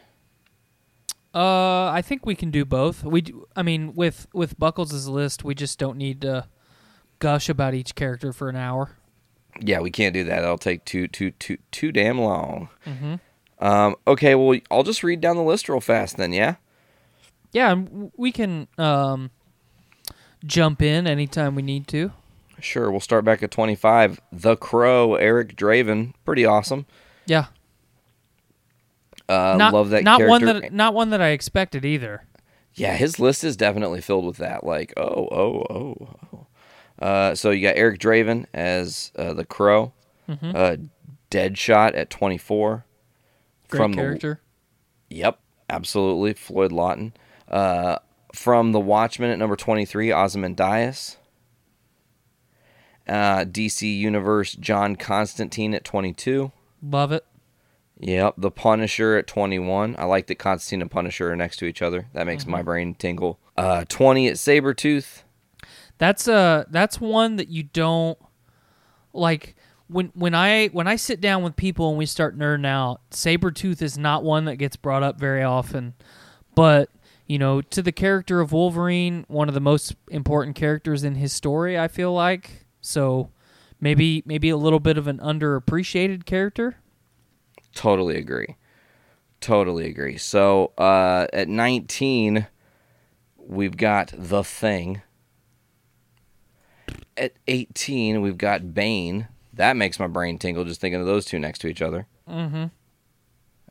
[1.33, 3.03] Uh, I think we can do both.
[3.03, 6.47] We, do, I mean, with with Buckles' list, we just don't need to
[7.19, 8.97] gush about each character for an hour.
[9.61, 10.41] Yeah, we can't do that.
[10.41, 12.69] That'll take too too too too damn long.
[13.61, 16.33] Um, okay, well, I'll just read down the list real fast then.
[16.33, 16.55] Yeah.
[17.53, 17.75] Yeah,
[18.17, 19.29] we can um
[20.45, 22.11] jump in anytime we need to.
[22.59, 24.19] Sure, we'll start back at 25.
[24.31, 26.13] The Crow, Eric Draven.
[26.25, 26.85] Pretty awesome.
[27.25, 27.47] Yeah,
[29.29, 32.23] Uh, not love that not one that not one that I expected either.
[32.73, 34.63] Yeah, his list is definitely filled with that.
[34.63, 36.47] Like, oh, oh, oh, oh.
[37.05, 39.93] Uh, so you got Eric Draven as uh, the Crow.
[40.29, 40.77] Uh,
[41.29, 42.85] Deadshot at 24.
[43.71, 44.41] Great From the- character.
[45.09, 45.39] Yep,
[45.69, 46.33] absolutely.
[46.33, 47.13] Floyd Lawton.
[47.47, 47.97] Uh,
[48.33, 51.17] from The Watchmen at number 23, Ozymandias.
[53.07, 56.51] Uh, DC Universe, John Constantine at 22.
[56.83, 57.25] Love it.
[57.99, 59.95] Yep, The Punisher at 21.
[59.97, 62.07] I like that Constantine and Punisher are next to each other.
[62.13, 63.39] That makes my brain tingle.
[63.57, 65.23] Uh, 20 at Sabretooth.
[65.97, 68.17] That's uh that's one that you don't
[69.13, 69.55] like
[69.91, 73.81] when when I when I sit down with people and we start nerding out, Sabretooth
[73.81, 75.93] is not one that gets brought up very often.
[76.55, 76.89] But,
[77.27, 81.33] you know, to the character of Wolverine, one of the most important characters in his
[81.33, 82.65] story, I feel like.
[82.81, 83.29] So
[83.79, 86.77] maybe maybe a little bit of an underappreciated character.
[87.73, 88.55] Totally agree.
[89.39, 90.17] Totally agree.
[90.17, 92.47] So uh, at 19,
[93.37, 95.01] we've got The Thing.
[97.17, 99.27] At 18, we've got Bane.
[99.53, 102.07] That makes my brain tingle just thinking of those two next to each other.
[102.29, 102.65] Mm-hmm.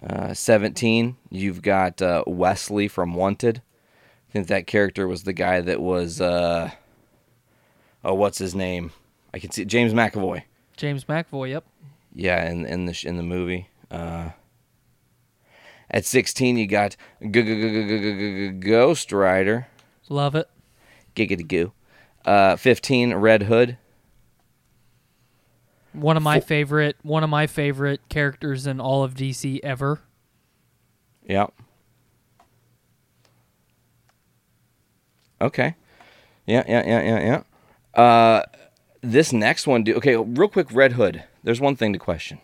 [0.07, 3.63] Uh, 17, you've got uh, Wesley from Wanted.
[4.29, 6.71] I think that character was the guy that was, uh,
[8.05, 8.93] oh, what's his name?
[9.35, 10.43] I can see James McAvoy.
[10.77, 11.65] James McAvoy, yep.
[12.15, 13.69] Yeah, in in the in the movie.
[13.91, 14.31] Uh,
[15.91, 16.97] at 16, you got
[18.61, 19.67] Ghost Rider.
[20.09, 20.49] Love it.
[21.15, 21.73] Giggity goo.
[22.25, 23.77] Uh, 15, Red Hood.
[25.93, 30.01] One of my favorite one of my favorite characters in all of DC ever.
[31.27, 31.53] Yep.
[35.41, 35.75] Okay.
[36.47, 37.43] Yeah, yeah, yeah, yeah,
[37.97, 38.03] yeah.
[38.03, 38.43] Uh,
[39.01, 40.17] this next one, do okay.
[40.17, 41.25] Real quick, Red Hood.
[41.43, 42.41] There's one thing to question.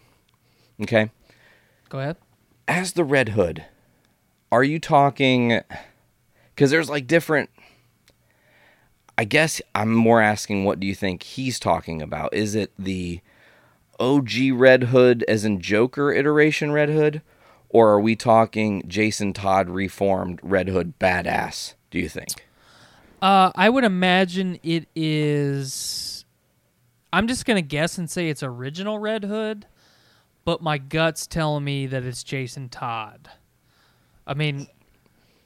[0.81, 1.10] Okay.
[1.89, 2.16] Go ahead.
[2.66, 3.64] as the Red Hood,
[4.51, 5.60] are you talking?
[6.55, 7.51] Because there's like different.
[9.18, 12.35] I guess I'm more asking, what do you think he's talking about?
[12.35, 13.20] Is it the
[14.01, 17.23] OG Red Hood, as in Joker iteration Red Hood,
[17.68, 21.74] or are we talking Jason Todd reformed Red Hood badass?
[21.90, 22.28] Do you think?
[23.23, 26.24] Uh, I would imagine it is.
[27.12, 29.66] I'm just gonna guess and say it's original Red Hood,
[30.44, 33.31] but my gut's telling me that it's Jason Todd.
[34.27, 34.66] I mean,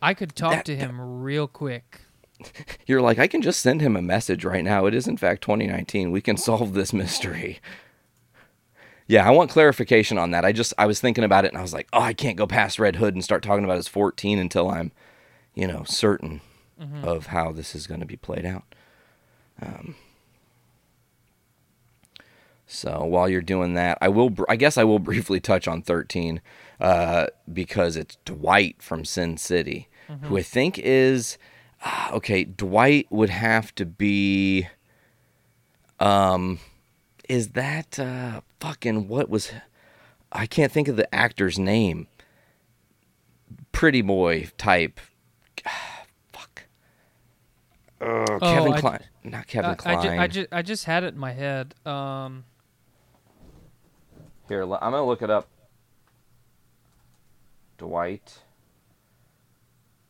[0.03, 2.01] I could talk That- to him real quick.
[2.87, 4.87] You're like, I can just send him a message right now.
[4.87, 6.11] It is, in fact, 2019.
[6.11, 7.61] We can solve this mystery.
[9.11, 10.45] Yeah, I want clarification on that.
[10.45, 12.47] I just, I was thinking about it and I was like, oh, I can't go
[12.47, 14.93] past Red Hood and start talking about his 14 until I'm,
[15.53, 16.41] you know, certain
[17.03, 18.73] of how this is going to be played out.
[19.61, 19.97] Um,
[22.69, 25.83] so while you're doing that, I will, br- I guess I will briefly touch on
[25.83, 26.41] 13
[26.81, 29.89] uh, because it's Dwight from Sin City,
[30.23, 31.37] who I think is
[31.85, 32.45] ah, okay.
[32.45, 34.69] Dwight would have to be.
[35.99, 36.61] Um,
[37.31, 39.53] is that uh fucking what was?
[40.33, 42.09] I can't think of the actor's name.
[43.73, 44.99] Pretty boy type.
[46.33, 46.65] Fuck.
[48.01, 50.03] Uh, Kevin Oh, I- Klein, not Kevin I, Klein.
[50.03, 51.75] ju- I, ju- I just had it in my head.
[51.87, 52.45] Um,
[54.49, 55.49] Here, l- I'm gonna look it up.
[57.79, 58.39] Dwight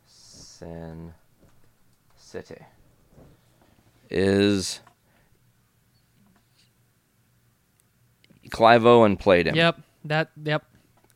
[0.06, 1.14] Sin
[2.16, 2.62] City
[4.10, 4.80] is
[8.50, 10.64] Clive Owen played him, yep, that, yep,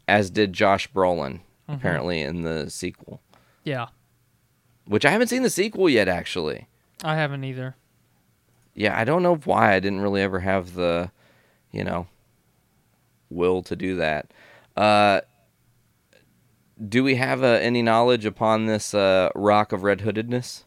[0.08, 3.20] as did Josh Brolin, apparently in the sequel.
[3.64, 3.86] yeah.
[4.86, 6.68] Which I haven't seen the sequel yet, actually.
[7.02, 7.74] I haven't either.
[8.74, 11.10] yeah, I don't know why I didn't really ever have the,
[11.72, 12.06] you know,
[13.30, 14.30] will to do that.
[14.76, 15.22] Uh,
[16.88, 20.64] do we have uh, any knowledge upon this uh, rock of red hoodedness?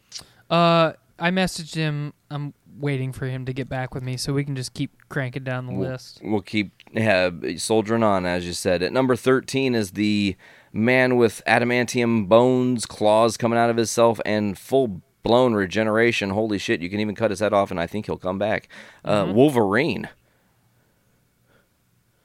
[0.50, 2.14] Uh, I messaged him.
[2.30, 5.44] I'm waiting for him to get back with me so we can just keep cranking
[5.44, 6.20] down the list.
[6.24, 8.84] We'll keep uh, soldiering on, as you said.
[8.84, 10.36] At number 13 is the
[10.72, 16.30] man with adamantium bones, claws coming out of himself, and full blown regeneration.
[16.30, 18.70] Holy shit, you can even cut his head off, and I think he'll come back.
[19.04, 20.08] Uh, Wolverine.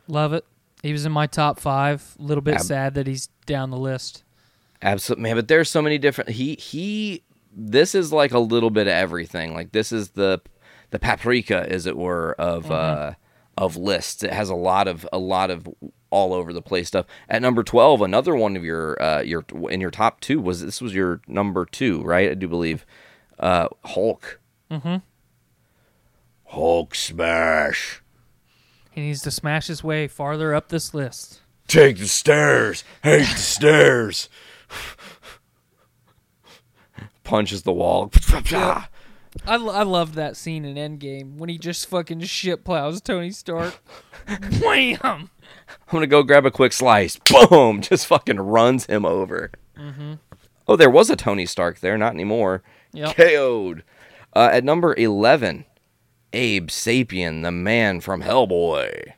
[0.06, 0.44] Love it.
[0.82, 2.16] He was in my top five.
[2.19, 4.24] A little bit Ab- sad that he's down the list.
[4.82, 5.36] Absolutely, man.
[5.36, 6.31] But there's so many different.
[6.31, 7.23] He he.
[7.54, 9.54] This is like a little bit of everything.
[9.54, 10.40] Like this is the
[10.90, 13.14] the paprika, as it were, of uh
[13.56, 14.22] of lists.
[14.22, 15.68] It has a lot of a lot of
[16.10, 17.06] all over the place stuff.
[17.28, 20.80] At number twelve, another one of your uh your in your top two was this
[20.80, 22.30] was your number two, right?
[22.30, 22.86] I do believe.
[23.38, 24.40] Uh, Hulk.
[24.70, 24.96] Mm-hmm.
[26.44, 28.02] Hulk smash.
[28.92, 31.40] He needs to smash his way farther up this list.
[31.66, 32.84] Take the stairs.
[33.02, 34.28] Hate the stairs.
[37.32, 38.12] Punches the wall.
[38.52, 38.84] I,
[39.46, 43.82] l- I loved that scene in Endgame when he just fucking shit plows Tony Stark.
[44.62, 44.98] Wham!
[45.02, 45.30] I'm
[45.90, 47.16] gonna go grab a quick slice.
[47.48, 47.80] Boom!
[47.80, 49.50] Just fucking runs him over.
[50.68, 52.62] Oh, there was a Tony Stark there, not anymore.
[52.92, 53.16] Yep.
[53.16, 53.82] KO'd.
[54.36, 55.64] Uh, at number 11,
[56.34, 59.14] Abe Sapien, the man from Hellboy.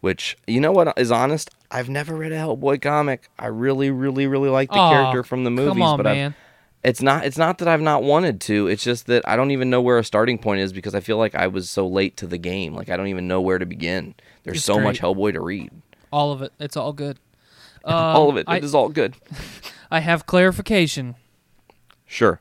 [0.00, 1.48] Which, you know what is honest?
[1.74, 3.28] I've never read a Hellboy comic.
[3.38, 6.34] I really, really, really like the character from the movies, on, but I've-
[6.84, 8.66] it's not it's not that I've not wanted to.
[8.68, 11.16] It's just that I don't even know where a starting point is because I feel
[11.16, 12.74] like I was so late to the game.
[12.74, 14.14] Like I don't even know where to begin.
[14.44, 15.00] There's It's so much.
[15.00, 15.70] Hellboy to read.
[16.12, 16.52] All of it.
[16.60, 17.18] It's all good.
[17.84, 18.46] all of it.
[18.46, 19.16] Um, I- it is all good.
[19.90, 21.14] I have clarification.
[22.06, 22.40] Sure.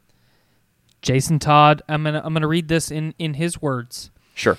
[1.01, 1.81] Jason Todd.
[1.87, 4.11] I'm gonna I'm gonna read this in in his words.
[4.35, 4.57] Sure.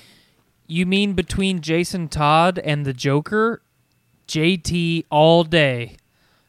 [0.67, 3.61] You mean between Jason Todd and the Joker?
[4.27, 5.97] JT all day.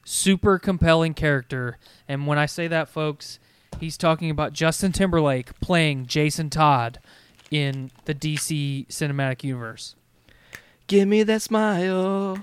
[0.04, 1.78] Super compelling character.
[2.08, 3.38] And when I say that, folks,
[3.80, 6.98] he's talking about Justin Timberlake playing Jason Todd
[7.50, 9.96] in the DC cinematic universe.
[10.86, 12.38] Give me that smile.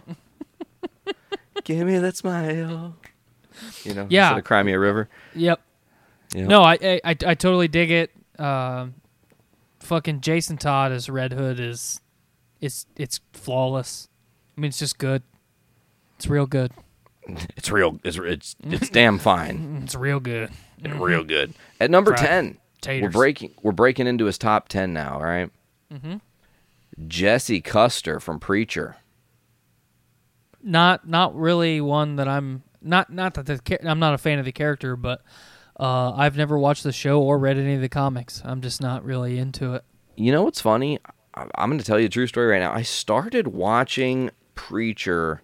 [1.63, 2.95] Give me that smile.
[3.83, 4.27] You know, Yeah.
[4.29, 5.07] instead of Cry Me a River.
[5.35, 5.61] Yep.
[6.33, 6.47] Yep.
[6.49, 8.11] No, I, I I totally dig it.
[8.39, 8.95] Um,
[9.79, 12.01] fucking Jason Todd as Red Hood is,
[12.59, 14.09] it's it's flawless.
[14.57, 15.23] I mean, it's just good.
[16.17, 16.71] It's real good.
[17.55, 18.01] It's real.
[18.03, 19.83] It's it's it's damn fine.
[19.85, 20.51] It's real good.
[20.83, 21.53] real good.
[21.79, 25.13] At number Fried ten, we're breaking we're breaking into his top ten now.
[25.13, 25.49] All right?
[25.89, 26.17] Mm-hmm.
[27.07, 28.97] Jesse Custer from Preacher.
[30.61, 34.43] Not not really one that I'm not not that the I'm not a fan of
[34.43, 35.21] the character, but
[35.79, 38.41] uh, I've never watched the show or read any of the comics.
[38.43, 39.83] I'm just not really into it.
[40.15, 40.99] You know what's funny?
[41.33, 42.71] I'm going to tell you a true story right now.
[42.71, 45.41] I started watching Preacher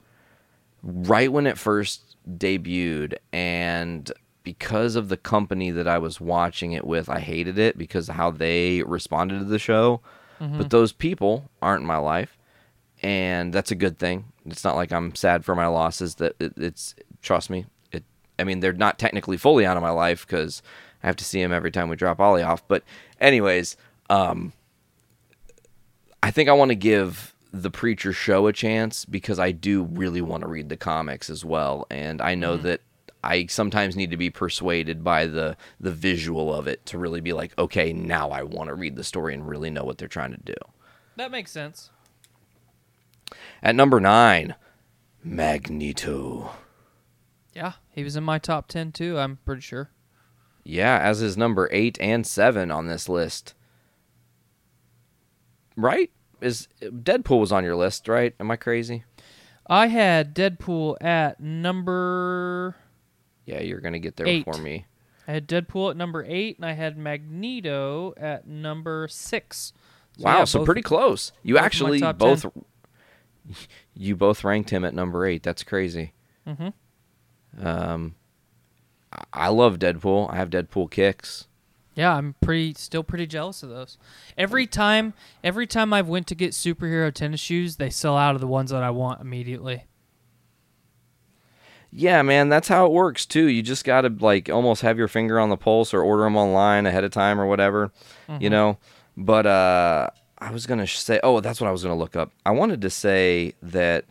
[0.83, 4.11] right when it first debuted, and
[4.43, 8.15] because of the company that I was watching it with, I hated it because of
[8.15, 10.01] how they responded to the show.
[10.57, 12.37] But those people aren't in my life,
[13.03, 14.25] and that's a good thing.
[14.45, 16.15] It's not like I'm sad for my losses.
[16.15, 17.65] That it, it's trust me.
[17.91, 18.05] It.
[18.37, 20.61] I mean, they're not technically fully out of my life because
[21.03, 22.65] I have to see him every time we drop Ollie off.
[22.69, 22.83] But
[23.19, 23.75] anyways,
[24.09, 24.53] um,
[26.23, 30.21] I think I want to give the Preacher show a chance because I do really
[30.21, 32.67] want to read the comics as well, and I know mm-hmm.
[32.67, 32.81] that
[33.23, 37.33] I sometimes need to be persuaded by the the visual of it to really be
[37.33, 40.31] like, okay, now I want to read the story and really know what they're trying
[40.31, 40.55] to do.
[41.15, 41.89] That makes sense.
[43.61, 44.55] At number nine,
[45.23, 46.51] Magneto.
[47.53, 49.17] Yeah, he was in my top ten too.
[49.17, 49.89] I'm pretty sure.
[50.63, 53.53] Yeah, as is number eight and seven on this list.
[55.75, 56.11] Right?
[56.41, 58.33] Is Deadpool was on your list, right?
[58.39, 59.03] Am I crazy?
[59.67, 62.75] I had Deadpool at number.
[63.45, 64.45] Yeah, you're gonna get there Eight.
[64.45, 64.85] before me.
[65.27, 69.73] I had Deadpool at number eight, and I had Magneto at number six.
[70.17, 71.31] So, wow, yeah, so both- pretty close.
[71.43, 72.45] You both actually both
[73.93, 75.43] you both ranked him at number eight.
[75.43, 76.13] That's crazy.
[76.47, 77.65] Mm-hmm.
[77.65, 78.15] Um,
[79.33, 80.31] I love Deadpool.
[80.31, 81.47] I have Deadpool kicks.
[81.95, 83.97] Yeah, I'm pretty still pretty jealous of those.
[84.37, 85.13] Every time,
[85.43, 88.71] every time I've went to get superhero tennis shoes, they sell out of the ones
[88.71, 89.83] that I want immediately.
[91.91, 93.47] Yeah, man, that's how it works too.
[93.47, 96.85] You just gotta like almost have your finger on the pulse or order them online
[96.85, 97.91] ahead of time or whatever,
[98.39, 98.77] you know.
[99.17, 102.31] But uh, I was gonna say, oh, that's what I was gonna look up.
[102.45, 104.05] I wanted to say that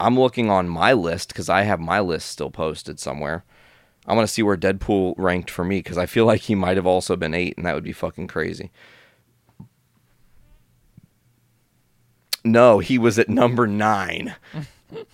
[0.00, 3.44] I'm looking on my list because I have my list still posted somewhere.
[4.06, 6.76] I want to see where Deadpool ranked for me because I feel like he might
[6.76, 8.70] have also been eight, and that would be fucking crazy.
[12.44, 14.34] No, he was at number nine.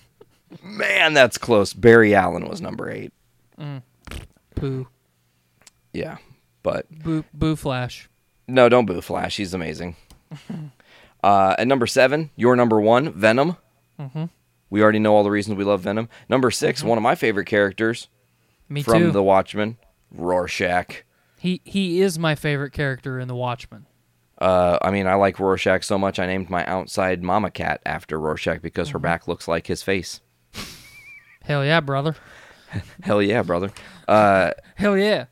[0.62, 1.72] Man, that's close.
[1.72, 3.12] Barry Allen was number eight.
[4.56, 4.88] Boo.
[5.92, 6.16] Yeah,
[6.62, 8.08] but Boo, boo Flash.
[8.48, 9.36] no, don't boo Flash.
[9.36, 9.96] He's amazing.
[11.22, 13.56] uh, at number seven, your number one, Venom.
[14.00, 14.24] Mm-hmm.
[14.70, 16.08] We already know all the reasons we love Venom.
[16.28, 18.08] Number 6 one of my favorite characters
[18.70, 19.10] Me from too.
[19.10, 19.76] The Watchmen,
[20.10, 21.04] Rorschach.
[21.38, 23.84] he he is my favorite character in The Watchmen.
[24.38, 28.18] Uh, I mean, I like Rorschach so much I named my outside mama cat after
[28.18, 28.92] Rorschach because Mm-hmm.
[28.94, 30.22] her back looks like his face.
[31.42, 32.16] Hell yeah, brother.
[33.02, 33.70] Hell yeah, brother.
[34.08, 35.26] Uh, Hell yeah.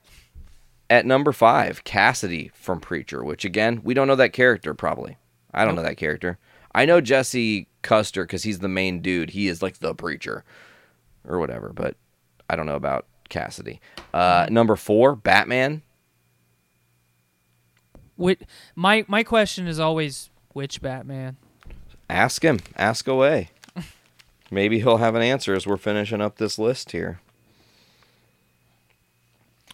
[0.90, 5.16] at number five, Cassidy from Preacher, which again, we don't know that character probably.
[5.54, 6.38] I don't know that character.
[6.74, 9.30] I know Jesse Custer because he's the main dude.
[9.30, 10.44] He is like the preacher
[11.26, 11.96] or whatever, but
[12.50, 13.80] I don't know about Cassidy.
[14.12, 15.82] Uh, number four, Batman.
[18.16, 18.42] Wait,
[18.74, 21.36] my my question is always which Batman?
[22.10, 22.58] Ask him.
[22.76, 23.50] Ask away.
[24.50, 27.20] Maybe he'll have an answer as we're finishing up this list here.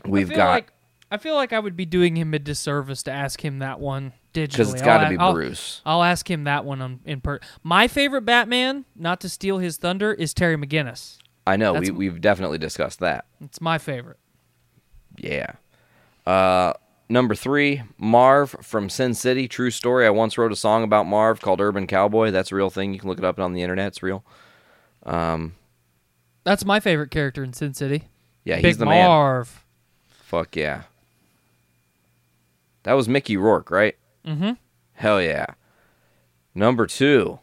[0.05, 0.73] We've I feel got like
[1.11, 4.13] I feel like I would be doing him a disservice to ask him that one
[4.35, 4.51] digitally.
[4.51, 5.81] because it's got to be I'll- Bruce.
[5.87, 7.41] I'll ask him that one on, in per.
[7.63, 11.19] My favorite Batman, not to steal his thunder, is Terry McGinnis.
[11.47, 13.27] I know we we've definitely discussed that.
[13.43, 14.19] It's my favorite.
[15.17, 15.53] Yeah.
[16.27, 16.73] Uh,
[17.09, 19.47] number three, Marv from Sin City.
[19.47, 20.07] True story.
[20.07, 22.31] I once wrote a song about Marv called Urban Cowboy.
[22.31, 22.95] That's a real thing.
[22.95, 23.89] You can look it up on the internet.
[23.89, 24.25] It's real.
[25.05, 25.55] Um,
[26.45, 28.05] That's my favorite character in Sin City.
[28.45, 29.07] Yeah, Big he's the man.
[29.07, 29.65] Marv.
[30.09, 30.83] Fuck yeah.
[32.85, 33.97] That was Mickey Rourke, right?
[34.27, 34.53] Mm-hmm.
[34.95, 35.47] Hell yeah.
[36.55, 37.41] Number two,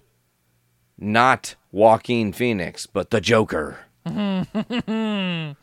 [0.98, 3.80] not Joaquin Phoenix, but the Joker.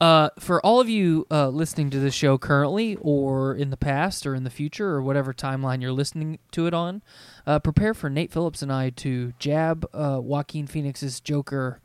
[0.00, 4.26] Uh, for all of you uh, listening to this show currently, or in the past,
[4.26, 7.00] or in the future, or whatever timeline you're listening to it on,
[7.46, 11.80] uh, prepare for Nate Phillips and I to jab uh, Joaquin Phoenix's Joker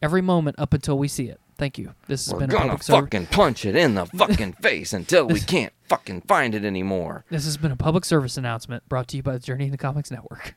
[0.00, 1.40] every moment up until we see it.
[1.56, 1.94] Thank you.
[2.06, 3.00] This has We're been a gonna public service.
[3.06, 7.24] fucking punch it in the fucking face until we can't fucking find it anymore.
[7.28, 10.12] This has been a public service announcement brought to you by the Journey the Comics
[10.12, 10.54] Network.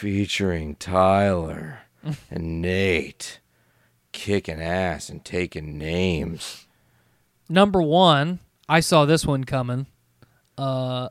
[0.00, 1.80] Featuring Tyler
[2.30, 3.38] and Nate
[4.12, 6.66] kicking ass and taking names.
[7.50, 9.88] Number one, I saw this one coming.
[10.56, 11.10] Uh,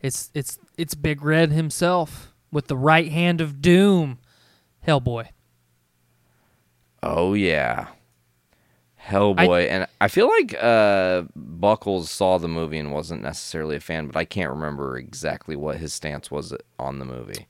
[0.00, 4.18] it's it's it's Big Red himself with the right hand of doom,
[4.84, 5.28] Hellboy.
[7.04, 7.86] Oh yeah.
[9.00, 14.08] Hellboy and I feel like uh Buckles saw the movie and wasn't necessarily a fan,
[14.08, 17.46] but I can't remember exactly what his stance was on the movie.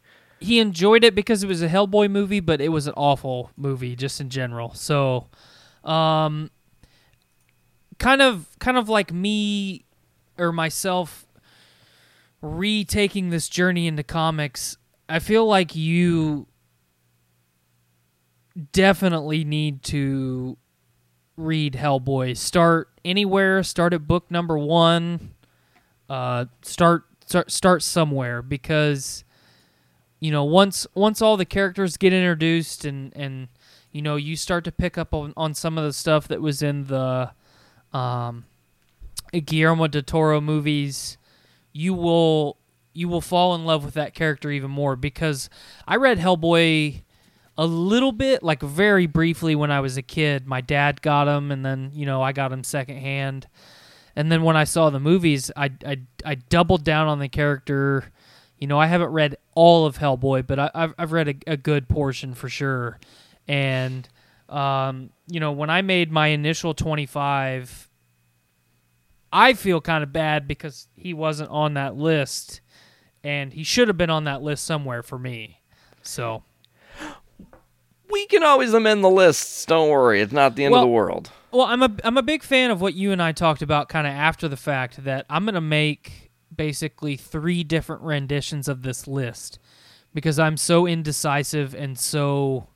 [0.46, 3.96] He enjoyed it because it was a Hellboy movie, but it was an awful movie
[3.96, 4.72] just in general.
[4.74, 5.26] So,
[5.82, 6.50] um,
[7.98, 9.84] kind of kind of like me
[10.38, 11.26] or myself
[12.40, 14.76] retaking this journey into comics.
[15.08, 16.46] I feel like you
[18.72, 20.56] definitely need to
[21.36, 22.36] read Hellboy.
[22.36, 23.62] Start anywhere.
[23.62, 25.34] Start at book number one.
[26.08, 29.24] Uh, start start start somewhere because
[30.20, 33.48] you know once once all the characters get introduced and and
[33.92, 36.62] you know you start to pick up on, on some of the stuff that was
[36.62, 37.30] in the
[37.92, 38.44] um,
[39.32, 41.16] Guillermo del Toro movies,
[41.72, 42.58] you will
[42.92, 45.50] you will fall in love with that character even more because
[45.86, 47.02] I read Hellboy
[47.58, 50.46] a little bit, like very briefly when I was a kid.
[50.46, 53.48] My dad got him, and then you know I got him secondhand.
[54.14, 58.10] And then when I saw the movies, I I, I doubled down on the character.
[58.58, 61.56] You know, I haven't read all of Hellboy, but I, I've I've read a, a
[61.56, 63.00] good portion for sure.
[63.48, 64.08] And
[64.48, 67.88] um, you know, when I made my initial twenty five,
[69.32, 72.60] I feel kind of bad because he wasn't on that list,
[73.24, 75.60] and he should have been on that list somewhere for me.
[76.02, 76.44] So
[78.10, 80.20] We can always amend the lists, don't worry.
[80.20, 81.30] It's not the end Well- of the world.
[81.52, 84.06] Well, I'm a I'm a big fan of what you and I talked about kind
[84.06, 86.25] of after the fact that I'm going to make
[86.56, 89.58] basically three different renditions of this list
[90.14, 92.68] because I'm so indecisive and so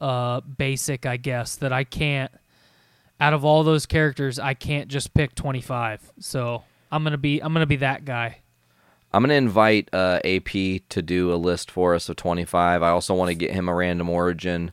[0.00, 2.30] uh basic, I guess, that I can't
[3.20, 6.12] out of all those characters, I can't just pick 25.
[6.20, 8.38] So, I'm to be I'm to be that guy.
[9.12, 10.50] I'm gonna invite uh, AP
[10.90, 12.82] to do a list for us of 25.
[12.82, 14.72] I also want to get him a random origin.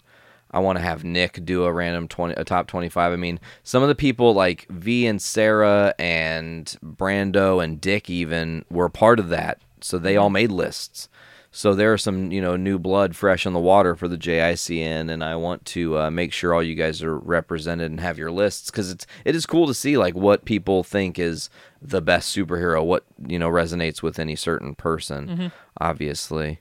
[0.56, 3.12] I want to have Nick do a random 20, a top 25.
[3.12, 8.64] I mean, some of the people like V and Sarah and Brando and Dick even
[8.72, 11.10] were part of that, so they all made lists.
[11.52, 15.10] So there are some, you know, new blood fresh on the water for the JICN,
[15.10, 18.32] and I want to uh, make sure all you guys are represented and have your
[18.32, 21.50] lists because it's it is cool to see like what people think is
[21.82, 25.28] the best superhero, what you know resonates with any certain person.
[25.28, 25.48] Mm-hmm.
[25.82, 26.60] Obviously,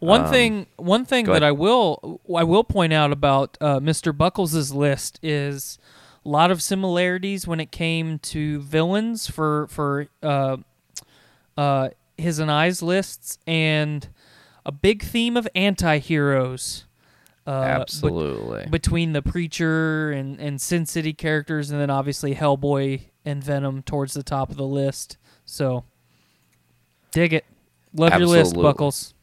[0.00, 1.42] One thing, one thing that ahead.
[1.42, 4.16] I will, I will point out about uh, Mr.
[4.16, 5.78] Buckles's list is
[6.24, 10.58] a lot of similarities when it came to villains for for uh,
[11.56, 14.08] uh, his and I's lists, and
[14.64, 16.84] a big theme of anti-heroes.
[17.46, 18.66] Uh, absolutely.
[18.68, 24.12] between the preacher and and Sin City characters, and then obviously Hellboy and Venom towards
[24.12, 25.16] the top of the list.
[25.46, 25.84] So,
[27.10, 27.46] dig it.
[27.94, 29.14] Love your list, Buckles.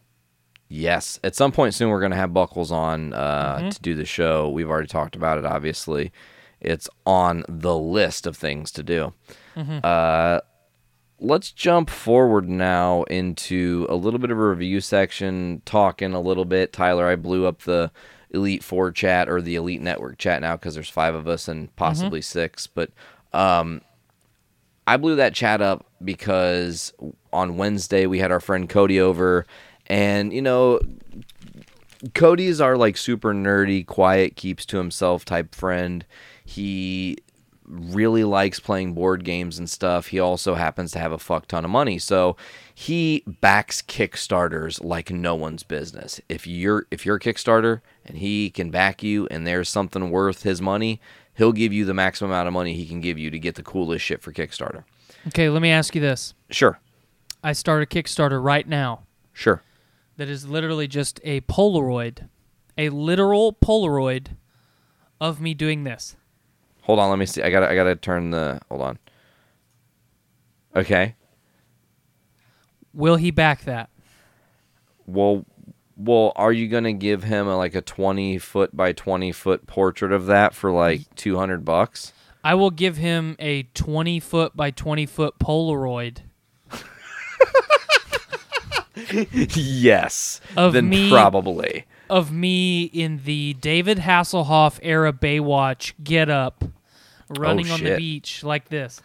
[0.67, 3.69] Yes, at some point soon we're gonna have Buckles on uh, Mm-hmm.
[3.69, 4.49] to do the show.
[4.49, 5.45] We've already talked about it.
[5.45, 6.11] Obviously,
[6.59, 9.13] it's on the list of things to do.
[9.55, 9.79] Mm-hmm.
[9.83, 10.39] Uh,
[11.19, 16.45] let's jump forward now into a little bit of a review section, talking a little
[16.45, 16.73] bit.
[16.73, 17.91] Tyler, I blew up the
[18.31, 21.73] Elite Four chat or the Elite Network chat now because there's five of us and
[21.75, 22.89] possibly six, but
[23.33, 23.81] um,
[24.87, 26.91] I blew that chat up because
[27.31, 29.45] on Wednesday we had our friend Cody over,
[29.87, 30.79] and you know,
[32.13, 36.05] Cody's our like super nerdy, quiet, keeps to himself type friend.
[36.43, 37.17] He
[37.67, 40.07] really likes playing board games and stuff.
[40.07, 41.97] He also happens to have a fuck ton of money.
[41.97, 42.35] So
[42.73, 46.21] he backs Kickstarters like no one's business.
[46.29, 50.43] If you're if you're a Kickstarter and he can back you and there's something worth
[50.43, 50.99] his money,
[51.35, 53.63] he'll give you the maximum amount of money he can give you to get the
[53.63, 54.83] coolest shit for Kickstarter.
[55.27, 56.35] Okay, let me ask you this.
[56.51, 56.79] Sure.
[57.43, 59.05] I start a Kickstarter right now
[59.35, 59.61] Sure.
[60.17, 62.27] That is literally just a Polaroid,
[62.77, 64.35] a literal Polaroid
[65.19, 66.15] of me doing this.
[66.83, 67.41] Hold on, let me see.
[67.41, 68.99] I gotta I gotta turn the hold on.
[70.75, 71.15] Okay.
[72.93, 73.89] Will he back that?
[75.05, 75.45] Well
[75.97, 80.11] well, are you gonna give him a, like a twenty foot by twenty foot portrait
[80.11, 82.13] of that for like two hundred bucks?
[82.45, 86.19] I will give him a 20 foot by 20 foot Polaroid
[89.11, 90.41] yes.
[90.57, 91.85] Of then me- probably.
[92.09, 96.63] of me in the David Hasselhoff era Baywatch get up,
[97.29, 99.01] running on the beach like this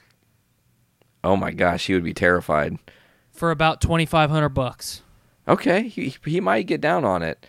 [1.24, 2.78] Oh my gosh, he would be terrified.
[3.30, 5.02] for about 2500 bucks.
[5.48, 7.44] Okay, he he might get down on it.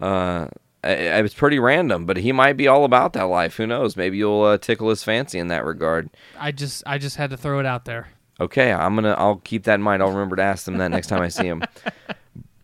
[0.00, 0.46] Uh,
[0.84, 3.56] I, I- it's pretty random, but he might be all about that life.
[3.56, 3.96] Who knows?
[3.96, 6.10] Maybe you'll uh, tickle his fancy in that regard.
[6.38, 8.08] I just I just had to throw it out there.
[8.40, 9.14] Okay, I'm gonna.
[9.18, 10.02] I'll keep that in mind.
[10.02, 11.62] I'll remember to ask them that next time I see him.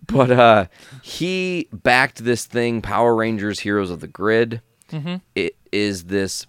[0.07, 0.67] But uh,
[1.01, 4.61] he backed this thing, Power Rangers: Heroes of the Grid.
[5.35, 6.47] It is this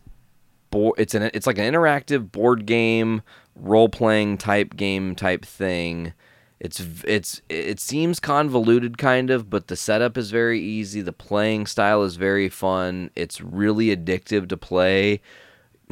[0.69, 0.99] board.
[0.99, 1.31] It's an.
[1.33, 3.21] It's like an interactive board game,
[3.55, 6.13] role playing type game type thing.
[6.59, 11.01] It's it's it seems convoluted kind of, but the setup is very easy.
[11.01, 13.11] The playing style is very fun.
[13.15, 15.21] It's really addictive to play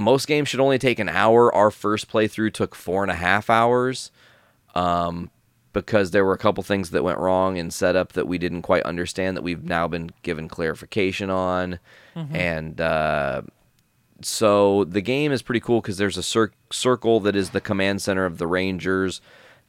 [0.02, 1.54] most games should only take an hour.
[1.54, 4.12] Our first playthrough took four and a half hours
[4.76, 5.30] um,
[5.74, 8.84] because there were a couple things that went wrong in setup that we didn't quite
[8.84, 11.80] understand that we've now been given clarification on.
[12.36, 13.44] And uh,
[14.22, 18.02] so the game is pretty cool because there's a cir- circle that is the command
[18.02, 19.22] center of the Rangers.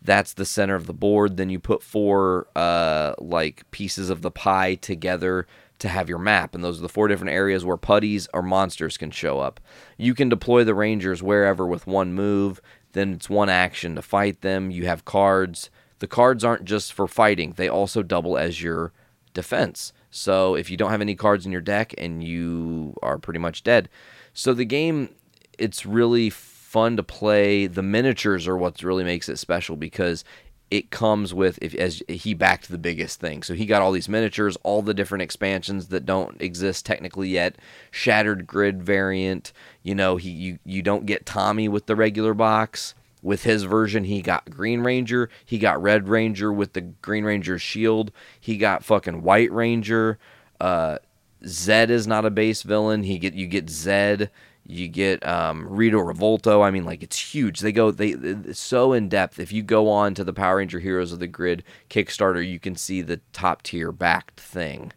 [0.04, 1.36] That's the center of the board.
[1.36, 5.46] Then you put four uh, like pieces of the pie together
[5.82, 8.96] to have your map, and those are the four different areas where putties or monsters
[8.96, 9.60] can show up.
[9.98, 12.60] You can deploy the Rangers wherever with one move.
[12.92, 14.70] Then it's one action to fight them.
[14.70, 15.70] You have cards.
[15.98, 18.92] The cards aren't just for fighting; they also double as your
[19.34, 19.92] defense.
[20.10, 23.64] So if you don't have any cards in your deck and you are pretty much
[23.64, 23.88] dead.
[24.34, 25.10] So the game
[25.58, 27.66] it's really fun to play.
[27.66, 30.24] The miniatures are what really makes it special because
[30.72, 33.42] it comes with if as he backed the biggest thing.
[33.42, 37.56] So he got all these miniatures, all the different expansions that don't exist technically yet.
[37.90, 42.94] Shattered grid variant, you know, he you you don't get Tommy with the regular box.
[43.20, 47.56] With his version, he got Green Ranger, he got Red Ranger with the Green Ranger
[47.56, 50.18] shield, he got fucking White Ranger.
[50.58, 50.98] Uh,
[51.44, 53.02] Zedd is not a base villain.
[53.02, 54.30] He get you get Zedd,
[54.66, 56.62] you get um, Rito Revolto.
[56.64, 57.60] I mean, like it's huge.
[57.60, 58.14] They go they
[58.52, 59.38] so in depth.
[59.38, 62.76] If you go on to the Power Ranger Heroes of the Grid Kickstarter, you can
[62.76, 64.92] see the top tier backed thing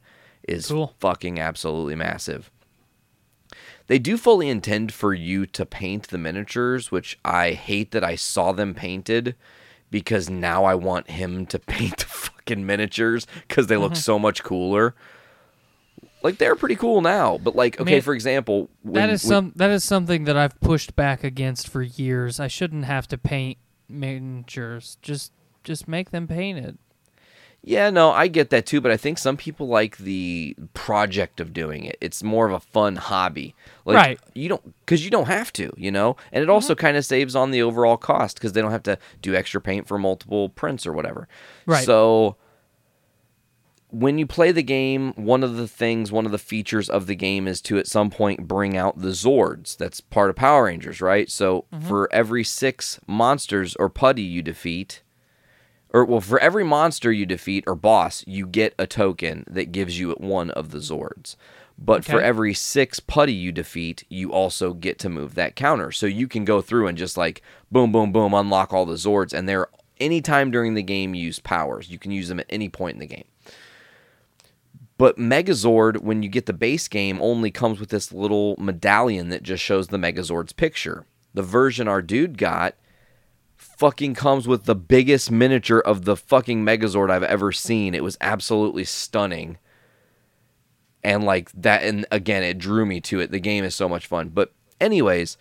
[0.47, 0.93] is Cool.
[0.99, 2.51] fucking absolutely massive.
[3.87, 8.15] They do fully intend for you to paint the miniatures, which I hate that I
[8.15, 9.35] saw them painted
[9.91, 14.43] because now I want him to paint the fucking miniatures because they look so much
[14.43, 14.95] cooler.
[16.25, 19.29] Like they're pretty cool now, but like okay, Man, for example, when, that is when-
[19.29, 22.39] some that is something that I've pushed back against for years.
[22.39, 24.97] I shouldn't have to paint miniatures.
[25.03, 25.33] Just
[25.63, 26.79] just make them painted.
[27.61, 31.53] Yeah, no, I get that too, but I think some people like the project of
[31.53, 31.97] doing it.
[32.01, 33.53] It's more of a fun hobby.
[33.85, 34.19] Like, Right.
[34.33, 36.53] You don't because you don't have to, you know, and it mm-hmm.
[36.53, 39.61] also kind of saves on the overall cost because they don't have to do extra
[39.61, 41.27] paint for multiple prints or whatever.
[41.67, 41.85] Right.
[41.85, 42.37] So
[43.99, 47.15] when you play the game, one of the things, one of the features of the
[47.15, 49.77] game is to at some point bring out the Zords.
[49.77, 51.31] That's part of Power Rangers, right?
[51.31, 51.87] So mm-hmm.
[51.87, 55.01] for every six monsters or putty you defeat,
[55.93, 59.97] or well, for every monster you defeat or boss, you get a token that gives
[59.97, 61.37] you one of the Zords.
[61.77, 65.91] But for every six putty you defeat, you also get to move that counter.
[65.91, 67.41] So you can go through and just like
[67.71, 69.67] boom, boom, boom, unlock all the Zords, and they're
[70.01, 71.89] anytime during the game use powers.
[71.89, 73.25] You can use them at any point in the game.
[74.97, 79.43] But Megazord, when you get the base game, only comes with this little medallion that
[79.43, 81.05] just shows the Megazord's picture.
[81.33, 82.75] The version our dude got
[83.57, 87.93] fucking comes with the biggest miniature of the fucking Megazord I've ever seen.
[87.93, 89.57] It was absolutely stunning.
[91.03, 93.31] And like that and again it drew me to it.
[93.31, 94.29] The game is so much fun.
[94.29, 95.37] But anyways,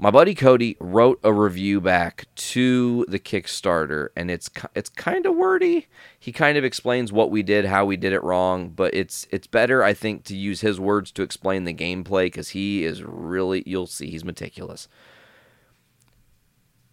[0.00, 5.34] my buddy Cody wrote a review back to the Kickstarter and it's it's kind of
[5.34, 5.88] wordy.
[6.18, 9.48] He kind of explains what we did, how we did it wrong, but it's it's
[9.48, 13.64] better I think to use his words to explain the gameplay cuz he is really
[13.66, 14.86] you'll see he's meticulous.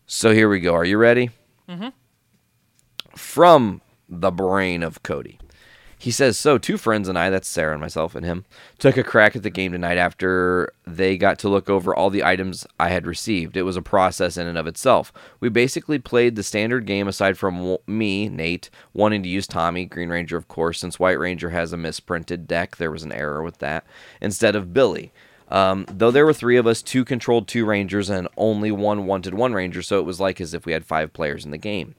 [0.07, 0.73] So here we go.
[0.73, 1.29] Are you ready?
[1.69, 1.89] Mm-hmm.
[3.15, 5.39] From the brain of Cody.
[5.97, 8.45] He says, So, two friends and I, that's Sarah and myself and him,
[8.77, 12.23] took a crack at the game tonight after they got to look over all the
[12.23, 13.57] items I had received.
[13.57, 15.13] It was a process in and of itself.
[15.39, 20.09] We basically played the standard game aside from me, Nate, wanting to use Tommy, Green
[20.09, 22.75] Ranger, of course, since White Ranger has a misprinted deck.
[22.75, 23.85] There was an error with that,
[24.21, 25.11] instead of Billy.
[25.47, 29.33] Um, though there were three of us, two controlled two Rangers, and only one wanted
[29.35, 31.95] one Ranger, so it was like as if we had five players in the game.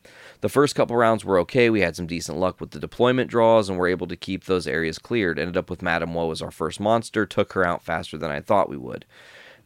[0.46, 1.70] The first couple rounds were okay.
[1.70, 4.68] We had some decent luck with the deployment draws and were able to keep those
[4.68, 5.40] areas cleared.
[5.40, 8.40] Ended up with Madame Woe as our first monster, took her out faster than I
[8.40, 9.06] thought we would.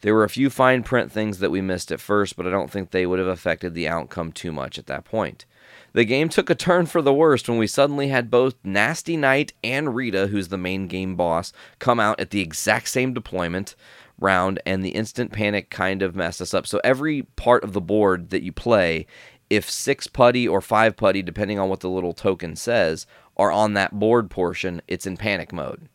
[0.00, 2.70] There were a few fine print things that we missed at first, but I don't
[2.70, 5.44] think they would have affected the outcome too much at that point.
[5.92, 9.52] The game took a turn for the worst when we suddenly had both Nasty Knight
[9.62, 13.76] and Rita, who's the main game boss, come out at the exact same deployment
[14.18, 16.66] round, and the instant panic kind of messed us up.
[16.66, 19.06] So every part of the board that you play,
[19.50, 23.06] if six putty or five putty, depending on what the little token says,
[23.36, 25.88] are on that board portion, it's in panic mode.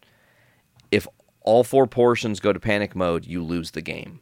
[0.91, 1.07] If
[1.41, 4.19] all four portions go to panic mode, you lose the game.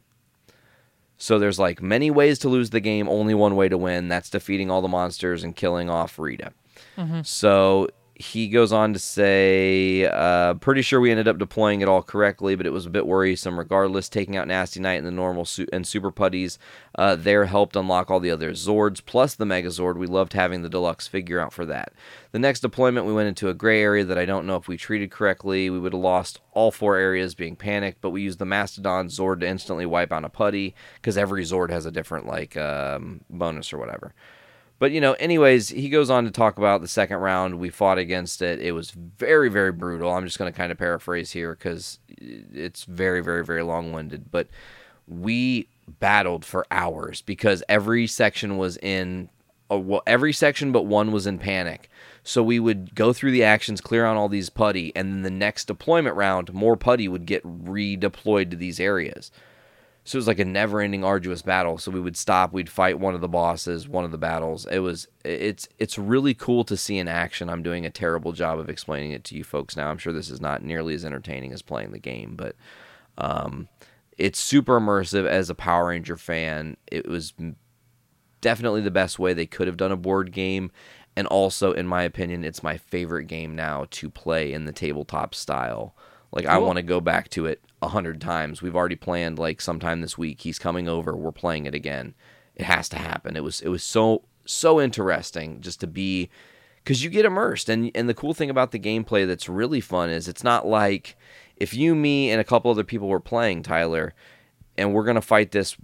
[1.16, 4.08] So there's like many ways to lose the game, only one way to win.
[4.08, 6.52] That's defeating all the monsters and killing off Rita.
[6.96, 7.22] Mm-hmm.
[7.22, 12.02] So he goes on to say, uh, pretty sure we ended up deploying it all
[12.02, 14.08] correctly, but it was a bit worrisome regardless.
[14.08, 16.58] Taking out Nasty Knight and the normal su- and super putties
[16.96, 19.96] uh, there helped unlock all the other Zords, plus the Megazord.
[19.96, 21.92] We loved having the deluxe figure out for that.
[22.30, 24.76] The next deployment, we went into a gray area that I don't know if we
[24.76, 25.68] treated correctly.
[25.68, 29.40] We would have lost all four areas being panicked, but we used the Mastodon Zord
[29.40, 33.72] to instantly wipe out a putty because every Zord has a different like um, bonus
[33.72, 34.14] or whatever.
[34.84, 37.58] But you know, anyways, he goes on to talk about the second round.
[37.58, 38.60] We fought against it.
[38.60, 40.12] It was very, very brutal.
[40.12, 44.30] I'm just going to kind of paraphrase here because it's very, very, very long-winded.
[44.30, 44.48] But
[45.08, 45.68] we
[46.00, 49.30] battled for hours because every section was in,
[49.70, 51.88] uh, well, every section but one was in panic.
[52.22, 55.30] So we would go through the actions, clear on all these putty, and then the
[55.30, 59.30] next deployment round, more putty would get redeployed to these areas.
[60.06, 61.78] So it was like a never-ending arduous battle.
[61.78, 64.66] So we would stop, we'd fight one of the bosses, one of the battles.
[64.66, 67.48] It was it's it's really cool to see in action.
[67.48, 69.88] I'm doing a terrible job of explaining it to you folks now.
[69.88, 72.54] I'm sure this is not nearly as entertaining as playing the game, but
[73.16, 73.68] um,
[74.18, 76.76] it's super immersive as a Power Ranger fan.
[76.86, 77.32] It was
[78.42, 80.70] definitely the best way they could have done a board game.
[81.16, 85.34] And also, in my opinion, it's my favorite game now to play in the tabletop
[85.34, 85.94] style.
[86.34, 88.60] Like I want to go back to it a hundred times.
[88.60, 90.40] We've already planned like sometime this week.
[90.40, 91.16] He's coming over.
[91.16, 92.14] We're playing it again.
[92.56, 93.36] It has to happen.
[93.36, 96.28] It was it was so so interesting just to be
[96.82, 97.68] because you get immersed.
[97.68, 101.16] And and the cool thing about the gameplay that's really fun is it's not like
[101.56, 104.12] if you, me, and a couple other people were playing Tyler,
[104.76, 105.76] and we're gonna fight this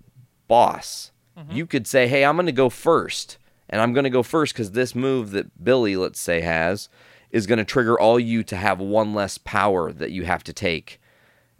[0.48, 1.12] boss.
[1.38, 1.52] Mm-hmm.
[1.52, 4.96] You could say, "Hey, I'm gonna go first, and I'm gonna go first because this
[4.96, 6.88] move that Billy, let's say, has
[7.30, 11.00] is gonna trigger all you to have one less power that you have to take."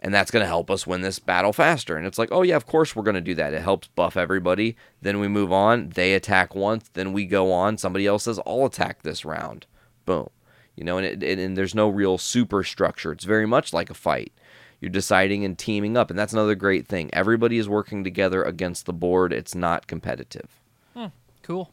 [0.03, 1.95] and that's going to help us win this battle faster.
[1.95, 3.53] And it's like, oh yeah, of course we're going to do that.
[3.53, 4.75] It helps buff everybody.
[4.99, 5.89] Then we move on.
[5.89, 7.77] They attack once, then we go on.
[7.77, 9.67] Somebody else says, I'll attack this round.
[10.07, 10.31] Boom.
[10.75, 13.11] You know, and, it, it- and there's no real super structure.
[13.11, 14.33] It's very much like a fight.
[14.79, 17.11] You're deciding and teaming up, and that's another great thing.
[17.13, 19.31] Everybody is working together against the board.
[19.31, 20.49] It's not competitive.
[20.95, 21.05] Hmm.
[21.43, 21.69] Cool.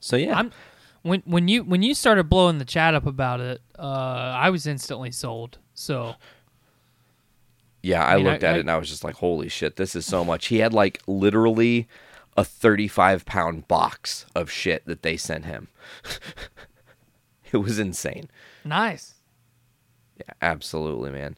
[0.00, 0.52] So yeah, I'm
[1.02, 4.66] when when you when you started blowing the chat up about it, uh, I was
[4.66, 5.58] instantly sold.
[5.74, 6.14] So
[7.82, 9.48] Yeah, I, I mean, looked I- at I- it and I was just like, holy
[9.48, 10.46] shit, this is so much.
[10.46, 11.88] He had like literally
[12.36, 15.68] a 35 pound box of shit that they sent him.
[17.52, 18.30] it was insane.
[18.64, 19.14] nice.
[20.18, 21.36] Yeah, absolutely, man.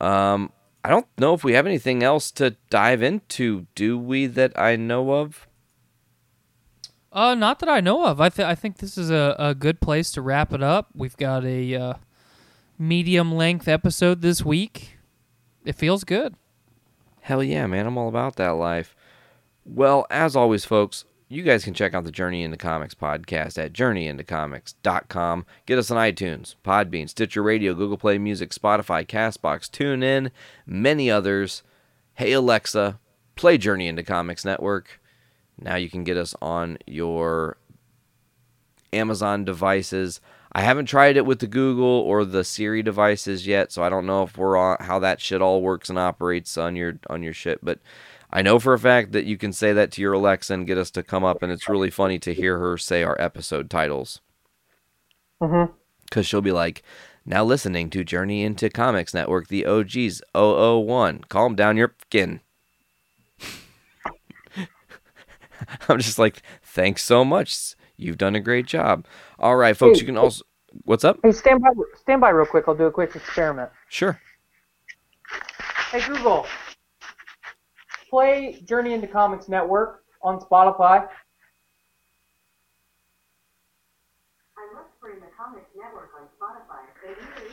[0.00, 0.52] Um,
[0.84, 4.76] I don't know if we have anything else to dive into, do we, that I
[4.76, 5.48] know of?
[7.12, 8.20] Uh, not that I know of.
[8.20, 10.88] I th- I think this is a, a good place to wrap it up.
[10.94, 11.94] We've got a uh,
[12.78, 14.96] medium length episode this week.
[15.64, 16.34] It feels good.
[17.20, 17.86] Hell yeah, man.
[17.86, 18.96] I'm all about that life.
[19.64, 23.72] Well, as always, folks, you guys can check out the Journey into Comics podcast at
[23.72, 25.46] journeyintocomics.com.
[25.66, 30.30] Get us on iTunes, Podbean, Stitcher Radio, Google Play Music, Spotify, Castbox, TuneIn,
[30.66, 31.62] many others.
[32.14, 32.98] Hey, Alexa,
[33.36, 35.00] play Journey into Comics Network.
[35.64, 37.56] Now you can get us on your
[38.92, 40.20] Amazon devices.
[40.52, 44.06] I haven't tried it with the Google or the Siri devices yet, so I don't
[44.06, 47.32] know if we're on how that shit all works and operates on your on your
[47.32, 47.64] shit.
[47.64, 47.78] But
[48.30, 50.78] I know for a fact that you can say that to your Alexa and get
[50.78, 54.20] us to come up, and it's really funny to hear her say our episode titles.
[55.42, 55.72] Mm-hmm.
[56.04, 56.82] Because she'll be like,
[57.24, 61.24] now listening to Journey into Comics Network, the OGs 001.
[61.28, 62.40] Calm down your skin.
[65.88, 67.74] I'm just like, thanks so much.
[67.96, 69.06] You've done a great job.
[69.38, 70.44] All right, folks, you can also.
[70.84, 71.18] What's up?
[71.22, 71.68] Hey, stand by,
[72.00, 72.64] stand by real quick.
[72.66, 73.70] I'll do a quick experiment.
[73.88, 74.18] Sure.
[75.90, 76.46] Hey Google,
[78.08, 81.06] play Journey into Comics Network on Spotify.
[84.56, 86.88] I looked for the Comics Network on Spotify.
[87.04, 87.52] It either is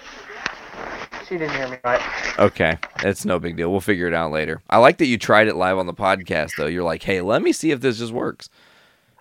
[1.11, 2.01] or She didn't hear me right.
[2.39, 3.69] Okay, it's no big deal.
[3.71, 4.61] We'll figure it out later.
[4.69, 6.65] I like that you tried it live on the podcast, though.
[6.65, 8.49] You're like, hey, let me see if this just works.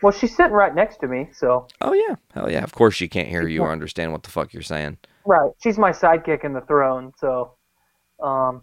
[0.02, 2.14] Well, she's sitting right next to me, so Oh, yeah.
[2.32, 2.62] Hell yeah.
[2.64, 4.96] Of course she can't hear you or understand what the fuck you're saying.
[5.26, 5.50] right.
[5.62, 7.52] She's my sidekick in the throne, so
[8.22, 8.62] um,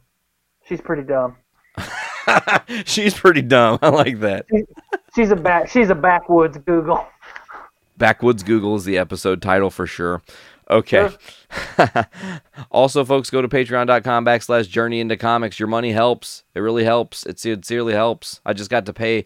[0.68, 1.36] she's pretty dumb.
[2.86, 3.78] She's pretty dumb.
[3.84, 4.48] I like that.
[5.16, 5.70] She's a back.
[5.70, 7.06] She's a backwoods Google.
[7.98, 10.24] Backwoods Google is the episode title for sure.
[10.70, 11.10] Okay.
[12.72, 15.60] also, folks, go to patreon.com backslash journey into comics.
[15.60, 16.44] Your money helps.
[16.56, 17.26] It really helps.
[17.26, 18.42] It sincerely helps.
[18.46, 19.26] I just got to pay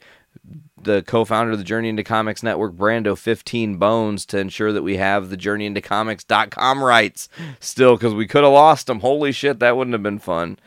[0.82, 4.98] the co-founder of the Journey into Comics Network, Brando, 15 bones to ensure that we
[4.98, 7.28] have the Journey into Comics.com rights
[7.60, 9.02] still because we could have lost them.
[9.02, 10.58] Holy shit, that wouldn't have been fun.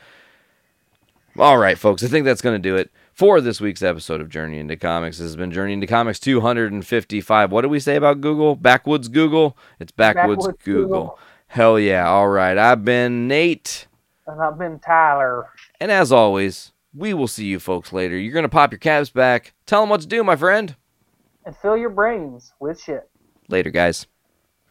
[1.39, 4.29] All right, folks, I think that's going to do it for this week's episode of
[4.29, 5.19] Journey into Comics.
[5.19, 7.53] This has been Journey into Comics 255.
[7.53, 8.57] What do we say about Google?
[8.57, 9.57] Backwoods Google?
[9.79, 10.83] It's Backwoods, Backwoods Google.
[10.83, 11.19] Google.
[11.49, 12.09] Hell yeah.
[12.09, 12.57] All right.
[12.57, 13.87] I've been Nate.
[14.27, 15.47] And I've been Tyler.
[15.81, 18.17] And as always, we will see you folks later.
[18.17, 19.53] You're going to pop your caps back.
[19.67, 20.75] Tell them what to do, my friend.
[21.45, 23.09] And fill your brains with shit.
[23.49, 24.07] Later, guys.